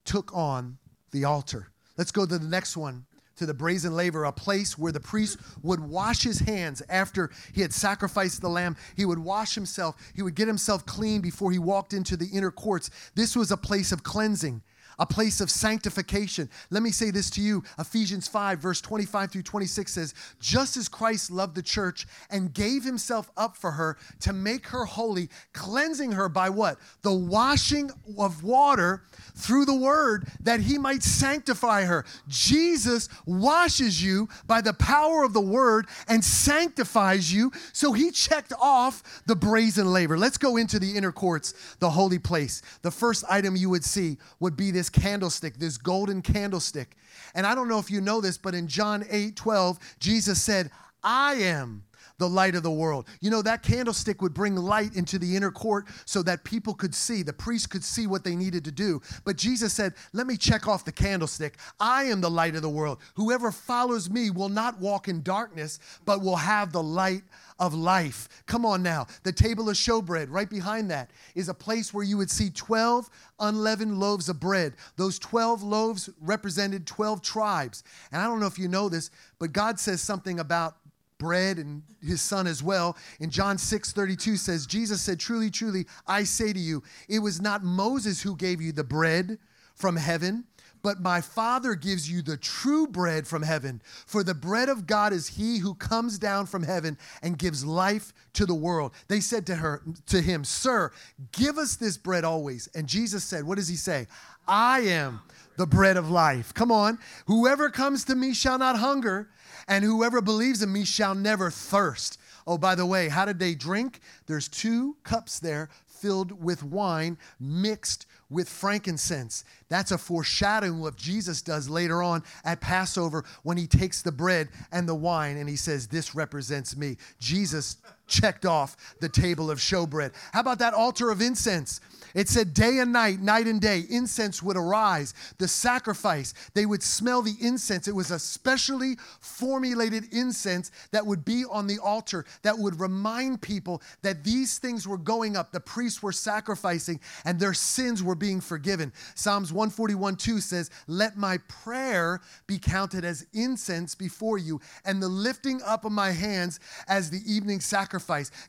took 0.03 0.33
on 0.33 0.77
the 1.11 1.25
altar. 1.25 1.67
Let's 1.97 2.11
go 2.11 2.25
to 2.25 2.37
the 2.37 2.47
next 2.47 2.75
one 2.75 3.05
to 3.37 3.45
the 3.45 3.53
brazen 3.53 3.95
laver, 3.95 4.25
a 4.25 4.31
place 4.31 4.77
where 4.77 4.91
the 4.91 4.99
priest 4.99 5.37
would 5.63 5.79
wash 5.79 6.23
his 6.23 6.39
hands 6.39 6.81
after 6.89 7.31
he 7.53 7.61
had 7.61 7.73
sacrificed 7.73 8.41
the 8.41 8.49
lamb. 8.49 8.75
He 8.95 9.05
would 9.05 9.19
wash 9.19 9.55
himself, 9.55 9.95
he 10.15 10.21
would 10.21 10.35
get 10.35 10.47
himself 10.47 10.85
clean 10.85 11.21
before 11.21 11.51
he 11.51 11.59
walked 11.59 11.93
into 11.93 12.17
the 12.17 12.27
inner 12.27 12.51
courts. 12.51 12.89
This 13.15 13.35
was 13.35 13.51
a 13.51 13.57
place 13.57 13.91
of 13.91 14.03
cleansing 14.03 14.61
a 14.99 15.05
place 15.05 15.41
of 15.41 15.51
sanctification. 15.51 16.49
Let 16.69 16.83
me 16.83 16.91
say 16.91 17.11
this 17.11 17.29
to 17.31 17.41
you 17.41 17.63
Ephesians 17.77 18.27
5, 18.27 18.59
verse 18.59 18.81
25 18.81 19.31
through 19.31 19.43
26 19.43 19.93
says, 19.93 20.13
Just 20.39 20.77
as 20.77 20.87
Christ 20.87 21.31
loved 21.31 21.55
the 21.55 21.61
church 21.61 22.07
and 22.29 22.53
gave 22.53 22.83
himself 22.83 23.29
up 23.37 23.55
for 23.57 23.71
her 23.71 23.97
to 24.21 24.33
make 24.33 24.67
her 24.67 24.85
holy, 24.85 25.29
cleansing 25.53 26.13
her 26.13 26.29
by 26.29 26.49
what? 26.49 26.77
The 27.01 27.13
washing 27.13 27.91
of 28.17 28.43
water 28.43 29.03
through 29.35 29.65
the 29.65 29.75
word 29.75 30.27
that 30.41 30.61
he 30.61 30.77
might 30.77 31.03
sanctify 31.03 31.83
her. 31.83 32.05
Jesus 32.27 33.09
washes 33.25 34.03
you 34.03 34.27
by 34.47 34.61
the 34.61 34.73
power 34.73 35.23
of 35.23 35.33
the 35.33 35.41
word 35.41 35.87
and 36.07 36.23
sanctifies 36.23 37.31
you. 37.31 37.51
So 37.73 37.93
he 37.93 38.11
checked 38.11 38.53
off 38.59 39.21
the 39.25 39.35
brazen 39.35 39.91
laver. 39.91 40.17
Let's 40.17 40.37
go 40.37 40.57
into 40.57 40.79
the 40.79 40.97
inner 40.97 41.11
courts, 41.11 41.53
the 41.79 41.89
holy 41.89 42.19
place. 42.19 42.61
The 42.81 42.91
first 42.91 43.23
item 43.29 43.55
you 43.55 43.69
would 43.69 43.83
see 43.83 44.17
would 44.39 44.57
be 44.57 44.71
this 44.71 44.86
this 44.87 45.03
candlestick, 45.03 45.57
this 45.57 45.77
golden 45.77 46.21
candlestick. 46.21 46.95
And 47.35 47.45
I 47.45 47.55
don't 47.55 47.67
know 47.67 47.79
if 47.79 47.91
you 47.91 48.01
know 48.01 48.21
this, 48.21 48.37
but 48.37 48.55
in 48.55 48.67
John 48.67 49.05
8 49.09 49.35
12, 49.35 49.79
Jesus 49.99 50.41
said, 50.41 50.71
I 51.03 51.35
am 51.35 51.83
the 52.17 52.27
light 52.27 52.55
of 52.55 52.63
the 52.63 52.71
world. 52.71 53.07
You 53.21 53.29
know, 53.29 53.41
that 53.41 53.63
candlestick 53.63 54.21
would 54.21 54.33
bring 54.33 54.55
light 54.55 54.95
into 54.95 55.19
the 55.19 55.35
inner 55.35 55.51
court 55.51 55.87
so 56.05 56.23
that 56.23 56.43
people 56.43 56.73
could 56.73 56.95
see, 56.95 57.23
the 57.23 57.33
priest 57.33 57.69
could 57.69 57.83
see 57.83 58.07
what 58.07 58.23
they 58.23 58.35
needed 58.35 58.63
to 58.65 58.71
do. 58.71 59.01
But 59.23 59.37
Jesus 59.37 59.73
said, 59.73 59.93
Let 60.13 60.27
me 60.27 60.37
check 60.37 60.67
off 60.67 60.85
the 60.85 60.91
candlestick. 60.91 61.57
I 61.79 62.03
am 62.05 62.21
the 62.21 62.29
light 62.29 62.55
of 62.55 62.61
the 62.61 62.69
world. 62.69 62.99
Whoever 63.15 63.51
follows 63.51 64.09
me 64.09 64.29
will 64.29 64.49
not 64.49 64.79
walk 64.79 65.07
in 65.07 65.21
darkness, 65.21 65.79
but 66.05 66.21
will 66.21 66.35
have 66.35 66.71
the 66.71 66.83
light 66.83 67.23
of 67.59 67.73
life. 67.73 68.29
Come 68.45 68.65
on 68.65 68.83
now. 68.83 69.07
The 69.23 69.31
table 69.31 69.69
of 69.69 69.75
showbread, 69.75 70.27
right 70.29 70.49
behind 70.49 70.91
that, 70.91 71.11
is 71.35 71.49
a 71.49 71.53
place 71.53 71.93
where 71.93 72.03
you 72.03 72.17
would 72.17 72.29
see 72.29 72.49
12 72.49 73.09
unleavened 73.39 73.99
loaves 73.99 74.29
of 74.29 74.39
bread. 74.39 74.73
Those 74.95 75.19
12 75.19 75.63
loaves 75.63 76.09
represented 76.21 76.85
12 76.85 77.21
tribes. 77.21 77.83
And 78.11 78.21
I 78.21 78.25
don't 78.25 78.39
know 78.39 78.47
if 78.47 78.59
you 78.59 78.67
know 78.67 78.89
this, 78.89 79.09
but 79.39 79.53
God 79.53 79.79
says 79.79 80.01
something 80.01 80.39
about 80.39 80.77
bread 81.17 81.57
and 81.57 81.83
his 82.01 82.21
son 82.21 82.47
as 82.47 82.61
well. 82.61 82.97
In 83.19 83.29
John 83.29 83.57
6 83.57 83.91
32 83.91 84.37
says, 84.37 84.65
Jesus 84.65 85.01
said, 85.01 85.19
Truly, 85.19 85.49
truly, 85.49 85.85
I 86.07 86.23
say 86.23 86.53
to 86.53 86.59
you, 86.59 86.83
it 87.07 87.19
was 87.19 87.41
not 87.41 87.63
Moses 87.63 88.21
who 88.21 88.35
gave 88.35 88.61
you 88.61 88.71
the 88.71 88.83
bread 88.83 89.39
from 89.75 89.95
heaven 89.95 90.45
but 90.87 91.01
my 91.01 91.21
Father 91.21 91.75
gives 91.75 92.09
you 92.09 92.21
the 92.21 92.37
true 92.37 92.87
bread 92.87 93.27
from 93.27 93.41
heaven. 93.41 93.81
For 94.05 94.23
the 94.23 94.33
bread 94.33 94.69
of 94.69 94.87
God 94.87 95.13
is 95.13 95.27
he 95.27 95.57
who 95.57 95.75
comes 95.75 96.17
down 96.17 96.45
from 96.45 96.63
heaven 96.63 96.97
and 97.21 97.37
gives 97.37 97.65
life 97.65 98.13
to 98.33 98.45
the 98.45 98.55
world. 98.55 98.93
They 99.07 99.19
said 99.19 99.45
to 99.47 99.55
her 99.55 99.83
to 100.05 100.21
him, 100.21 100.43
"Sir, 100.43 100.91
give 101.31 101.57
us 101.57 101.75
this 101.75 101.97
bread 101.97 102.23
always." 102.23 102.67
And 102.67 102.87
Jesus 102.87 103.23
said, 103.23 103.43
"What 103.43 103.57
does 103.57 103.67
he 103.67 103.75
say? 103.75 104.07
I 104.47 104.79
am 104.81 105.19
the 105.57 105.67
bread 105.67 105.97
of 105.97 106.09
life." 106.09 106.53
Come 106.53 106.71
on. 106.71 106.99
Whoever 107.25 107.69
comes 107.69 108.05
to 108.05 108.15
me 108.15 108.33
shall 108.33 108.57
not 108.57 108.79
hunger, 108.79 109.29
and 109.67 109.83
whoever 109.83 110.21
believes 110.21 110.61
in 110.61 110.71
me 110.71 110.85
shall 110.85 111.15
never 111.15 111.49
thirst. 111.51 112.19
Oh, 112.45 112.57
by 112.57 112.75
the 112.75 112.85
way, 112.85 113.09
how 113.09 113.25
did 113.25 113.39
they 113.39 113.55
drink? 113.55 113.99
There's 114.25 114.47
two 114.47 114.95
cups 115.03 115.39
there 115.39 115.69
filled 115.85 116.43
with 116.43 116.63
wine 116.63 117.17
mixed 117.39 118.05
with 118.29 118.47
frankincense. 118.47 119.43
That's 119.69 119.91
a 119.91 119.97
foreshadowing 119.97 120.73
of 120.73 120.79
what 120.79 120.95
Jesus 120.95 121.41
does 121.41 121.69
later 121.69 122.03
on 122.03 122.23
at 122.43 122.61
Passover 122.61 123.25
when 123.43 123.57
he 123.57 123.67
takes 123.67 124.01
the 124.01 124.11
bread 124.11 124.49
and 124.71 124.87
the 124.87 124.95
wine 124.95 125.37
and 125.37 125.49
he 125.49 125.55
says, 125.55 125.87
This 125.87 126.15
represents 126.15 126.77
me. 126.77 126.97
Jesus 127.19 127.77
checked 128.07 128.45
off 128.45 128.95
the 128.99 129.09
table 129.09 129.51
of 129.51 129.59
showbread. 129.59 130.13
How 130.33 130.41
about 130.41 130.59
that 130.59 130.73
altar 130.73 131.11
of 131.11 131.21
incense? 131.21 131.81
It 132.13 132.29
said 132.29 132.53
day 132.53 132.79
and 132.79 132.91
night, 132.91 133.19
night 133.19 133.47
and 133.47 133.61
day, 133.61 133.83
incense 133.89 134.41
would 134.41 134.57
arise. 134.57 135.13
The 135.37 135.47
sacrifice, 135.47 136.33
they 136.53 136.65
would 136.65 136.81
smell 136.81 137.21
the 137.21 137.35
incense. 137.39 137.87
It 137.87 137.95
was 137.95 138.11
a 138.11 138.19
specially 138.19 138.97
formulated 139.19 140.05
incense 140.11 140.71
that 140.91 141.05
would 141.05 141.25
be 141.25 141.45
on 141.45 141.67
the 141.67 141.79
altar 141.79 142.25
that 142.41 142.57
would 142.57 142.79
remind 142.79 143.41
people 143.41 143.81
that 144.01 144.23
these 144.23 144.57
things 144.57 144.87
were 144.87 144.97
going 144.97 145.35
up. 145.35 145.51
The 145.51 145.59
priests 145.59 146.01
were 146.01 146.11
sacrificing 146.11 146.99
and 147.25 147.39
their 147.39 147.53
sins 147.53 148.01
were 148.01 148.15
being 148.15 148.41
forgiven. 148.41 148.93
Psalms 149.15 149.53
141 149.53 150.15
2 150.15 150.39
says, 150.39 150.71
Let 150.87 151.17
my 151.17 151.37
prayer 151.47 152.21
be 152.47 152.57
counted 152.57 153.05
as 153.05 153.27
incense 153.33 153.95
before 153.95 154.37
you, 154.37 154.59
and 154.85 155.01
the 155.01 155.07
lifting 155.07 155.61
up 155.63 155.85
of 155.85 155.91
my 155.91 156.11
hands 156.11 156.59
as 156.87 157.09
the 157.09 157.21
evening 157.31 157.59
sacrifice. 157.59 157.96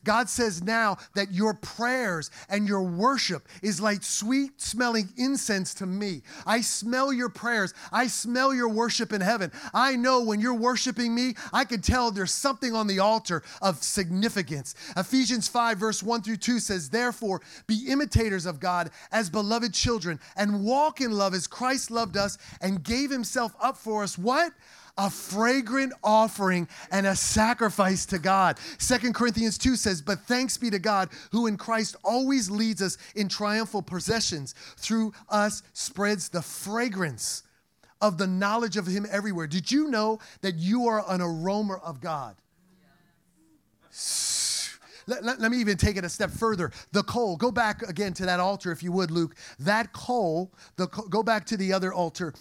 God 0.04 0.28
says 0.28 0.62
now 0.62 0.98
that 1.14 1.32
your 1.32 1.54
prayers 1.54 2.30
and 2.48 2.68
your 2.68 2.82
worship 2.82 3.48
is 3.62 3.80
like 3.80 4.02
sweet 4.02 4.61
smelling 4.61 5.08
incense 5.16 5.74
to 5.74 5.87
me. 5.87 6.22
I 6.46 6.61
smell 6.61 7.12
your 7.12 7.28
prayers, 7.28 7.74
I 7.92 8.06
smell 8.06 8.54
your 8.54 8.68
worship 8.68 9.12
in 9.12 9.20
heaven. 9.20 9.52
I 9.74 9.96
know 9.96 10.22
when 10.22 10.40
you're 10.40 10.54
worshiping 10.54 11.14
me, 11.14 11.34
I 11.52 11.64
can 11.64 11.80
tell 11.80 12.11
there's 12.11 12.32
something 12.32 12.74
on 12.74 12.87
the 12.87 12.98
altar 12.98 13.42
of 13.62 13.82
significance. 13.82 14.74
Ephesians 14.96 15.48
5, 15.48 15.78
verse 15.78 16.02
1 16.02 16.22
through 16.22 16.37
2 16.37 16.58
says, 16.58 16.90
Therefore, 16.90 17.40
be 17.66 17.87
imitators 17.88 18.46
of 18.46 18.61
God 18.61 18.90
as 19.12 19.30
beloved 19.30 19.72
children, 19.74 20.20
and 20.37 20.64
walk 20.64 21.00
in 21.00 21.12
love 21.12 21.34
as 21.34 21.46
Christ 21.46 21.90
loved 21.90 22.16
us 22.16 22.38
and 22.61 22.82
gave 22.82 23.11
himself 23.11 23.54
up 23.61 23.76
for 23.76 24.02
us. 24.02 24.18
What? 24.18 24.52
A 24.98 25.08
fragrant 25.08 25.92
offering 26.02 26.68
and 26.90 27.06
a 27.06 27.16
sacrifice 27.16 28.04
to 28.06 28.18
God. 28.18 28.58
Second 28.78 29.14
Corinthians 29.14 29.56
2 29.56 29.76
says, 29.76 30.02
But 30.02 30.20
thanks 30.22 30.58
be 30.58 30.68
to 30.70 30.80
God 30.80 31.08
who 31.30 31.46
in 31.46 31.56
Christ 31.56 31.96
always 32.04 32.50
leads 32.50 32.82
us 32.82 32.98
in 33.14 33.28
triumphal 33.28 33.80
possessions. 33.80 34.54
Through 34.76 35.12
us 35.28 35.62
spreads 35.72 36.28
the 36.28 36.42
fragrance 36.42 37.44
of 38.00 38.18
the 38.18 38.26
knowledge 38.26 38.76
of 38.76 38.87
Him 38.87 39.06
everywhere. 39.11 39.46
Did 39.46 39.70
you 39.70 39.88
know 39.88 40.18
that 40.40 40.56
you 40.56 40.88
are 40.88 41.04
an 41.08 41.20
aroma 41.20 41.80
of 41.82 42.00
God? 42.00 42.37
Let, 45.06 45.24
let, 45.24 45.40
let, 45.40 45.50
me 45.50 45.56
even 45.58 45.78
take 45.78 45.96
it 45.96 46.04
a 46.04 46.08
step 46.08 46.30
further. 46.30 46.70
The 46.92 47.02
coal, 47.02 47.37
go 47.37 47.50
back 47.50 47.82
again 47.82 48.12
to 48.14 48.26
that 48.26 48.40
altar 48.40 48.70
if 48.72 48.82
you 48.82 48.92
would, 48.92 49.11
Luke. 49.11 49.37
That 49.58 49.92
coal, 49.94 50.52
the, 50.76 50.87
go 50.87 51.22
back 51.22 51.46
to 51.46 51.56
the 51.56 51.72
other 51.72 51.94
altar 51.94 52.34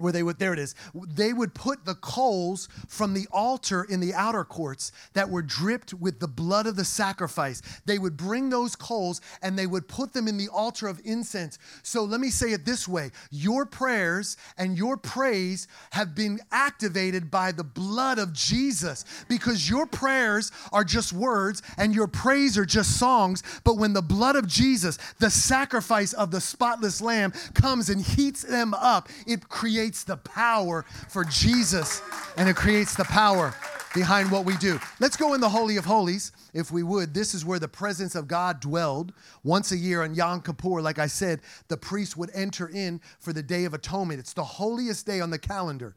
where 0.00 0.12
they 0.12 0.22
would 0.22 0.38
there 0.38 0.52
it 0.52 0.58
is. 0.58 0.74
They 0.94 1.32
would 1.32 1.54
put 1.54 1.84
the 1.84 1.94
coals 1.96 2.68
from 2.88 3.14
the 3.14 3.26
altar 3.32 3.84
in 3.84 4.00
the 4.00 4.14
outer 4.14 4.44
courts 4.44 4.92
that 5.12 5.28
were 5.28 5.42
dripped 5.42 5.94
with 5.94 6.20
the 6.20 6.28
blood 6.28 6.66
of 6.66 6.76
the 6.76 6.84
sacrifice. 6.84 7.62
They 7.84 7.98
would 7.98 8.16
bring 8.16 8.50
those 8.50 8.76
coals 8.76 9.20
and 9.42 9.58
they 9.58 9.66
would 9.66 9.88
put 9.88 10.12
them 10.12 10.28
in 10.28 10.36
the 10.36 10.48
altar 10.48 10.88
of 10.88 11.00
incense. 11.04 11.58
So 11.82 12.04
let 12.04 12.20
me 12.20 12.30
say 12.30 12.52
it 12.52 12.64
this 12.64 12.88
way. 12.88 13.10
Your 13.30 13.66
prayers 13.66 14.36
and 14.56 14.76
your 14.76 14.96
praise 14.96 15.68
have 15.92 16.14
been 16.14 16.40
activated 16.50 17.30
by 17.30 17.52
the 17.52 17.64
blood 17.64 18.18
of 18.18 18.32
Jesus 18.32 19.04
because 19.28 19.68
your 19.68 19.86
prayers 19.86 20.52
are 20.72 20.84
just 20.84 21.12
words 21.12 21.62
and 21.76 21.94
your 21.94 22.06
praise 22.06 22.56
are 22.56 22.64
just 22.64 22.98
songs. 22.98 23.42
But 23.64 23.76
when 23.76 23.92
the 23.92 24.02
blood 24.02 24.36
of 24.36 24.46
Jesus 24.46 24.98
the 25.18 25.30
sacrifice 25.30 26.12
of 26.12 26.30
the 26.30 26.40
spotless 26.40 27.00
lamb 27.00 27.32
comes 27.54 27.90
and 27.90 28.00
heats 28.00 28.42
them 28.42 28.74
up 28.74 29.08
it 29.26 29.48
creates 29.48 29.89
creates 29.90 30.04
the 30.04 30.16
power 30.18 30.84
for 31.08 31.24
Jesus 31.24 32.00
and 32.36 32.48
it 32.48 32.54
creates 32.54 32.94
the 32.94 33.02
power 33.06 33.52
behind 33.92 34.30
what 34.30 34.44
we 34.44 34.56
do. 34.58 34.78
Let's 35.00 35.16
go 35.16 35.34
in 35.34 35.40
the 35.40 35.48
Holy 35.48 35.76
of 35.78 35.84
Holies, 35.84 36.30
if 36.54 36.70
we 36.70 36.84
would. 36.84 37.12
This 37.12 37.34
is 37.34 37.44
where 37.44 37.58
the 37.58 37.66
presence 37.66 38.14
of 38.14 38.28
God 38.28 38.60
dwelled. 38.60 39.12
Once 39.42 39.72
a 39.72 39.76
year 39.76 40.02
on 40.02 40.14
Yom 40.14 40.42
Kippur, 40.42 40.80
like 40.80 41.00
I 41.00 41.08
said, 41.08 41.40
the 41.66 41.76
priest 41.76 42.16
would 42.16 42.30
enter 42.34 42.68
in 42.68 43.00
for 43.18 43.32
the 43.32 43.42
Day 43.42 43.64
of 43.64 43.74
Atonement. 43.74 44.20
It's 44.20 44.32
the 44.32 44.44
holiest 44.44 45.06
day 45.06 45.20
on 45.20 45.30
the 45.30 45.40
calendar. 45.40 45.96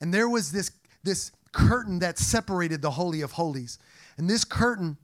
And 0.00 0.12
there 0.12 0.28
was 0.28 0.50
this, 0.50 0.72
this 1.04 1.30
curtain 1.52 2.00
that 2.00 2.18
separated 2.18 2.82
the 2.82 2.90
Holy 2.90 3.20
of 3.20 3.30
Holies. 3.30 3.78
And 4.18 4.28
this 4.28 4.42
curtain 4.42 4.96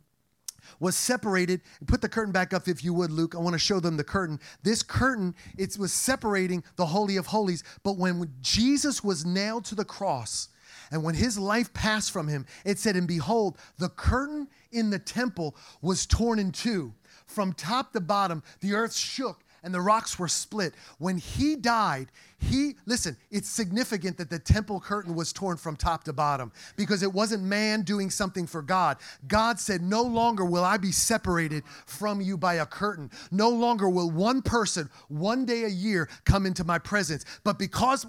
was 0.81 0.97
separated. 0.97 1.61
Put 1.87 2.01
the 2.01 2.09
curtain 2.09 2.33
back 2.33 2.53
up 2.53 2.69
if 2.69 2.85
you 2.85 2.95
would, 2.95 3.11
Luke. 3.11 3.35
I 3.35 3.39
want 3.39 3.55
to 3.55 3.59
show 3.59 3.81
them 3.81 3.97
the 3.97 4.05
curtain. 4.05 4.41
This 4.63 4.83
curtain, 4.83 5.35
it 5.57 5.77
was 5.79 5.93
separating 5.93 6.65
the 6.77 6.87
Holy 6.87 7.17
of 7.17 7.27
Holies. 7.27 7.65
But 7.83 7.97
when 7.97 8.33
Jesus 8.41 9.03
was 9.03 9.25
nailed 9.25 9.65
to 9.67 9.75
the 9.75 9.85
cross, 9.85 10.49
and 10.91 11.03
when 11.03 11.15
his 11.15 11.39
life 11.39 11.73
passed 11.73 12.13
from 12.13 12.29
him, 12.29 12.47
it 12.65 12.79
said, 12.79 12.97
And 12.97 13.09
behold, 13.09 13.59
the 13.79 13.89
curtain 13.89 14.49
in 14.73 14.91
the 14.91 14.99
temple 14.99 15.57
was 15.83 16.07
torn 16.07 16.39
in 16.39 16.53
two. 16.53 16.95
From 17.27 17.53
top 17.53 17.93
to 17.93 18.01
bottom, 18.01 18.43
the 18.61 18.75
earth 18.75 18.95
shook 18.95 19.43
and 19.67 19.75
the 19.75 19.81
rocks 19.81 20.17
were 20.17 20.29
split. 20.29 20.75
When 20.99 21.19
he 21.19 21.57
died, 21.57 22.13
he, 22.39 22.77
listen, 22.87 23.17
it's 23.33 23.49
significant 23.49 24.17
that 24.19 24.31
the 24.31 24.39
temple 24.39 24.79
curtain 24.79 25.17
was 25.17 25.33
torn 25.33 25.57
from 25.57 25.75
top 25.75 26.05
to 26.05 26.13
bottom 26.13 26.53
because 26.77 27.03
it 27.03 27.13
wasn't 27.13 27.43
man 27.43 27.83
doing 27.83 28.09
something 28.09 28.47
for 28.47 28.63
God. 28.63 28.99
God 29.27 29.59
said, 29.59 29.83
No 29.83 30.03
longer 30.03 30.45
will 30.45 30.63
I 30.63 30.77
be 30.77 30.93
separated 30.93 31.65
from 31.85 32.21
you 32.21 32.37
by 32.37 32.55
a 32.55 32.67
curtain. 32.67 33.11
No 33.33 33.49
longer 33.49 33.89
will 33.89 34.11
one 34.11 34.41
person 34.41 34.89
one 35.09 35.45
day 35.45 35.65
a 35.65 35.69
year 35.69 36.09
come 36.25 36.47
into 36.47 36.63
my 36.63 36.79
presence. 36.79 37.25
But 37.43 37.59
because 37.59 38.07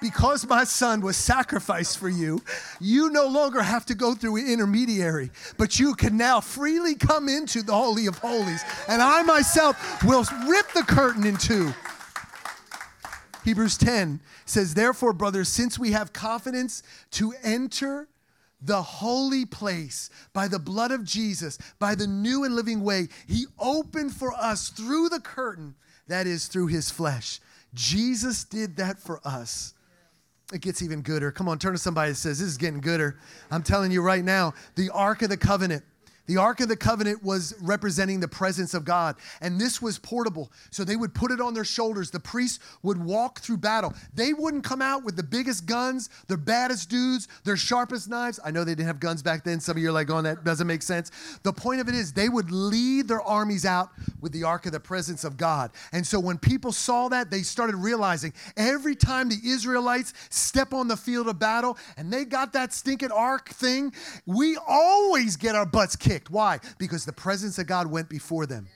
because 0.00 0.46
my 0.46 0.64
son 0.64 1.00
was 1.00 1.16
sacrificed 1.16 1.98
for 1.98 2.08
you, 2.08 2.42
you 2.80 3.10
no 3.10 3.26
longer 3.26 3.62
have 3.62 3.86
to 3.86 3.94
go 3.94 4.14
through 4.14 4.36
an 4.36 4.46
intermediary, 4.46 5.30
but 5.58 5.78
you 5.78 5.94
can 5.94 6.16
now 6.16 6.40
freely 6.40 6.94
come 6.94 7.28
into 7.28 7.62
the 7.62 7.74
Holy 7.74 8.06
of 8.06 8.18
Holies. 8.18 8.62
And 8.88 9.02
I 9.02 9.22
myself 9.22 10.02
will 10.04 10.24
rip 10.46 10.72
the 10.72 10.82
curtain 10.82 11.26
in 11.26 11.36
two. 11.36 11.72
Hebrews 13.44 13.78
10 13.78 14.20
says, 14.44 14.74
Therefore, 14.74 15.12
brothers, 15.12 15.48
since 15.48 15.78
we 15.78 15.92
have 15.92 16.12
confidence 16.12 16.82
to 17.12 17.32
enter 17.42 18.08
the 18.62 18.82
holy 18.82 19.46
place 19.46 20.10
by 20.32 20.46
the 20.46 20.58
blood 20.58 20.90
of 20.90 21.04
Jesus, 21.04 21.58
by 21.78 21.94
the 21.94 22.06
new 22.06 22.44
and 22.44 22.54
living 22.54 22.82
way, 22.82 23.08
he 23.26 23.46
opened 23.58 24.12
for 24.12 24.32
us 24.34 24.68
through 24.68 25.08
the 25.08 25.20
curtain, 25.20 25.74
that 26.08 26.26
is, 26.26 26.46
through 26.46 26.66
his 26.66 26.90
flesh. 26.90 27.40
Jesus 27.72 28.44
did 28.44 28.76
that 28.76 28.98
for 28.98 29.20
us 29.24 29.74
it 30.52 30.60
gets 30.60 30.82
even 30.82 31.02
gooder. 31.02 31.30
Come 31.30 31.48
on, 31.48 31.58
turn 31.58 31.72
to 31.72 31.78
somebody 31.78 32.10
that 32.10 32.16
says, 32.16 32.38
This 32.38 32.48
is 32.48 32.56
getting 32.56 32.80
gooder. 32.80 33.16
I'm 33.50 33.62
telling 33.62 33.90
you 33.90 34.02
right 34.02 34.24
now, 34.24 34.54
the 34.74 34.90
Ark 34.90 35.22
of 35.22 35.28
the 35.28 35.36
Covenant 35.36 35.84
the 36.30 36.36
Ark 36.36 36.60
of 36.60 36.68
the 36.68 36.76
Covenant 36.76 37.24
was 37.24 37.56
representing 37.60 38.20
the 38.20 38.28
presence 38.28 38.72
of 38.72 38.84
God, 38.84 39.16
and 39.40 39.60
this 39.60 39.82
was 39.82 39.98
portable. 39.98 40.52
So 40.70 40.84
they 40.84 40.94
would 40.94 41.12
put 41.12 41.32
it 41.32 41.40
on 41.40 41.54
their 41.54 41.64
shoulders. 41.64 42.12
The 42.12 42.20
priests 42.20 42.60
would 42.84 43.04
walk 43.04 43.40
through 43.40 43.56
battle. 43.56 43.94
They 44.14 44.32
wouldn't 44.32 44.62
come 44.62 44.80
out 44.80 45.02
with 45.02 45.16
the 45.16 45.24
biggest 45.24 45.66
guns, 45.66 46.08
their 46.28 46.36
baddest 46.36 46.88
dudes, 46.88 47.26
their 47.42 47.56
sharpest 47.56 48.08
knives. 48.08 48.38
I 48.44 48.52
know 48.52 48.62
they 48.62 48.76
didn't 48.76 48.86
have 48.86 49.00
guns 49.00 49.24
back 49.24 49.42
then. 49.42 49.58
Some 49.58 49.76
of 49.76 49.82
you 49.82 49.88
are 49.88 49.92
like, 49.92 50.08
oh, 50.08 50.22
that 50.22 50.44
doesn't 50.44 50.68
make 50.68 50.82
sense. 50.82 51.10
The 51.42 51.52
point 51.52 51.80
of 51.80 51.88
it 51.88 51.96
is, 51.96 52.12
they 52.12 52.28
would 52.28 52.52
lead 52.52 53.08
their 53.08 53.22
armies 53.22 53.66
out 53.66 53.90
with 54.20 54.30
the 54.30 54.44
Ark 54.44 54.66
of 54.66 54.72
the 54.72 54.78
presence 54.78 55.24
of 55.24 55.36
God. 55.36 55.72
And 55.92 56.06
so 56.06 56.20
when 56.20 56.38
people 56.38 56.70
saw 56.70 57.08
that, 57.08 57.32
they 57.32 57.42
started 57.42 57.74
realizing 57.74 58.32
every 58.56 58.94
time 58.94 59.30
the 59.30 59.40
Israelites 59.44 60.14
step 60.28 60.72
on 60.74 60.86
the 60.86 60.96
field 60.96 61.26
of 61.26 61.40
battle 61.40 61.76
and 61.96 62.12
they 62.12 62.24
got 62.24 62.52
that 62.52 62.72
stinking 62.72 63.10
Ark 63.10 63.48
thing, 63.48 63.92
we 64.26 64.56
always 64.64 65.36
get 65.36 65.56
our 65.56 65.66
butts 65.66 65.96
kicked 65.96 66.19
Why? 66.28 66.58
Because 66.78 67.04
the 67.04 67.12
presence 67.12 67.58
of 67.58 67.66
God 67.66 67.86
went 67.86 68.08
before 68.08 68.46
them. 68.46 68.66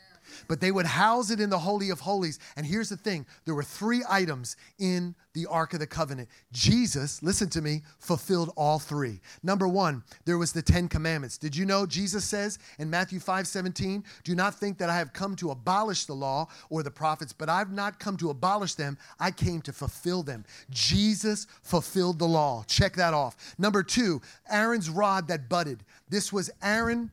But 0.49 0.61
they 0.61 0.73
would 0.73 0.87
house 0.87 1.31
it 1.31 1.41
in 1.41 1.51
the 1.51 1.59
Holy 1.59 1.91
of 1.91 2.01
Holies. 2.01 2.39
And 2.57 2.67
here's 2.67 2.89
the 2.89 2.97
thing 2.97 3.27
there 3.45 3.55
were 3.55 3.63
three 3.63 4.03
items 4.09 4.57
in 4.79 5.15
the 5.33 5.47
Ark 5.47 5.75
of 5.75 5.81
the 5.81 5.87
Covenant. 5.87 6.29
Jesus, 6.53 7.23
listen 7.23 7.49
to 7.51 7.63
me, 7.63 7.83
fulfilled 7.99 8.53
all 8.57 8.79
three. 8.79 9.21
Number 9.43 9.67
one, 9.67 10.05
there 10.25 10.39
was 10.39 10.53
the 10.53 10.63
Ten 10.63 10.89
Commandments. 10.89 11.39
Did 11.39 11.57
you 11.57 11.67
know 11.67 11.87
Jesus 11.87 12.25
says 12.25 12.59
in 12.79 12.89
Matthew 12.89 13.19
5 13.19 13.47
17, 13.47 14.05
Do 14.23 14.35
not 14.35 14.55
think 14.55 14.79
that 14.79 14.91
I 14.91 14.97
have 14.97 15.13
come 15.13 15.37
to 15.37 15.51
abolish 15.51 16.05
the 16.05 16.15
law 16.15 16.49
or 16.71 16.83
the 16.83 16.91
prophets, 16.91 17.33
but 17.33 17.49
I've 17.49 17.73
not 17.73 17.99
come 17.99 18.17
to 18.19 18.31
abolish 18.31 18.75
them. 18.75 18.99
I 19.19 19.31
came 19.31 19.61
to 19.63 19.73
fulfill 19.73 20.23
them. 20.23 20.45
Jesus 20.71 21.47
fulfilled 21.63 22.19
the 22.19 22.29
law. 22.29 22.65
Check 22.67 22.95
that 22.97 23.15
off. 23.15 23.37
Number 23.59 23.83
two, 23.83 24.21
Aaron's 24.49 24.91
rod 24.91 25.29
that 25.29 25.49
budded. 25.49 25.85
This 26.09 26.33
was 26.33 26.51
Aaron 26.63 27.11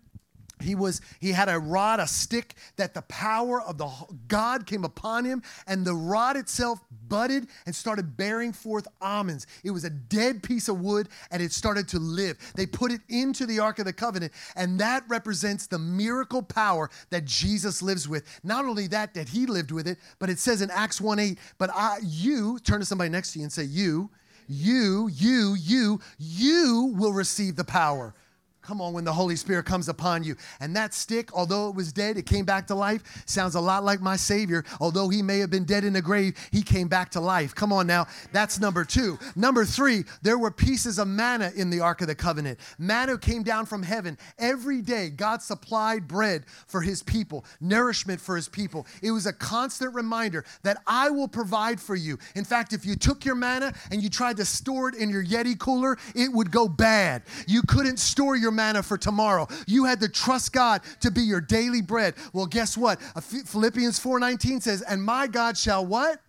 he 0.64 0.76
was 0.76 1.02
he 1.20 1.32
had 1.32 1.50
a 1.50 1.60
rod 1.60 2.00
a 2.00 2.08
stick 2.08 2.56
that 2.78 2.94
the 2.94 3.02
power 3.04 3.62
of 3.62 3.78
the 3.78 3.90
god 4.28 4.66
came 4.66 4.84
upon 4.84 5.26
him 5.26 5.42
and 5.68 5.86
the 5.86 5.94
rod 5.94 6.38
itself 6.38 6.80
budded 7.12 7.48
and 7.66 7.76
started 7.76 8.16
bearing 8.16 8.54
forth 8.54 8.88
almonds. 9.02 9.46
It 9.66 9.72
was 9.72 9.84
a 9.84 9.90
dead 9.90 10.42
piece 10.42 10.70
of 10.70 10.80
wood 10.80 11.10
and 11.30 11.44
it 11.44 11.52
started 11.52 11.90
to 11.90 12.00
live. 12.00 12.38
They 12.56 12.66
put 12.66 12.94
it 12.94 13.02
into 13.10 13.46
the 13.46 13.60
ark 13.60 13.80
of 13.80 13.86
the 13.86 13.92
covenant 13.92 14.32
and 14.56 14.80
that 14.80 15.04
represents 15.10 15.68
the 15.68 15.78
miracle 15.78 16.42
power 16.42 16.90
that 17.10 17.26
jesus 17.26 17.82
lives 17.82 18.08
with. 18.08 18.40
Not 18.44 18.64
only 18.64 18.88
that 18.88 19.14
that 19.14 19.28
he 19.28 19.46
lived 19.46 19.72
with 19.72 19.88
it 19.88 19.98
but 20.20 20.30
it 20.30 20.40
says 20.40 20.62
in 20.62 20.72
acts 20.72 21.02
1 21.02 21.20
8 21.20 21.38
but 21.58 21.70
i 21.74 21.98
you 22.02 22.60
turn 22.60 22.80
to 22.80 22.86
somebody 22.86 23.10
next 23.10 23.34
to 23.34 23.40
you 23.40 23.44
and 23.44 23.52
say 23.52 23.64
you 23.64 24.10
you 24.48 25.10
you 25.14 25.56
you 25.60 26.00
you 26.18 26.94
will 26.98 27.14
receive 27.14 27.56
the 27.56 27.64
power 27.64 28.14
Come 28.62 28.80
on, 28.80 28.94
when 28.94 29.04
the 29.04 29.14
Holy 29.14 29.36
Spirit 29.36 29.66
comes 29.66 29.90
upon 29.90 30.24
you. 30.24 30.36
And 30.60 30.76
that 30.76 30.94
stick, 30.94 31.34
although 31.34 31.70
it 31.70 31.76
was 31.76 31.92
dead, 31.92 32.18
it 32.18 32.28
came 32.28 32.46
back 32.46 32.68
to 32.68 32.76
life. 32.76 33.24
Sounds 33.26 33.56
a 33.56 33.60
lot 33.60 33.84
like 33.84 34.02
my 34.02 34.16
Savior. 34.16 34.64
Although 34.80 35.10
he 35.10 35.24
may 35.24 35.40
have 35.40 35.50
been 35.50 35.66
dead 35.66 35.84
in 35.84 35.94
the 35.94 36.02
grave, 36.02 36.38
he 36.52 36.62
came 36.62 36.88
back 36.88 37.10
to 37.12 37.20
life. 37.20 37.56
Come 37.56 37.74
on 37.74 37.88
now. 37.88 38.06
That's 38.32 38.60
number 38.60 38.86
two. 38.86 39.18
Number 39.36 39.66
three, 39.66 40.04
there 40.22 40.38
were 40.38 40.52
pieces 40.52 41.00
of 41.00 41.08
manna 41.08 41.52
in 41.56 41.72
the 41.72 41.80
Ark 41.80 42.02
of 42.02 42.08
the 42.08 42.16
Covenant. 42.16 42.60
Manna 42.78 43.18
came 43.18 43.42
down 43.42 43.66
from 43.66 43.82
heaven. 43.82 44.18
Every 44.38 44.82
day, 44.82 45.10
God 45.10 45.42
supplied 45.42 46.08
bread 46.08 46.46
for 46.68 46.82
his 46.82 47.02
people, 47.02 47.46
nourishment 47.60 48.22
for 48.22 48.36
his 48.36 48.48
people. 48.48 48.86
It 49.02 49.12
was 49.12 49.26
a 49.26 49.34
constant 49.34 49.96
reminder 49.96 50.46
that 50.62 50.82
I 50.86 51.10
will 51.10 51.28
provide 51.28 51.80
for 51.80 51.96
you. 51.96 52.20
In 52.36 52.46
fact, 52.46 52.74
if 52.74 52.86
you 52.86 52.96
took 52.96 53.26
your 53.26 53.36
manna 53.36 53.74
and 53.90 54.04
you 54.04 54.10
tried 54.10 54.38
to 54.38 54.46
store 54.46 54.90
it 54.90 54.96
in 54.96 55.10
your 55.10 55.24
Yeti 55.24 55.58
cooler, 55.58 55.98
it 56.14 56.32
would 56.32 56.52
go 56.52 56.68
bad. 56.68 57.24
You 57.48 57.64
couldn't 57.64 57.98
store 57.98 58.36
your 58.36 58.51
your 58.52 58.56
manna 58.56 58.84
for 58.84 58.98
tomorrow. 58.98 59.48
You 59.66 59.86
had 59.86 60.02
to 60.02 60.10
trust 60.10 60.54
God 60.54 60.82
to 61.00 61.12
be 61.12 61.22
your 61.22 61.42
daily 61.42 61.82
bread. 61.82 62.16
Well, 62.34 62.46
guess 62.46 62.78
what? 62.78 63.02
Philippians 63.02 64.00
4:19 64.00 64.62
says, 64.62 64.82
"And 64.82 65.04
my 65.04 65.28
God 65.28 65.58
shall 65.58 65.86
what?" 65.86 66.22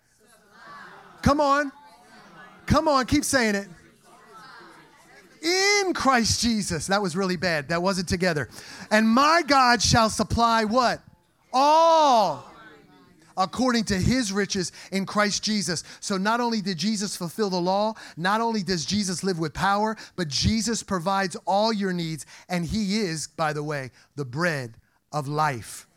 Come 1.21 1.39
on. 1.39 1.71
Come 2.65 2.87
on, 2.87 3.05
keep 3.05 3.25
saying 3.25 3.55
it. 3.55 3.69
In 5.41 5.93
Christ 5.93 6.39
Jesus. 6.39 6.87
That 6.87 7.01
was 7.01 7.17
really 7.17 7.35
bad. 7.35 7.67
That 7.69 7.81
wasn't 7.81 8.07
together. 8.07 8.47
And 8.89 9.07
my 9.07 9.43
God 9.45 9.81
shall 9.81 10.09
supply 10.09 10.63
what? 10.63 11.01
All 11.51 12.52
according 13.37 13.85
to 13.85 13.97
his 13.97 14.31
riches 14.31 14.71
in 14.91 15.05
Christ 15.05 15.43
Jesus. 15.43 15.83
So 15.99 16.17
not 16.17 16.39
only 16.39 16.61
did 16.61 16.77
Jesus 16.77 17.15
fulfill 17.15 17.49
the 17.49 17.61
law, 17.61 17.93
not 18.17 18.41
only 18.41 18.63
does 18.63 18.85
Jesus 18.85 19.23
live 19.23 19.39
with 19.39 19.53
power, 19.53 19.95
but 20.15 20.27
Jesus 20.27 20.83
provides 20.83 21.35
all 21.45 21.71
your 21.71 21.93
needs. 21.93 22.25
And 22.49 22.65
he 22.65 22.99
is, 22.99 23.27
by 23.27 23.53
the 23.53 23.63
way, 23.63 23.91
the 24.15 24.25
bread 24.25 24.75
of 25.11 25.27
life. 25.27 25.87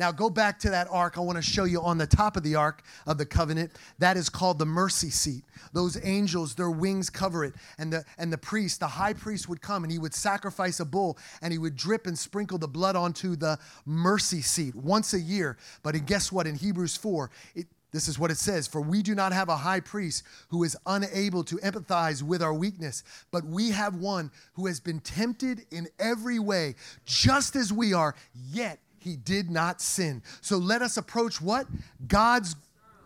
Now 0.00 0.10
go 0.12 0.30
back 0.30 0.58
to 0.60 0.70
that 0.70 0.88
ark. 0.90 1.18
I 1.18 1.20
want 1.20 1.36
to 1.36 1.42
show 1.42 1.64
you 1.64 1.82
on 1.82 1.98
the 1.98 2.06
top 2.06 2.38
of 2.38 2.42
the 2.42 2.54
ark 2.54 2.82
of 3.06 3.18
the 3.18 3.26
covenant. 3.26 3.72
That 3.98 4.16
is 4.16 4.30
called 4.30 4.58
the 4.58 4.64
mercy 4.64 5.10
seat. 5.10 5.44
Those 5.74 6.02
angels, 6.02 6.54
their 6.54 6.70
wings 6.70 7.10
cover 7.10 7.44
it. 7.44 7.54
And 7.76 7.92
the 7.92 8.06
and 8.16 8.32
the 8.32 8.38
priest, 8.38 8.80
the 8.80 8.86
high 8.86 9.12
priest 9.12 9.46
would 9.50 9.60
come 9.60 9.84
and 9.84 9.92
he 9.92 9.98
would 9.98 10.14
sacrifice 10.14 10.80
a 10.80 10.86
bull 10.86 11.18
and 11.42 11.52
he 11.52 11.58
would 11.58 11.76
drip 11.76 12.06
and 12.06 12.18
sprinkle 12.18 12.56
the 12.56 12.66
blood 12.66 12.96
onto 12.96 13.36
the 13.36 13.58
mercy 13.84 14.40
seat 14.40 14.74
once 14.74 15.12
a 15.12 15.20
year. 15.20 15.58
But 15.82 16.06
guess 16.06 16.32
what? 16.32 16.46
In 16.46 16.54
Hebrews 16.54 16.96
4, 16.96 17.30
it 17.54 17.66
This 17.92 18.08
is 18.08 18.18
what 18.18 18.30
it 18.30 18.38
says 18.38 18.66
For 18.66 18.80
we 18.80 19.02
do 19.02 19.14
not 19.14 19.34
have 19.34 19.50
a 19.50 19.56
high 19.58 19.80
priest 19.80 20.22
who 20.48 20.64
is 20.64 20.78
unable 20.86 21.44
to 21.44 21.56
empathize 21.56 22.22
with 22.22 22.42
our 22.42 22.54
weakness, 22.54 23.02
but 23.30 23.44
we 23.44 23.72
have 23.72 23.96
one 23.96 24.30
who 24.54 24.66
has 24.66 24.80
been 24.80 25.00
tempted 25.00 25.66
in 25.70 25.88
every 25.98 26.38
way, 26.38 26.76
just 27.04 27.54
as 27.54 27.70
we 27.70 27.92
are, 27.92 28.14
yet 28.50 28.78
he 29.00 29.16
did 29.16 29.50
not 29.50 29.80
sin. 29.80 30.22
So 30.40 30.58
let 30.58 30.82
us 30.82 30.96
approach 30.96 31.40
what? 31.40 31.66
God's 32.06 32.54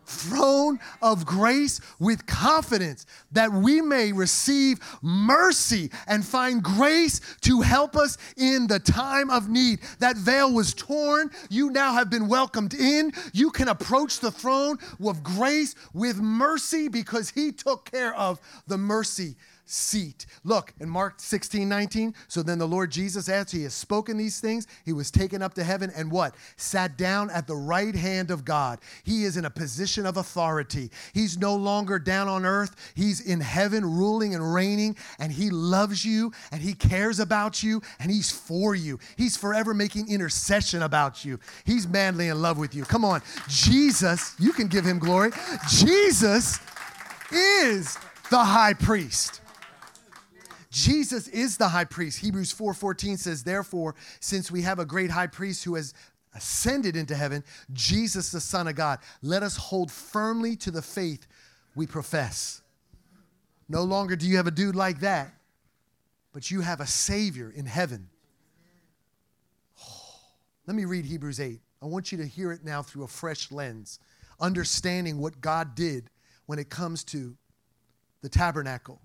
throne 0.07 0.79
of 1.01 1.25
grace 1.25 1.81
with 1.99 2.27
confidence 2.27 3.07
that 3.33 3.51
we 3.51 3.81
may 3.81 4.13
receive 4.13 4.79
mercy 5.03 5.91
and 6.07 6.25
find 6.25 6.63
grace 6.63 7.21
to 7.41 7.61
help 7.61 7.97
us 7.97 8.19
in 8.37 8.67
the 8.67 8.79
time 8.79 9.31
of 9.31 9.49
need. 9.49 9.81
That 10.01 10.17
veil 10.17 10.53
was 10.53 10.75
torn. 10.75 11.31
You 11.49 11.71
now 11.71 11.95
have 11.95 12.11
been 12.11 12.29
welcomed 12.29 12.75
in. 12.75 13.13
You 13.33 13.51
can 13.51 13.69
approach 13.69 14.21
the 14.21 14.31
throne 14.31 14.79
of 15.05 15.23
grace 15.23 15.75
with 15.93 16.19
mercy 16.19 16.89
because 16.89 17.31
He 17.31 17.53
took 17.53 17.91
care 17.91 18.15
of 18.15 18.41
the 18.67 18.79
mercy 18.79 19.37
seat. 19.67 20.27
Look, 20.45 20.73
in 20.81 20.89
Mark 20.89 21.15
16, 21.19 21.69
19, 21.69 22.15
so 22.29 22.43
then 22.43 22.59
the 22.59 22.67
Lord 22.67 22.91
Jesus, 22.91 23.29
after 23.29 23.57
he 23.57 23.63
has 23.65 23.75
spoken 23.75 24.17
these 24.17 24.41
things, 24.41 24.67
he 24.85 24.93
was 24.93 25.11
taken 25.11 25.43
up 25.43 25.55
to 25.55 25.65
heaven 25.65 25.91
and 25.97 26.11
what? 26.11 26.35
Sat 26.57 26.97
down 26.97 27.31
at 27.31 27.47
the 27.47 27.57
right 27.57 27.95
hand 27.95 28.31
of 28.31 28.45
God. 28.45 28.81
He 29.05 29.25
is 29.25 29.37
in 29.37 29.45
a 29.45 29.51
position 29.51 30.07
of 30.07 30.17
authority. 30.17 30.91
He's 31.13 31.39
no 31.39 31.55
longer 31.55 31.99
down 31.99 32.29
on 32.29 32.45
earth. 32.45 32.93
He's 32.95 33.21
in 33.21 33.41
heaven 33.41 33.85
ruling 33.85 34.35
and 34.35 34.55
reigning, 34.55 34.97
and 35.19 35.33
he 35.33 35.51
loves 35.51 36.05
you 36.05 36.33
and 36.53 36.61
he 36.61 36.75
cares 36.75 37.21
about 37.21 37.63
you 37.63 37.81
and 37.99 38.11
he's 38.11 38.31
for 38.31 38.75
you. 38.75 38.99
He's 39.17 39.37
forever 39.37 39.75
making 39.75 40.09
intercession 40.09 40.83
about 40.83 41.25
you. 41.25 41.39
He's 41.65 41.89
madly 41.89 42.29
in 42.29 42.41
love 42.43 42.59
with 42.59 42.75
you. 42.75 42.85
Come 42.85 43.05
on. 43.05 43.23
Jesus, 43.49 44.35
you 44.39 44.53
can 44.53 44.69
give 44.69 44.85
him 44.85 44.99
glory. 44.99 45.31
Jesus 45.69 46.59
is 47.33 47.97
the 48.31 48.39
high 48.39 48.75
priest. 48.75 49.41
Jesus 50.75 51.29
is 51.29 51.57
the 51.57 51.69
high 51.69 51.85
priest. 51.85 52.19
Hebrews 52.19 52.51
4:14 52.51 53.17
says, 53.17 53.45
"Therefore, 53.45 53.95
since 54.19 54.51
we 54.51 54.63
have 54.63 54.81
a 54.81 54.85
great 54.85 55.13
high 55.13 55.29
priest 55.29 55.63
who 55.63 55.77
has 55.77 55.95
ascended 56.35 56.97
into 56.97 57.15
heaven, 57.15 57.45
Jesus 57.73 58.33
the 58.33 58.41
Son 58.41 58.67
of 58.67 58.75
God, 58.75 58.99
let 59.23 59.45
us 59.45 59.57
hold 59.57 59.93
firmly 59.93 60.57
to 60.57 60.73
the 60.73 60.83
faith 60.83 61.29
we 61.77 61.87
profess." 61.87 62.61
No 63.69 63.85
longer 63.85 64.17
do 64.17 64.27
you 64.27 64.37
have 64.37 64.49
a 64.49 64.51
dude 64.51 64.75
like 64.75 64.99
that, 64.99 65.33
but 66.33 66.51
you 66.51 66.63
have 66.63 66.81
a 66.81 66.89
savior 66.89 67.49
in 67.49 67.67
heaven. 67.67 68.11
Oh, 69.81 70.19
let 70.67 70.75
me 70.75 70.87
read 70.87 71.05
Hebrews 71.05 71.39
8. 71.39 71.63
I 71.81 71.87
want 71.87 72.11
you 72.11 72.19
to 72.19 72.27
hear 72.27 72.51
it 72.51 72.65
now 72.65 72.83
through 72.83 73.05
a 73.05 73.09
fresh 73.09 73.53
lens, 73.53 74.01
understanding 74.41 75.19
what 75.19 75.41
God 75.41 75.77
did 75.77 76.11
when 76.47 76.59
it 76.59 76.69
comes 76.69 77.05
to 77.05 77.39
the 78.23 78.29
tabernacle. 78.29 79.01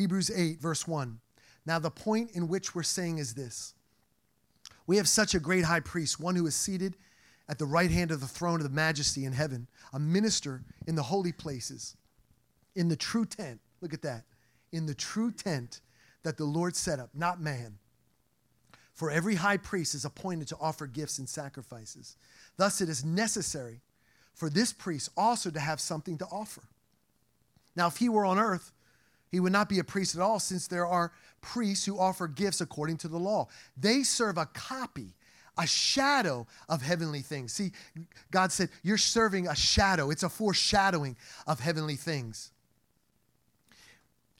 Hebrews 0.00 0.30
8, 0.34 0.60
verse 0.60 0.88
1. 0.88 1.20
Now, 1.66 1.78
the 1.78 1.90
point 1.90 2.30
in 2.30 2.48
which 2.48 2.74
we're 2.74 2.82
saying 2.82 3.18
is 3.18 3.34
this 3.34 3.74
We 4.86 4.96
have 4.96 5.06
such 5.06 5.34
a 5.34 5.40
great 5.40 5.64
high 5.64 5.80
priest, 5.80 6.18
one 6.18 6.36
who 6.36 6.46
is 6.46 6.54
seated 6.54 6.96
at 7.50 7.58
the 7.58 7.66
right 7.66 7.90
hand 7.90 8.10
of 8.10 8.20
the 8.20 8.26
throne 8.26 8.60
of 8.60 8.62
the 8.62 8.74
majesty 8.74 9.26
in 9.26 9.32
heaven, 9.32 9.68
a 9.92 9.98
minister 9.98 10.62
in 10.86 10.94
the 10.94 11.02
holy 11.02 11.32
places, 11.32 11.96
in 12.74 12.88
the 12.88 12.96
true 12.96 13.26
tent. 13.26 13.60
Look 13.82 13.92
at 13.92 14.00
that. 14.00 14.24
In 14.72 14.86
the 14.86 14.94
true 14.94 15.30
tent 15.30 15.82
that 16.22 16.38
the 16.38 16.44
Lord 16.44 16.76
set 16.76 16.98
up, 16.98 17.10
not 17.12 17.38
man. 17.38 17.76
For 18.94 19.10
every 19.10 19.34
high 19.34 19.58
priest 19.58 19.94
is 19.94 20.06
appointed 20.06 20.48
to 20.48 20.56
offer 20.62 20.86
gifts 20.86 21.18
and 21.18 21.28
sacrifices. 21.28 22.16
Thus, 22.56 22.80
it 22.80 22.88
is 22.88 23.04
necessary 23.04 23.82
for 24.32 24.48
this 24.48 24.72
priest 24.72 25.10
also 25.14 25.50
to 25.50 25.60
have 25.60 25.78
something 25.78 26.16
to 26.18 26.26
offer. 26.26 26.62
Now, 27.76 27.88
if 27.88 27.98
he 27.98 28.08
were 28.08 28.24
on 28.24 28.38
earth, 28.38 28.72
he 29.30 29.40
would 29.40 29.52
not 29.52 29.68
be 29.68 29.78
a 29.78 29.84
priest 29.84 30.16
at 30.16 30.20
all, 30.20 30.40
since 30.40 30.66
there 30.66 30.86
are 30.86 31.12
priests 31.40 31.84
who 31.84 31.98
offer 31.98 32.26
gifts 32.26 32.60
according 32.60 32.96
to 32.98 33.08
the 33.08 33.18
law. 33.18 33.48
They 33.76 34.02
serve 34.02 34.38
a 34.38 34.46
copy, 34.46 35.14
a 35.56 35.66
shadow 35.66 36.46
of 36.68 36.82
heavenly 36.82 37.20
things. 37.20 37.52
See, 37.52 37.72
God 38.30 38.50
said, 38.50 38.70
You're 38.82 38.98
serving 38.98 39.46
a 39.46 39.54
shadow, 39.54 40.10
it's 40.10 40.24
a 40.24 40.28
foreshadowing 40.28 41.16
of 41.46 41.60
heavenly 41.60 41.96
things. 41.96 42.50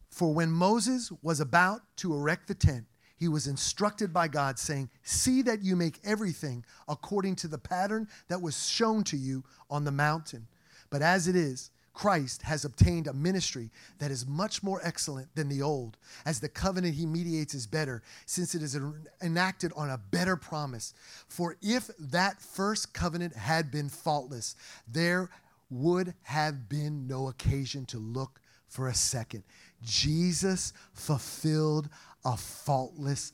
For 0.08 0.34
when 0.34 0.50
Moses 0.50 1.12
was 1.22 1.38
about 1.38 1.82
to 1.98 2.12
erect 2.12 2.48
the 2.48 2.54
tent, 2.54 2.86
he 3.16 3.28
was 3.28 3.46
instructed 3.46 4.12
by 4.12 4.28
God, 4.28 4.58
saying, 4.58 4.90
See 5.04 5.42
that 5.42 5.62
you 5.62 5.76
make 5.76 6.00
everything 6.04 6.64
according 6.88 7.36
to 7.36 7.48
the 7.48 7.58
pattern 7.58 8.08
that 8.28 8.42
was 8.42 8.68
shown 8.68 9.04
to 9.04 9.16
you 9.16 9.44
on 9.70 9.84
the 9.84 9.92
mountain. 9.92 10.48
But 10.88 11.02
as 11.02 11.28
it 11.28 11.36
is, 11.36 11.70
Christ 11.92 12.42
has 12.42 12.64
obtained 12.64 13.06
a 13.06 13.12
ministry 13.12 13.70
that 13.98 14.10
is 14.10 14.26
much 14.26 14.62
more 14.62 14.80
excellent 14.82 15.34
than 15.34 15.48
the 15.48 15.60
old, 15.62 15.96
as 16.24 16.40
the 16.40 16.48
covenant 16.48 16.94
he 16.94 17.04
mediates 17.04 17.52
is 17.52 17.66
better, 17.66 18.02
since 18.26 18.54
it 18.54 18.62
is 18.62 18.78
enacted 19.22 19.72
on 19.76 19.90
a 19.90 19.98
better 19.98 20.36
promise. 20.36 20.94
For 21.28 21.56
if 21.60 21.90
that 21.98 22.40
first 22.40 22.94
covenant 22.94 23.34
had 23.36 23.70
been 23.70 23.88
faultless, 23.88 24.56
there 24.86 25.30
would 25.68 26.14
have 26.22 26.68
been 26.68 27.06
no 27.06 27.28
occasion 27.28 27.86
to 27.86 27.98
look 27.98 28.40
for 28.68 28.88
a 28.88 28.94
second. 28.94 29.42
Jesus 29.82 30.72
fulfilled 30.92 31.88
a 32.24 32.36
faultless 32.36 33.32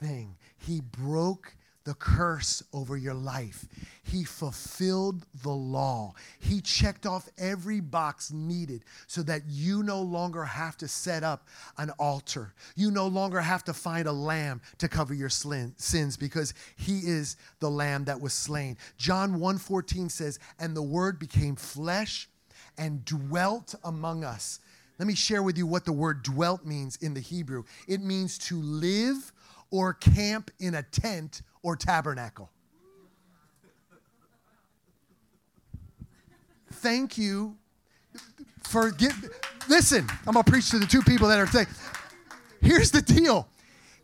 thing. 0.00 0.36
He 0.56 0.80
broke 0.80 1.54
the 1.90 1.94
curse 1.94 2.62
over 2.72 2.96
your 2.96 3.14
life. 3.14 3.66
He 4.04 4.22
fulfilled 4.22 5.26
the 5.42 5.50
law. 5.50 6.14
He 6.38 6.60
checked 6.60 7.04
off 7.04 7.28
every 7.36 7.80
box 7.80 8.30
needed 8.30 8.84
so 9.08 9.24
that 9.24 9.42
you 9.48 9.82
no 9.82 10.00
longer 10.00 10.44
have 10.44 10.76
to 10.76 10.86
set 10.86 11.24
up 11.24 11.48
an 11.78 11.90
altar. 11.98 12.54
You 12.76 12.92
no 12.92 13.08
longer 13.08 13.40
have 13.40 13.64
to 13.64 13.72
find 13.72 14.06
a 14.06 14.12
lamb 14.12 14.60
to 14.78 14.86
cover 14.86 15.14
your 15.14 15.30
sins 15.30 16.16
because 16.16 16.54
he 16.76 17.00
is 17.00 17.36
the 17.58 17.70
lamb 17.72 18.04
that 18.04 18.20
was 18.20 18.34
slain. 18.34 18.76
John 18.96 19.40
1:14 19.40 20.08
says, 20.10 20.38
"And 20.60 20.76
the 20.76 20.82
word 20.82 21.18
became 21.18 21.56
flesh 21.56 22.30
and 22.78 23.04
dwelt 23.04 23.74
among 23.82 24.22
us." 24.22 24.60
Let 25.00 25.08
me 25.08 25.16
share 25.16 25.42
with 25.42 25.58
you 25.58 25.66
what 25.66 25.86
the 25.86 25.92
word 25.92 26.22
dwelt 26.22 26.64
means 26.64 26.94
in 27.00 27.14
the 27.14 27.20
Hebrew. 27.20 27.64
It 27.88 28.00
means 28.00 28.38
to 28.38 28.62
live 28.62 29.32
or 29.70 29.94
camp 29.94 30.50
in 30.58 30.74
a 30.74 30.82
tent 30.82 31.42
or 31.62 31.76
tabernacle. 31.76 32.50
Thank 36.72 37.18
you 37.18 37.56
for 38.62 38.90
get 38.90 39.12
listen, 39.68 40.06
I'm 40.26 40.34
gonna 40.34 40.44
preach 40.44 40.70
to 40.70 40.78
the 40.78 40.86
two 40.86 41.02
people 41.02 41.28
that 41.28 41.38
are 41.38 41.46
saying, 41.46 41.66
here's 42.60 42.90
the 42.90 43.02
deal. 43.02 43.48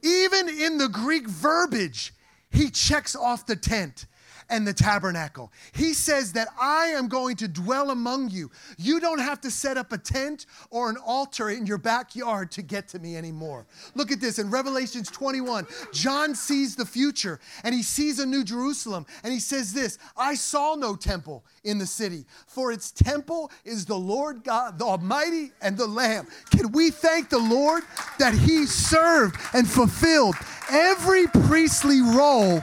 Even 0.03 0.49
in 0.49 0.79
the 0.79 0.89
Greek 0.89 1.29
verbiage, 1.29 2.13
he 2.51 2.71
checks 2.71 3.17
off 3.17 3.47
the 3.47 3.57
tent 3.57 4.07
and 4.49 4.67
the 4.67 4.73
tabernacle. 4.73 5.53
He 5.73 5.93
says 5.95 6.33
that 6.33 6.49
I 6.61 6.87
am 6.87 7.09
going 7.09 7.37
to 7.37 7.49
dwell 7.49 7.91
among 7.91 8.31
you. 8.31 8.51
You 8.79 9.01
don't 9.01 9.19
have 9.19 9.41
to 9.43 9.51
set 9.51 9.77
up 9.77 9.93
a 9.93 9.99
tent 9.99 10.47
or 10.71 10.89
an 10.91 10.97
altar 10.97 11.51
in 11.51 11.67
your 11.67 11.79
backyard 11.79 12.51
to 12.53 12.63
get 12.63 12.89
to 12.89 12.99
me 12.99 13.17
anymore. 13.17 13.67
Look 13.95 14.13
at 14.13 14.21
this 14.21 14.39
in 14.39 14.51
Revelations 14.51 15.11
21. 15.11 15.67
John 15.93 16.35
sees 16.35 16.77
the 16.77 16.87
future 16.87 17.41
and 17.65 17.75
he 17.75 17.83
sees 17.83 18.19
a 18.19 18.27
new 18.27 18.45
Jerusalem 18.45 19.07
and 19.23 19.33
he 19.33 19.41
says 19.41 19.73
this 19.73 19.99
I 20.17 20.35
saw 20.35 20.75
no 20.75 20.97
temple 20.97 21.45
in 21.65 21.79
the 21.79 21.87
city, 21.87 22.25
for 22.47 22.73
its 22.73 22.91
temple 22.91 23.51
is 23.65 23.85
the 23.85 23.97
Lord 23.97 24.45
God, 24.45 24.79
the 24.79 24.85
Almighty, 24.85 25.53
and 25.61 25.77
the 25.77 25.87
Lamb. 25.87 26.29
Can 26.51 26.73
we 26.73 26.91
thank 26.91 27.29
the 27.29 27.39
Lord 27.39 27.83
that 28.19 28.35
he 28.35 28.67
served 28.67 29.37
and 29.53 29.69
fulfilled 29.69 30.37
every 30.71 31.27
priestly 31.27 32.01
role 32.01 32.63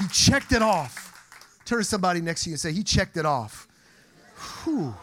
he 0.00 0.08
checked 0.08 0.52
it 0.52 0.62
off. 0.62 1.12
Turn 1.64 1.78
to 1.78 1.84
somebody 1.84 2.20
next 2.20 2.44
to 2.44 2.50
you 2.50 2.54
and 2.54 2.60
say, 2.60 2.72
He 2.72 2.82
checked 2.82 3.16
it 3.16 3.26
off. 3.26 3.68
Whew. 4.64 4.94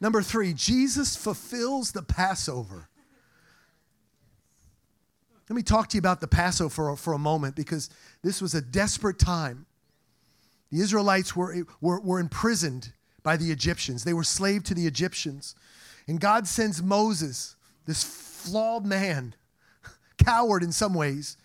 Number 0.00 0.22
three, 0.22 0.52
Jesus 0.52 1.16
fulfills 1.16 1.92
the 1.92 2.02
Passover. 2.02 2.88
Let 5.48 5.56
me 5.56 5.62
talk 5.62 5.88
to 5.88 5.96
you 5.96 5.98
about 5.98 6.20
the 6.20 6.28
Passover 6.28 6.70
for, 6.70 6.96
for 6.96 7.12
a 7.12 7.18
moment 7.18 7.54
because 7.54 7.90
this 8.22 8.40
was 8.40 8.54
a 8.54 8.60
desperate 8.60 9.18
time. 9.18 9.66
The 10.70 10.80
Israelites 10.80 11.36
were, 11.36 11.66
were, 11.80 12.00
were 12.00 12.18
imprisoned 12.18 12.92
by 13.22 13.36
the 13.36 13.52
Egyptians, 13.52 14.02
they 14.02 14.14
were 14.14 14.24
slave 14.24 14.64
to 14.64 14.74
the 14.74 14.86
Egyptians. 14.86 15.54
And 16.08 16.18
God 16.18 16.48
sends 16.48 16.82
Moses, 16.82 17.54
this 17.86 18.02
flawed 18.02 18.84
man, 18.84 19.36
coward 20.24 20.64
in 20.64 20.72
some 20.72 20.94
ways, 20.94 21.36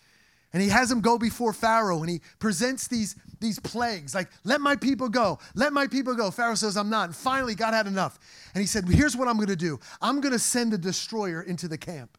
and 0.53 0.61
he 0.61 0.69
has 0.69 0.91
him 0.91 1.01
go 1.01 1.17
before 1.17 1.51
Pharaoh 1.51 1.99
and 1.99 2.09
he 2.09 2.21
presents 2.39 2.87
these, 2.87 3.15
these 3.39 3.59
plagues 3.59 4.15
like, 4.15 4.29
let 4.43 4.61
my 4.61 4.75
people 4.75 5.09
go, 5.09 5.39
let 5.55 5.73
my 5.73 5.87
people 5.87 6.15
go. 6.15 6.31
Pharaoh 6.31 6.55
says, 6.55 6.77
I'm 6.77 6.89
not. 6.89 7.09
And 7.09 7.15
finally, 7.15 7.53
God 7.53 7.73
had 7.73 7.85
enough. 7.85 8.17
And 8.53 8.61
he 8.61 8.67
said, 8.67 8.87
Here's 8.87 9.15
what 9.15 9.27
I'm 9.27 9.35
going 9.35 9.47
to 9.47 9.55
do 9.55 9.79
I'm 10.01 10.21
going 10.21 10.33
to 10.33 10.39
send 10.39 10.73
a 10.73 10.77
destroyer 10.77 11.41
into 11.41 11.67
the 11.67 11.77
camp. 11.77 12.17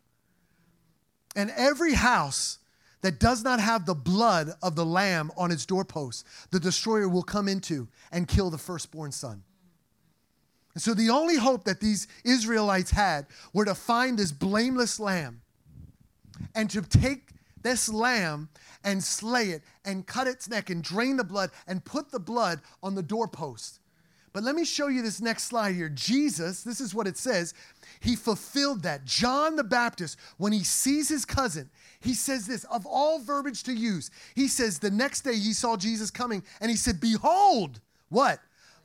And 1.36 1.52
every 1.56 1.94
house 1.94 2.58
that 3.00 3.20
does 3.20 3.44
not 3.44 3.60
have 3.60 3.86
the 3.86 3.94
blood 3.94 4.50
of 4.62 4.74
the 4.74 4.84
lamb 4.84 5.30
on 5.36 5.50
its 5.50 5.64
doorpost, 5.64 6.26
the 6.50 6.60
destroyer 6.60 7.08
will 7.08 7.22
come 7.22 7.48
into 7.48 7.88
and 8.10 8.26
kill 8.26 8.50
the 8.50 8.58
firstborn 8.58 9.12
son. 9.12 9.42
And 10.74 10.82
so 10.82 10.94
the 10.94 11.10
only 11.10 11.36
hope 11.36 11.64
that 11.64 11.80
these 11.80 12.08
Israelites 12.24 12.90
had 12.90 13.26
were 13.52 13.64
to 13.64 13.74
find 13.74 14.18
this 14.18 14.32
blameless 14.32 15.00
lamb 15.00 15.40
and 16.54 16.68
to 16.70 16.82
take 16.82 17.27
this 17.68 17.88
lamb 17.90 18.48
and 18.82 19.04
slay 19.04 19.50
it 19.50 19.62
and 19.84 20.06
cut 20.06 20.26
its 20.26 20.48
neck 20.48 20.70
and 20.70 20.82
drain 20.82 21.18
the 21.18 21.24
blood 21.24 21.50
and 21.66 21.84
put 21.84 22.10
the 22.10 22.18
blood 22.18 22.62
on 22.82 22.94
the 22.94 23.02
doorpost. 23.02 23.80
But 24.32 24.42
let 24.42 24.54
me 24.54 24.64
show 24.64 24.88
you 24.88 25.02
this 25.02 25.20
next 25.20 25.44
slide 25.44 25.74
here. 25.74 25.90
Jesus, 25.90 26.62
this 26.62 26.80
is 26.80 26.94
what 26.94 27.06
it 27.06 27.18
says, 27.18 27.52
he 28.00 28.16
fulfilled 28.16 28.82
that. 28.84 29.04
John 29.04 29.56
the 29.56 29.64
Baptist, 29.64 30.18
when 30.38 30.52
he 30.52 30.64
sees 30.64 31.08
his 31.08 31.26
cousin, 31.26 31.68
he 32.00 32.14
says 32.14 32.46
this 32.46 32.64
of 32.64 32.86
all 32.86 33.18
verbiage 33.18 33.62
to 33.64 33.72
use. 33.72 34.10
He 34.34 34.48
says, 34.48 34.78
the 34.78 34.90
next 34.90 35.22
day 35.22 35.34
he 35.34 35.52
saw 35.52 35.76
Jesus 35.76 36.10
coming 36.10 36.42
and 36.60 36.70
he 36.70 36.76
said, 36.76 37.00
Behold, 37.00 37.80
what? 38.08 38.38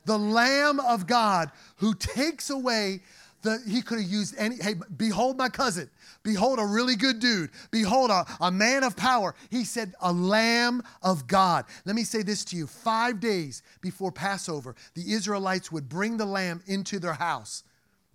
The 0.04 0.18
Lamb 0.18 0.80
of 0.80 1.06
God 1.06 1.50
who 1.76 1.94
takes 1.94 2.50
away 2.50 3.00
the, 3.44 3.62
he 3.68 3.80
could 3.80 4.00
have 4.00 4.10
used 4.10 4.34
any, 4.36 4.56
hey, 4.56 4.74
behold 4.96 5.36
my 5.36 5.48
cousin. 5.48 5.88
Behold 6.24 6.58
a 6.58 6.66
really 6.66 6.96
good 6.96 7.20
dude. 7.20 7.50
Behold 7.70 8.10
a, 8.10 8.26
a 8.40 8.50
man 8.50 8.82
of 8.82 8.96
power. 8.96 9.34
He 9.50 9.64
said, 9.64 9.94
a 10.00 10.12
lamb 10.12 10.82
of 11.02 11.28
God. 11.28 11.66
Let 11.84 11.94
me 11.94 12.02
say 12.02 12.22
this 12.22 12.44
to 12.46 12.56
you. 12.56 12.66
Five 12.66 13.20
days 13.20 13.62
before 13.80 14.10
Passover, 14.10 14.74
the 14.94 15.12
Israelites 15.12 15.70
would 15.70 15.88
bring 15.88 16.16
the 16.16 16.26
lamb 16.26 16.62
into 16.66 16.98
their 16.98 17.12
house. 17.12 17.62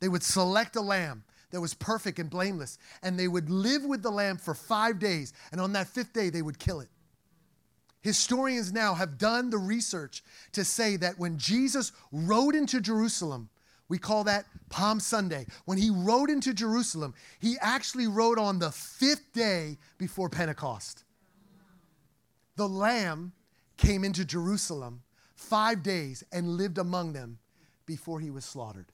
They 0.01 0.09
would 0.09 0.23
select 0.23 0.75
a 0.75 0.81
lamb 0.81 1.23
that 1.51 1.61
was 1.61 1.73
perfect 1.73 2.19
and 2.19 2.29
blameless, 2.29 2.77
and 3.01 3.17
they 3.17 3.27
would 3.27 3.49
live 3.49 3.83
with 3.83 4.03
the 4.03 4.11
lamb 4.11 4.37
for 4.37 4.53
five 4.53 4.99
days. 4.99 5.33
And 5.51 5.61
on 5.61 5.73
that 5.73 5.87
fifth 5.87 6.13
day, 6.13 6.29
they 6.29 6.41
would 6.41 6.59
kill 6.59 6.81
it. 6.81 6.89
Historians 8.01 8.71
now 8.71 8.93
have 8.93 9.17
done 9.17 9.49
the 9.49 9.57
research 9.57 10.23
to 10.53 10.63
say 10.63 10.95
that 10.97 11.19
when 11.19 11.37
Jesus 11.37 11.91
rode 12.11 12.55
into 12.55 12.79
Jerusalem, 12.79 13.49
we 13.89 13.97
call 13.97 14.23
that 14.25 14.45
Palm 14.69 14.99
Sunday. 14.99 15.47
When 15.65 15.77
he 15.77 15.89
rode 15.89 16.29
into 16.29 16.53
Jerusalem, 16.53 17.13
he 17.39 17.57
actually 17.59 18.07
rode 18.07 18.39
on 18.39 18.59
the 18.59 18.71
fifth 18.71 19.33
day 19.33 19.77
before 19.97 20.29
Pentecost. 20.29 21.03
The 22.55 22.69
Lamb 22.69 23.33
came 23.77 24.03
into 24.03 24.23
Jerusalem 24.23 25.01
five 25.35 25.81
days 25.81 26.23
and 26.31 26.57
lived 26.57 26.77
among 26.77 27.13
them 27.13 27.39
before 27.85 28.19
he 28.19 28.29
was 28.29 28.45
slaughtered. 28.45 28.91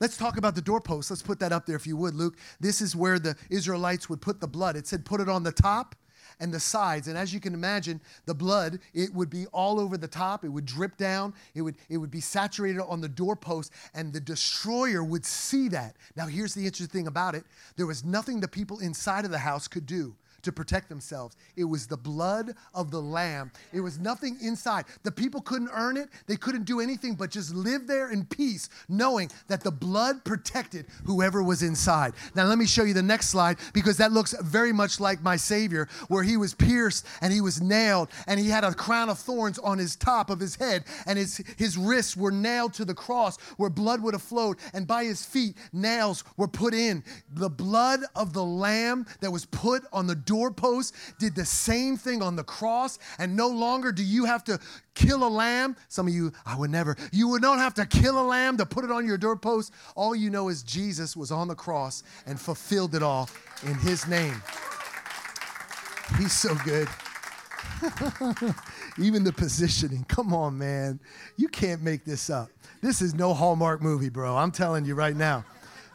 Let's 0.00 0.16
talk 0.16 0.36
about 0.36 0.56
the 0.56 0.62
doorpost. 0.62 1.10
Let's 1.10 1.22
put 1.22 1.38
that 1.38 1.52
up 1.52 1.64
there 1.64 1.76
if 1.76 1.86
you 1.86 1.96
would, 1.96 2.14
Luke. 2.14 2.36
This 2.58 2.80
is 2.80 2.96
where 2.96 3.20
the 3.20 3.36
Israelites 3.50 4.08
would 4.10 4.20
put 4.20 4.40
the 4.40 4.48
blood. 4.48 4.76
It 4.76 4.86
said, 4.86 5.04
put 5.04 5.20
it 5.20 5.28
on 5.28 5.44
the 5.44 5.52
top 5.52 5.94
and 6.42 6.52
the 6.52 6.60
sides. 6.60 7.06
And 7.06 7.16
as 7.16 7.32
you 7.32 7.38
can 7.38 7.54
imagine, 7.54 8.00
the 8.26 8.34
blood, 8.34 8.80
it 8.92 9.14
would 9.14 9.30
be 9.30 9.46
all 9.46 9.78
over 9.78 9.96
the 9.96 10.08
top. 10.08 10.44
It 10.44 10.48
would 10.48 10.66
drip 10.66 10.96
down. 10.96 11.34
It 11.54 11.62
would, 11.62 11.76
it 11.88 11.98
would 11.98 12.10
be 12.10 12.20
saturated 12.20 12.82
on 12.82 13.00
the 13.00 13.08
doorpost, 13.08 13.72
and 13.94 14.12
the 14.12 14.20
destroyer 14.20 15.04
would 15.04 15.24
see 15.24 15.68
that. 15.68 15.96
Now, 16.16 16.26
here's 16.26 16.52
the 16.52 16.66
interesting 16.66 16.88
thing 16.88 17.06
about 17.06 17.36
it 17.36 17.44
there 17.76 17.86
was 17.86 18.04
nothing 18.04 18.40
the 18.40 18.48
people 18.48 18.80
inside 18.80 19.24
of 19.24 19.30
the 19.30 19.38
house 19.38 19.68
could 19.68 19.86
do 19.86 20.16
to 20.42 20.52
protect 20.52 20.88
themselves. 20.88 21.36
It 21.56 21.64
was 21.64 21.86
the 21.86 21.96
blood 21.96 22.54
of 22.74 22.90
the 22.90 23.00
Lamb. 23.00 23.50
It 23.72 23.80
was 23.80 23.98
nothing 23.98 24.36
inside. 24.42 24.84
The 25.02 25.12
people 25.12 25.40
couldn't 25.40 25.70
earn 25.72 25.96
it, 25.96 26.08
they 26.26 26.36
couldn't 26.36 26.64
do 26.64 26.80
anything 26.80 27.14
but 27.14 27.30
just 27.30 27.54
live 27.54 27.86
there 27.86 28.10
in 28.10 28.24
peace, 28.24 28.68
knowing 28.88 29.30
that 29.48 29.62
the 29.62 29.70
blood 29.70 30.24
protected 30.24 30.86
whoever 31.04 31.42
was 31.42 31.62
inside. 31.62 32.14
Now, 32.34 32.44
let 32.44 32.58
me 32.58 32.66
show 32.66 32.84
you 32.84 32.94
the 32.94 33.02
next 33.02 33.28
slide 33.28 33.58
because 33.72 33.96
that 33.98 34.12
looks 34.12 34.34
very 34.42 34.72
much 34.72 35.00
like 35.00 35.22
my 35.22 35.36
Savior, 35.36 35.88
where 36.08 36.22
he 36.22 36.36
was 36.36 36.54
pierced 36.54 37.06
and 37.20 37.32
he 37.32 37.40
was 37.40 37.60
nailed 37.60 38.08
and 38.26 38.38
he 38.38 38.48
had 38.48 38.64
a 38.64 38.74
crown 38.74 39.08
of 39.08 39.18
thorns 39.18 39.58
on 39.58 39.78
his 39.78 39.96
top 39.96 40.30
of 40.30 40.40
his 40.40 40.56
head 40.56 40.84
and 41.06 41.18
his, 41.18 41.42
his 41.56 41.76
wrists 41.76 42.16
were 42.16 42.30
nailed 42.30 42.74
to 42.74 42.84
the 42.84 42.94
cross 42.94 43.38
where 43.56 43.70
blood 43.70 44.02
would 44.02 44.14
have 44.14 44.22
flowed 44.22 44.56
and 44.72 44.86
by 44.86 45.04
his 45.04 45.24
feet 45.24 45.56
nails 45.72 46.24
were 46.36 46.48
put 46.48 46.74
in. 46.74 47.02
The 47.32 47.50
blood 47.50 48.00
of 48.14 48.32
the 48.32 48.44
Lamb 48.44 49.06
that 49.20 49.30
was 49.30 49.44
put 49.46 49.84
on 49.92 50.06
the 50.06 50.14
doorpost 50.32 50.94
did 51.18 51.34
the 51.34 51.44
same 51.44 51.98
thing 51.98 52.22
on 52.22 52.36
the 52.36 52.42
cross, 52.42 52.98
and 53.18 53.36
no 53.36 53.48
longer 53.48 53.92
do 53.92 54.02
you 54.02 54.24
have 54.24 54.42
to 54.44 54.58
kill 54.94 55.26
a 55.26 55.28
lamb. 55.28 55.76
Some 55.88 56.08
of 56.08 56.14
you, 56.14 56.32
I 56.46 56.56
would 56.56 56.70
never. 56.70 56.96
You 57.12 57.28
would 57.28 57.42
not 57.42 57.58
have 57.58 57.74
to 57.74 57.84
kill 57.84 58.18
a 58.18 58.24
lamb 58.26 58.56
to 58.56 58.64
put 58.64 58.82
it 58.82 58.90
on 58.90 59.06
your 59.06 59.18
doorpost. 59.18 59.74
All 59.94 60.14
you 60.14 60.30
know 60.30 60.48
is 60.48 60.62
Jesus 60.62 61.14
was 61.14 61.30
on 61.30 61.48
the 61.48 61.54
cross 61.54 62.02
and 62.26 62.40
fulfilled 62.40 62.94
it 62.94 63.02
all 63.02 63.28
in 63.66 63.74
his 63.74 64.08
name. 64.08 64.42
He's 66.16 66.32
so 66.32 66.54
good. 66.64 66.88
Even 68.98 69.24
the 69.24 69.34
positioning. 69.36 70.04
Come 70.04 70.32
on, 70.32 70.56
man. 70.56 70.98
You 71.36 71.48
can't 71.48 71.82
make 71.82 72.06
this 72.06 72.30
up. 72.30 72.48
This 72.80 73.02
is 73.02 73.14
no 73.14 73.34
Hallmark 73.34 73.82
movie, 73.82 74.08
bro. 74.08 74.34
I'm 74.34 74.50
telling 74.50 74.86
you 74.86 74.94
right 74.94 75.16
now. 75.16 75.44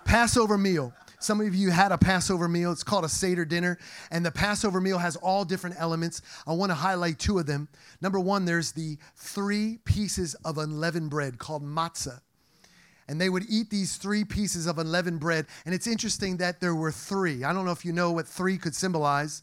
Passover 0.06 0.60
meal. 0.60 0.94
Some 1.20 1.42
of 1.42 1.56
you 1.56 1.72
had 1.72 1.92
a 1.92 1.98
Passover 1.98 2.48
meal. 2.48 2.72
It's 2.72 2.84
called 2.84 3.04
a 3.04 3.10
Seder 3.10 3.44
dinner. 3.44 3.80
And 4.12 4.26
the 4.26 4.32
Passover 4.32 4.80
meal 4.80 5.00
has 5.00 5.16
all 5.16 5.46
different 5.46 5.76
elements. 5.80 6.22
I 6.46 6.54
want 6.54 6.70
to 6.70 6.76
highlight 6.76 7.18
two 7.18 7.40
of 7.40 7.48
them. 7.48 7.68
Number 8.02 8.20
one, 8.20 8.46
there's 8.46 8.72
the 8.72 8.98
three 9.16 9.80
pieces 9.84 10.36
of 10.46 10.58
unleavened 10.58 11.10
bread 11.10 11.40
called 11.40 11.64
matzah. 11.64 12.22
And 13.08 13.20
they 13.20 13.30
would 13.30 13.46
eat 13.50 13.70
these 13.70 13.96
three 13.96 14.26
pieces 14.26 14.68
of 14.68 14.78
unleavened 14.78 15.20
bread. 15.20 15.48
And 15.66 15.74
it's 15.74 15.88
interesting 15.88 16.38
that 16.38 16.60
there 16.60 16.76
were 16.76 16.92
three. 16.92 17.44
I 17.44 17.54
don't 17.54 17.66
know 17.66 17.72
if 17.72 17.86
you 17.86 17.94
know 17.94 18.12
what 18.12 18.28
three 18.28 18.58
could 18.58 18.76
symbolize. 18.76 19.42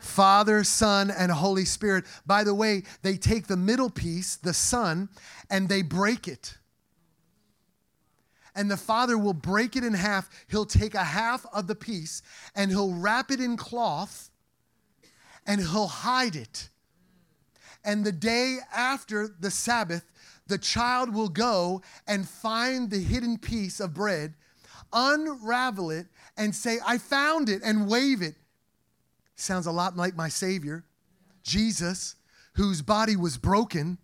Father, 0.00 0.64
Son, 0.64 1.10
and 1.10 1.30
Holy 1.30 1.64
Spirit. 1.64 2.04
By 2.26 2.42
the 2.42 2.54
way, 2.54 2.84
they 3.02 3.16
take 3.16 3.46
the 3.46 3.56
middle 3.56 3.90
piece, 3.90 4.36
the 4.36 4.54
Son, 4.54 5.08
and 5.50 5.68
they 5.68 5.82
break 5.82 6.26
it 6.26 6.56
and 8.54 8.70
the 8.70 8.76
father 8.76 9.16
will 9.16 9.34
break 9.34 9.76
it 9.76 9.84
in 9.84 9.94
half. 9.94 10.28
He'll 10.48 10.66
take 10.66 10.94
a 10.94 11.04
half 11.04 11.46
of 11.52 11.66
the 11.66 11.74
piece 11.74 12.22
and 12.54 12.70
he'll 12.70 12.94
wrap 12.94 13.30
it 13.30 13.40
in 13.40 13.56
cloth 13.56 14.30
and 15.46 15.60
he'll 15.60 15.86
hide 15.86 16.36
it. 16.36 16.68
And 17.84 18.04
the 18.04 18.12
day 18.12 18.58
after 18.74 19.26
the 19.26 19.50
Sabbath, 19.50 20.04
the 20.46 20.58
child 20.58 21.14
will 21.14 21.28
go 21.28 21.82
and 22.06 22.28
find 22.28 22.90
the 22.90 22.98
hidden 22.98 23.38
piece 23.38 23.80
of 23.80 23.94
bread, 23.94 24.34
unravel 24.92 25.90
it, 25.90 26.06
and 26.36 26.54
say, 26.54 26.78
I 26.86 26.98
found 26.98 27.48
it, 27.48 27.62
and 27.64 27.88
wave 27.88 28.22
it. 28.22 28.34
Sounds 29.34 29.66
a 29.66 29.72
lot 29.72 29.96
like 29.96 30.14
my 30.14 30.28
Savior, 30.28 30.84
Jesus, 31.42 32.14
whose 32.54 32.82
body 32.82 33.16
was 33.16 33.36
broken 33.36 33.98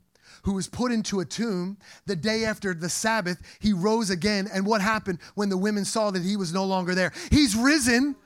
who 0.48 0.54
was 0.54 0.66
put 0.66 0.90
into 0.90 1.20
a 1.20 1.26
tomb. 1.26 1.76
The 2.06 2.16
day 2.16 2.46
after 2.46 2.72
the 2.72 2.88
Sabbath, 2.88 3.42
he 3.60 3.74
rose 3.74 4.08
again. 4.08 4.48
And 4.50 4.64
what 4.64 4.80
happened 4.80 5.18
when 5.34 5.50
the 5.50 5.58
women 5.58 5.84
saw 5.84 6.10
that 6.10 6.22
he 6.22 6.38
was 6.38 6.54
no 6.54 6.64
longer 6.64 6.94
there? 6.94 7.12
He's 7.30 7.54
risen. 7.54 8.16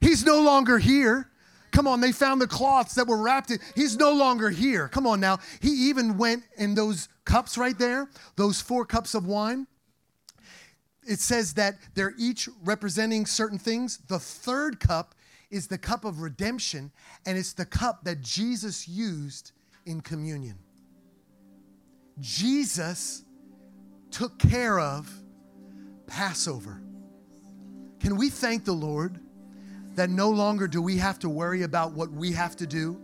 He's 0.00 0.24
no 0.24 0.40
longer 0.40 0.78
here. 0.78 1.28
Come 1.72 1.88
on, 1.88 2.00
they 2.00 2.12
found 2.12 2.40
the 2.40 2.46
cloths 2.46 2.94
that 2.94 3.08
were 3.08 3.20
wrapped 3.20 3.50
in. 3.50 3.58
He's 3.74 3.96
no 3.96 4.12
longer 4.12 4.50
here. 4.50 4.86
Come 4.86 5.04
on 5.04 5.18
now. 5.18 5.38
He 5.60 5.70
even 5.88 6.16
went 6.16 6.44
in 6.58 6.76
those 6.76 7.08
cups 7.24 7.58
right 7.58 7.76
there, 7.76 8.08
those 8.36 8.60
four 8.60 8.84
cups 8.84 9.14
of 9.14 9.26
wine. 9.26 9.66
It 11.08 11.18
says 11.18 11.54
that 11.54 11.74
they're 11.94 12.14
each 12.16 12.48
representing 12.62 13.26
certain 13.26 13.58
things. 13.58 13.98
The 14.06 14.20
third 14.20 14.78
cup 14.78 15.16
is 15.50 15.66
the 15.66 15.78
cup 15.78 16.04
of 16.04 16.20
redemption, 16.20 16.92
and 17.26 17.36
it's 17.36 17.52
the 17.52 17.66
cup 17.66 18.04
that 18.04 18.20
Jesus 18.20 18.86
used 18.86 19.50
in 19.86 20.02
communion. 20.02 20.58
Jesus 22.20 23.22
took 24.10 24.38
care 24.38 24.78
of 24.78 25.10
Passover. 26.06 26.80
Can 28.00 28.16
we 28.16 28.28
thank 28.28 28.64
the 28.64 28.72
Lord 28.72 29.18
that 29.94 30.10
no 30.10 30.30
longer 30.30 30.66
do 30.66 30.82
we 30.82 30.96
have 30.98 31.18
to 31.20 31.28
worry 31.28 31.62
about 31.62 31.92
what 31.92 32.10
we 32.10 32.32
have 32.32 32.56
to 32.56 32.66
do 32.66 33.00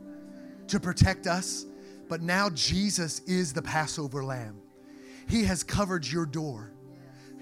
to 0.68 0.80
protect 0.80 1.26
us, 1.26 1.66
but 2.08 2.22
now 2.22 2.50
Jesus 2.50 3.20
is 3.20 3.52
the 3.52 3.62
Passover 3.62 4.24
lamb. 4.24 4.60
He 5.28 5.44
has 5.44 5.62
covered 5.62 6.06
your 6.06 6.26
door. 6.26 6.72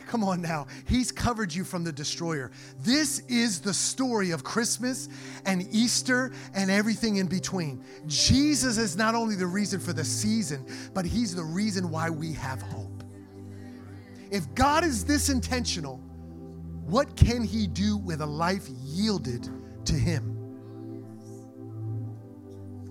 Come 0.06 0.22
on 0.22 0.40
now. 0.40 0.68
He's 0.88 1.10
covered 1.10 1.52
you 1.52 1.64
from 1.64 1.82
the 1.82 1.90
destroyer. 1.90 2.52
This 2.80 3.20
is 3.28 3.60
the 3.60 3.74
story 3.74 4.30
of 4.30 4.44
Christmas 4.44 5.08
and 5.44 5.66
Easter 5.72 6.32
and 6.54 6.70
everything 6.70 7.16
in 7.16 7.26
between. 7.26 7.84
Jesus 8.06 8.78
is 8.78 8.96
not 8.96 9.16
only 9.16 9.34
the 9.34 9.46
reason 9.46 9.80
for 9.80 9.92
the 9.92 10.04
season, 10.04 10.64
but 10.94 11.04
He's 11.04 11.34
the 11.34 11.42
reason 11.42 11.90
why 11.90 12.08
we 12.08 12.32
have 12.34 12.62
hope. 12.62 13.02
If 14.30 14.54
God 14.54 14.84
is 14.84 15.04
this 15.04 15.28
intentional, 15.28 15.96
what 16.86 17.16
can 17.16 17.42
He 17.42 17.66
do 17.66 17.96
with 17.96 18.20
a 18.20 18.26
life 18.26 18.68
yielded 18.68 19.48
to 19.86 19.92
Him? 19.92 20.32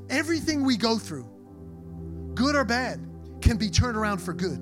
Everything 0.09 0.65
we 0.65 0.75
go 0.75 0.97
through, 0.97 1.27
good 2.33 2.55
or 2.55 2.65
bad, 2.65 2.99
can 3.41 3.55
be 3.55 3.69
turned 3.69 3.95
around 3.95 4.17
for 4.17 4.33
good. 4.33 4.61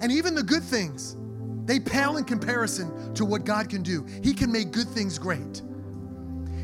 And 0.00 0.10
even 0.10 0.34
the 0.34 0.42
good 0.42 0.62
things 0.62 1.16
they 1.66 1.78
pale 1.78 2.16
in 2.16 2.24
comparison 2.24 3.14
to 3.14 3.24
what 3.24 3.44
God 3.44 3.68
can 3.68 3.82
do. 3.82 4.06
He 4.22 4.32
can 4.32 4.50
make 4.50 4.70
good 4.70 4.88
things 4.88 5.18
great. 5.18 5.62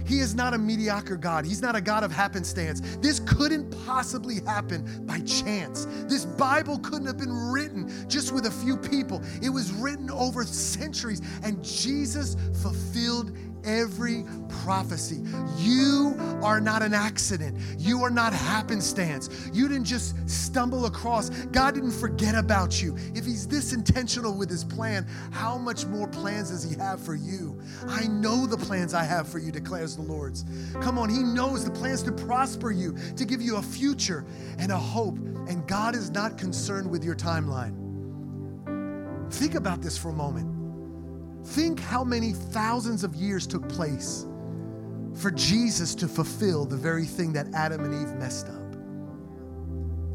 He 0.04 0.18
is 0.18 0.34
not 0.34 0.52
a 0.52 0.58
mediocre 0.58 1.16
God. 1.16 1.44
He's 1.44 1.62
not 1.62 1.76
a 1.76 1.80
God 1.80 2.04
of 2.04 2.12
happenstance. 2.12 2.80
This 3.00 3.20
couldn't 3.20 3.70
possibly 3.86 4.40
happen 4.40 5.04
by 5.06 5.20
chance. 5.20 5.86
This 6.08 6.24
Bible 6.24 6.78
couldn't 6.78 7.06
have 7.06 7.18
been 7.18 7.32
written 7.32 8.08
just 8.08 8.32
with 8.32 8.46
a 8.46 8.50
few 8.50 8.76
people. 8.76 9.22
It 9.40 9.50
was 9.50 9.72
written 9.72 10.10
over 10.10 10.44
centuries, 10.44 11.22
and 11.42 11.62
Jesus 11.64 12.36
fulfilled 12.62 13.36
every 13.64 14.24
prophecy. 14.48 15.22
You 15.56 16.14
are 16.42 16.60
not 16.60 16.82
an 16.82 16.94
accident. 16.94 17.58
You 17.78 18.02
are 18.02 18.10
not 18.10 18.32
happenstance. 18.32 19.50
You 19.52 19.68
didn't 19.68 19.84
just 19.84 20.28
stumble 20.28 20.86
across. 20.86 21.30
God 21.30 21.74
didn't 21.74 21.92
forget 21.92 22.34
about 22.34 22.82
you. 22.82 22.96
If 23.14 23.24
He's 23.24 23.46
this 23.46 23.72
intentional 23.72 24.36
with 24.36 24.50
His 24.50 24.64
plan, 24.64 25.06
how 25.30 25.58
much 25.58 25.86
more 25.86 26.08
plans 26.08 26.50
does 26.50 26.62
He 26.62 26.76
have 26.76 27.00
for 27.00 27.14
you? 27.14 27.60
I 27.88 28.06
know 28.06 28.46
the 28.46 28.56
plans 28.56 28.94
I 28.94 29.04
have 29.04 29.28
for 29.28 29.38
you, 29.38 29.52
declares 29.52 29.96
the 29.96 30.02
Lord's. 30.02 30.44
Come 30.80 30.98
on, 30.98 31.08
He 31.08 31.22
knows 31.22 31.64
the 31.64 31.70
plans 31.70 32.02
to 32.04 32.12
prosper 32.12 32.70
you, 32.70 32.96
to 33.16 33.24
give 33.24 33.40
you 33.40 33.56
a 33.56 33.62
future 33.62 34.24
and 34.58 34.72
a 34.72 34.78
hope. 34.78 35.18
And 35.48 35.66
God 35.66 35.94
is 35.94 36.10
not 36.10 36.38
concerned 36.38 36.90
with 36.90 37.04
your 37.04 37.16
timeline. 37.16 37.78
Think 39.32 39.54
about 39.54 39.80
this 39.80 39.96
for 39.96 40.10
a 40.10 40.12
moment. 40.12 40.51
Think 41.44 41.80
how 41.80 42.04
many 42.04 42.32
thousands 42.32 43.04
of 43.04 43.14
years 43.14 43.46
took 43.46 43.68
place 43.68 44.26
for 45.14 45.30
Jesus 45.30 45.94
to 45.96 46.08
fulfill 46.08 46.64
the 46.64 46.76
very 46.76 47.04
thing 47.04 47.32
that 47.32 47.52
Adam 47.54 47.84
and 47.84 47.94
Eve 47.94 48.14
messed 48.16 48.48
up. 48.48 48.72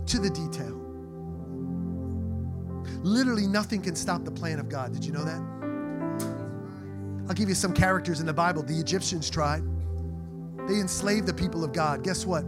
To 0.07 0.19
the 0.19 0.29
detail. 0.29 0.73
Literally, 3.03 3.45
nothing 3.45 3.81
can 3.81 3.95
stop 3.95 4.23
the 4.23 4.31
plan 4.31 4.59
of 4.59 4.69
God. 4.69 4.93
Did 4.93 5.05
you 5.05 5.11
know 5.11 5.23
that? 5.23 5.41
I'll 7.27 7.35
give 7.35 7.49
you 7.49 7.55
some 7.55 7.73
characters 7.73 8.21
in 8.21 8.25
the 8.25 8.33
Bible. 8.33 8.63
The 8.63 8.79
Egyptians 8.79 9.29
tried, 9.29 9.63
they 10.67 10.79
enslaved 10.79 11.27
the 11.27 11.33
people 11.33 11.63
of 11.63 11.73
God. 11.73 12.03
Guess 12.03 12.25
what? 12.25 12.45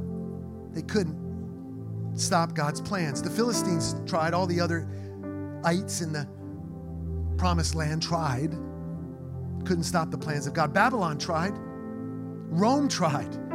They 0.74 0.82
couldn't 0.82 1.18
stop 2.16 2.54
God's 2.54 2.80
plans. 2.80 3.22
The 3.22 3.30
Philistines 3.30 3.96
tried, 4.06 4.34
all 4.34 4.48
the 4.48 4.60
other 4.60 4.88
ites 5.66 6.02
in 6.02 6.14
the 6.14 6.28
promised 7.38 7.76
land 7.76 8.02
tried 8.02 8.56
couldn't 9.66 9.84
stop 9.84 10.12
the 10.12 10.18
plans 10.18 10.47
of 10.47 10.53
God. 10.53 10.74
Babylon 10.74 11.18
tried, 11.18 11.53
Rome 11.55 12.88
tried. 12.88 13.49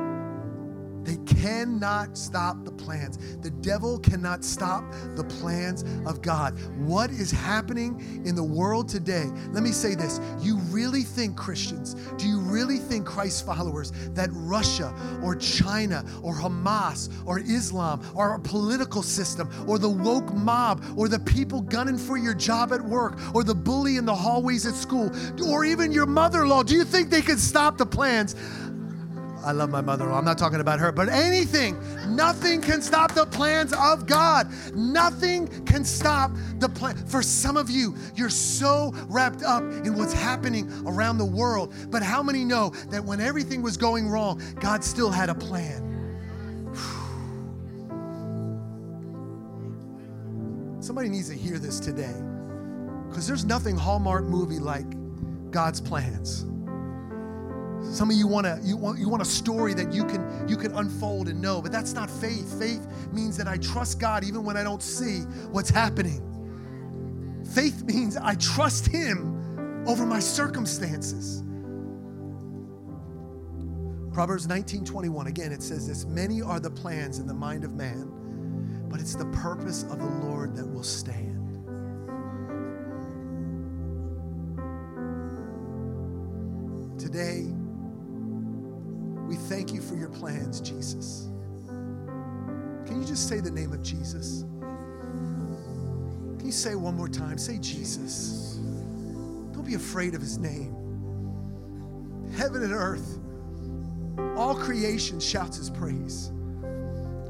They 1.05 1.16
cannot 1.26 2.16
stop 2.16 2.64
the 2.64 2.72
plans. 2.72 3.36
The 3.36 3.50
devil 3.50 3.98
cannot 3.98 4.44
stop 4.44 4.84
the 5.14 5.24
plans 5.24 5.84
of 6.07 6.22
God. 6.22 6.59
What 6.78 7.11
is 7.11 7.30
happening 7.30 8.22
in 8.24 8.34
the 8.34 8.42
world 8.42 8.88
today? 8.88 9.26
Let 9.52 9.62
me 9.62 9.70
say 9.70 9.94
this. 9.94 10.20
You 10.40 10.59
really 10.70 11.02
think, 11.02 11.36
Christians, 11.36 11.94
do 12.16 12.26
you 12.26 12.40
really 12.40 12.78
think 12.78 13.07
Christ 13.07 13.44
followers 13.44 13.92
that 14.14 14.30
Russia 14.32 14.94
or 15.22 15.36
China 15.36 16.05
or 16.22 16.34
Hamas 16.34 17.12
or 17.26 17.40
Islam 17.40 18.00
or 18.14 18.30
our 18.30 18.38
political 18.38 19.02
system 19.02 19.50
or 19.68 19.78
the 19.78 19.88
woke 19.88 20.32
mob 20.32 20.82
or 20.96 21.09
the 21.09 21.18
people 21.20 21.61
gunning 21.61 21.98
for 21.98 22.16
your 22.16 22.34
job 22.34 22.72
at 22.72 22.82
work 22.82 23.18
or 23.34 23.44
the 23.44 23.55
bully 23.55 23.96
in 23.96 24.05
the 24.05 24.14
hallways 24.14 24.66
at 24.66 24.74
school 24.74 25.11
or 25.46 25.64
even 25.64 25.92
your 25.92 26.07
mother 26.07 26.42
in 26.42 26.48
law, 26.48 26.62
do 26.62 26.74
you 26.74 26.84
think 26.84 27.11
they 27.11 27.22
can 27.22 27.36
stop 27.36 27.76
the 27.76 27.86
plans 27.86 28.34
I 29.45 29.53
love 29.53 29.70
my 29.70 29.82
mother 29.82 30.05
in 30.05 30.11
law. 30.11 30.18
I'm 30.18 30.24
not 30.24 30.38
talking 30.38 30.61
about 30.61 30.80
her, 30.80 30.90
but 30.90 31.09
anything, 31.09 31.78
nothing 32.09 32.62
can 32.62 32.80
stop 32.80 33.12
the 33.12 33.26
plans 33.26 33.74
of 33.74 34.07
God. 34.07 34.51
Nothing 34.74 35.49
can 35.66 35.84
stop 35.84 36.30
the 36.59 36.68
plan. 36.68 36.97
For 37.07 37.22
some 37.22 37.57
of 37.57 37.68
you, 37.68 37.95
you're 38.14 38.30
so 38.30 38.92
wrapped 39.09 39.42
up 39.42 39.62
in 39.62 39.97
what's 39.97 40.14
happening 40.14 40.72
around 40.86 41.18
the 41.18 41.26
world. 41.26 41.74
But 41.90 42.03
how 42.03 42.22
many 42.22 42.45
know 42.45 42.70
that 42.88 43.05
when 43.05 43.20
everything 43.20 43.61
was 43.61 43.76
going 43.76 44.09
wrong, 44.09 44.40
God 44.61 44.82
still 44.82 45.11
had 45.11 45.28
a 45.28 45.34
plan? 45.34 45.82
Somebody 50.80 51.09
needs 51.09 51.28
to 51.28 51.34
hear 51.34 51.59
this 51.59 51.80
today 51.80 52.14
because 53.09 53.26
there's 53.26 53.45
nothing 53.45 53.76
Hallmark 53.76 54.24
movie 54.24 54.59
like 54.59 54.86
God's 55.51 55.80
plans. 55.80 56.47
Some 57.93 58.11
of 58.11 58.16
you 58.16 58.26
want 58.26 58.47
to 58.47 58.61
you 58.62 58.76
want 58.76 58.99
you 58.99 59.09
want 59.09 59.22
a 59.22 59.26
story 59.26 59.72
that 59.74 59.93
you 59.93 60.05
can 60.05 60.49
you 60.49 60.57
can 60.57 60.72
unfold 60.72 61.28
and 61.28 61.41
know, 61.41 61.62
but 61.62 61.70
that's 61.70 61.93
not 61.93 62.11
faith. 62.11 62.59
Faith 62.59 62.87
means 63.12 63.37
that 63.37 63.47
I 63.47 63.57
trust 63.59 64.01
God 64.01 64.24
even 64.24 64.43
when 64.45 64.57
I 64.57 64.62
don't 64.64 64.82
see 64.82 65.20
what's 65.51 65.70
happening. 65.70 66.20
Faith 67.55 67.85
means 67.85 68.16
I 68.16 68.35
trust 68.35 68.87
him 68.87 69.85
over 69.87 70.05
my 70.05 70.18
circumstances. 70.18 71.43
Proverbs 74.12 74.47
19:21 74.47 75.26
again 75.26 75.53
it 75.53 75.62
says 75.62 75.87
this, 75.87 76.05
many 76.05 76.41
are 76.43 76.61
the 76.61 76.70
plans 76.70 77.18
in 77.18 77.26
the 77.26 77.35
mind 77.35 77.64
of 77.64 77.74
man, 77.74 78.09
but 78.89 79.01
it's 79.01 79.14
the 79.14 79.26
purpose 79.26 79.82
of 79.85 79.99
the 79.99 80.26
Lord 80.26 80.57
that 80.57 80.66
will 80.66 80.82
stand. 80.82 81.41
Today 86.99 87.53
we 89.27 89.37
thank 89.37 89.72
you 89.72 89.81
for 89.81 89.95
your 89.97 90.09
plans, 90.09 90.61
Jesus. 90.61 91.29
Can 92.87 93.01
you 93.01 93.07
just 93.07 93.29
say 93.29 93.41
the 93.41 93.51
name 93.51 93.72
of 93.72 93.83
Jesus? 93.83 94.45
Can 96.39 96.43
you 96.45 96.53
say 96.53 96.75
one 96.75 96.95
more 96.97 97.09
time? 97.09 97.39
Say 97.39 97.59
Jesus. 97.59 98.59
Don't 99.53 99.64
be 99.64 99.75
afraid 99.75 100.14
of 100.14 100.20
his 100.20 100.39
name. 100.39 100.75
Heaven 102.37 102.62
and 102.62 102.72
earth, 102.72 103.18
all 104.37 104.55
creation 104.55 105.20
shouts 105.20 105.57
his 105.57 105.70
praise. 105.70 106.31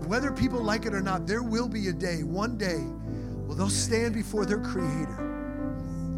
Whether 0.07 0.33
people 0.33 0.61
like 0.61 0.85
it 0.87 0.95
or 0.95 1.01
not, 1.01 1.27
there 1.27 1.43
will 1.43 1.69
be 1.69 1.89
a 1.89 1.93
day, 1.93 2.25
one 2.25 2.59
day, 2.59 2.81
where 3.47 3.57
they'll 3.57 3.69
stand 3.69 4.15
before 4.15 4.45
their 4.45 4.61
Creator 4.61 5.17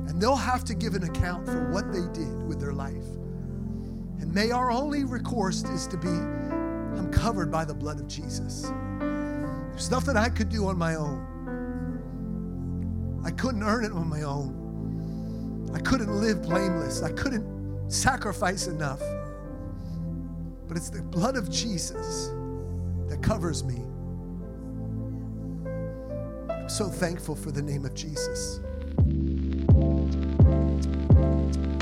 and 0.09 0.21
they'll 0.21 0.37
have 0.37 0.65
to 0.65 0.75
give 0.75 0.95
an 0.95 1.05
account 1.05 1.47
for 1.47 1.71
what 1.71 1.93
they 1.93 2.01
did 2.13 2.43
with 2.47 2.61
their 2.61 2.73
life. 2.73 3.05
And 4.21 4.35
may 4.35 4.51
our 4.51 4.71
only 4.71 5.05
recourse 5.05 5.63
is 5.65 5.87
to 5.89 5.97
be, 5.97 6.09
I'm 6.09 7.11
covered 7.13 7.51
by 7.51 7.65
the 7.65 7.75
blood 7.75 8.01
of 8.01 8.09
Jesus. 8.09 8.73
There's 9.01 9.91
nothing 9.91 10.17
I 10.17 10.29
could 10.29 10.49
do 10.49 10.67
on 10.67 10.79
my 10.79 10.95
own. 10.95 11.27
I 13.25 13.31
couldn't 13.31 13.63
earn 13.63 13.85
it 13.85 13.93
on 13.93 14.09
my 14.09 14.23
own. 14.23 15.71
I 15.75 15.81
couldn't 15.81 16.21
live 16.21 16.43
blameless. 16.43 17.03
I 17.03 17.13
couldn't 17.13 17.91
sacrifice 17.91 18.67
enough. 18.69 19.01
But 20.67 20.77
it's 20.77 20.91
the 20.91 21.03
blood 21.03 21.37
of 21.37 21.51
Jesus 21.51 22.29
that 23.09 23.23
covers 23.23 23.63
me. 23.63 23.83
I'm 26.51 26.69
so 26.69 26.89
thankful 26.89 27.37
for 27.37 27.51
the 27.51 27.63
name 27.63 27.85
of 27.85 27.95
Jesus. 27.95 28.61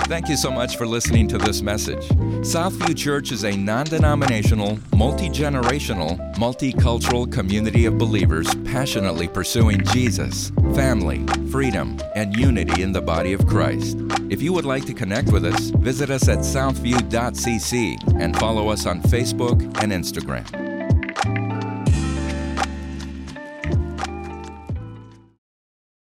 Thank 0.06 0.28
you 0.28 0.36
so 0.36 0.50
much 0.50 0.76
for 0.76 0.86
listening 0.86 1.28
to 1.28 1.38
this 1.38 1.62
message. 1.62 2.06
Southview 2.44 2.94
Church 2.94 3.32
is 3.32 3.42
a 3.44 3.56
non 3.56 3.86
denominational, 3.86 4.78
multi 4.94 5.30
generational, 5.30 6.18
multicultural 6.34 7.30
community 7.32 7.86
of 7.86 7.96
believers 7.96 8.54
passionately 8.66 9.28
pursuing 9.28 9.82
Jesus, 9.86 10.50
family, 10.74 11.24
freedom, 11.50 11.98
and 12.14 12.36
unity 12.36 12.82
in 12.82 12.92
the 12.92 13.00
body 13.00 13.32
of 13.32 13.46
Christ. 13.46 13.96
If 14.28 14.42
you 14.42 14.52
would 14.52 14.66
like 14.66 14.84
to 14.86 14.94
connect 14.94 15.32
with 15.32 15.46
us, 15.46 15.70
visit 15.70 16.10
us 16.10 16.28
at 16.28 16.40
southview.cc 16.40 18.20
and 18.20 18.36
follow 18.38 18.68
us 18.68 18.84
on 18.84 19.00
Facebook 19.02 19.62
and 19.82 19.90
Instagram. 19.90 20.63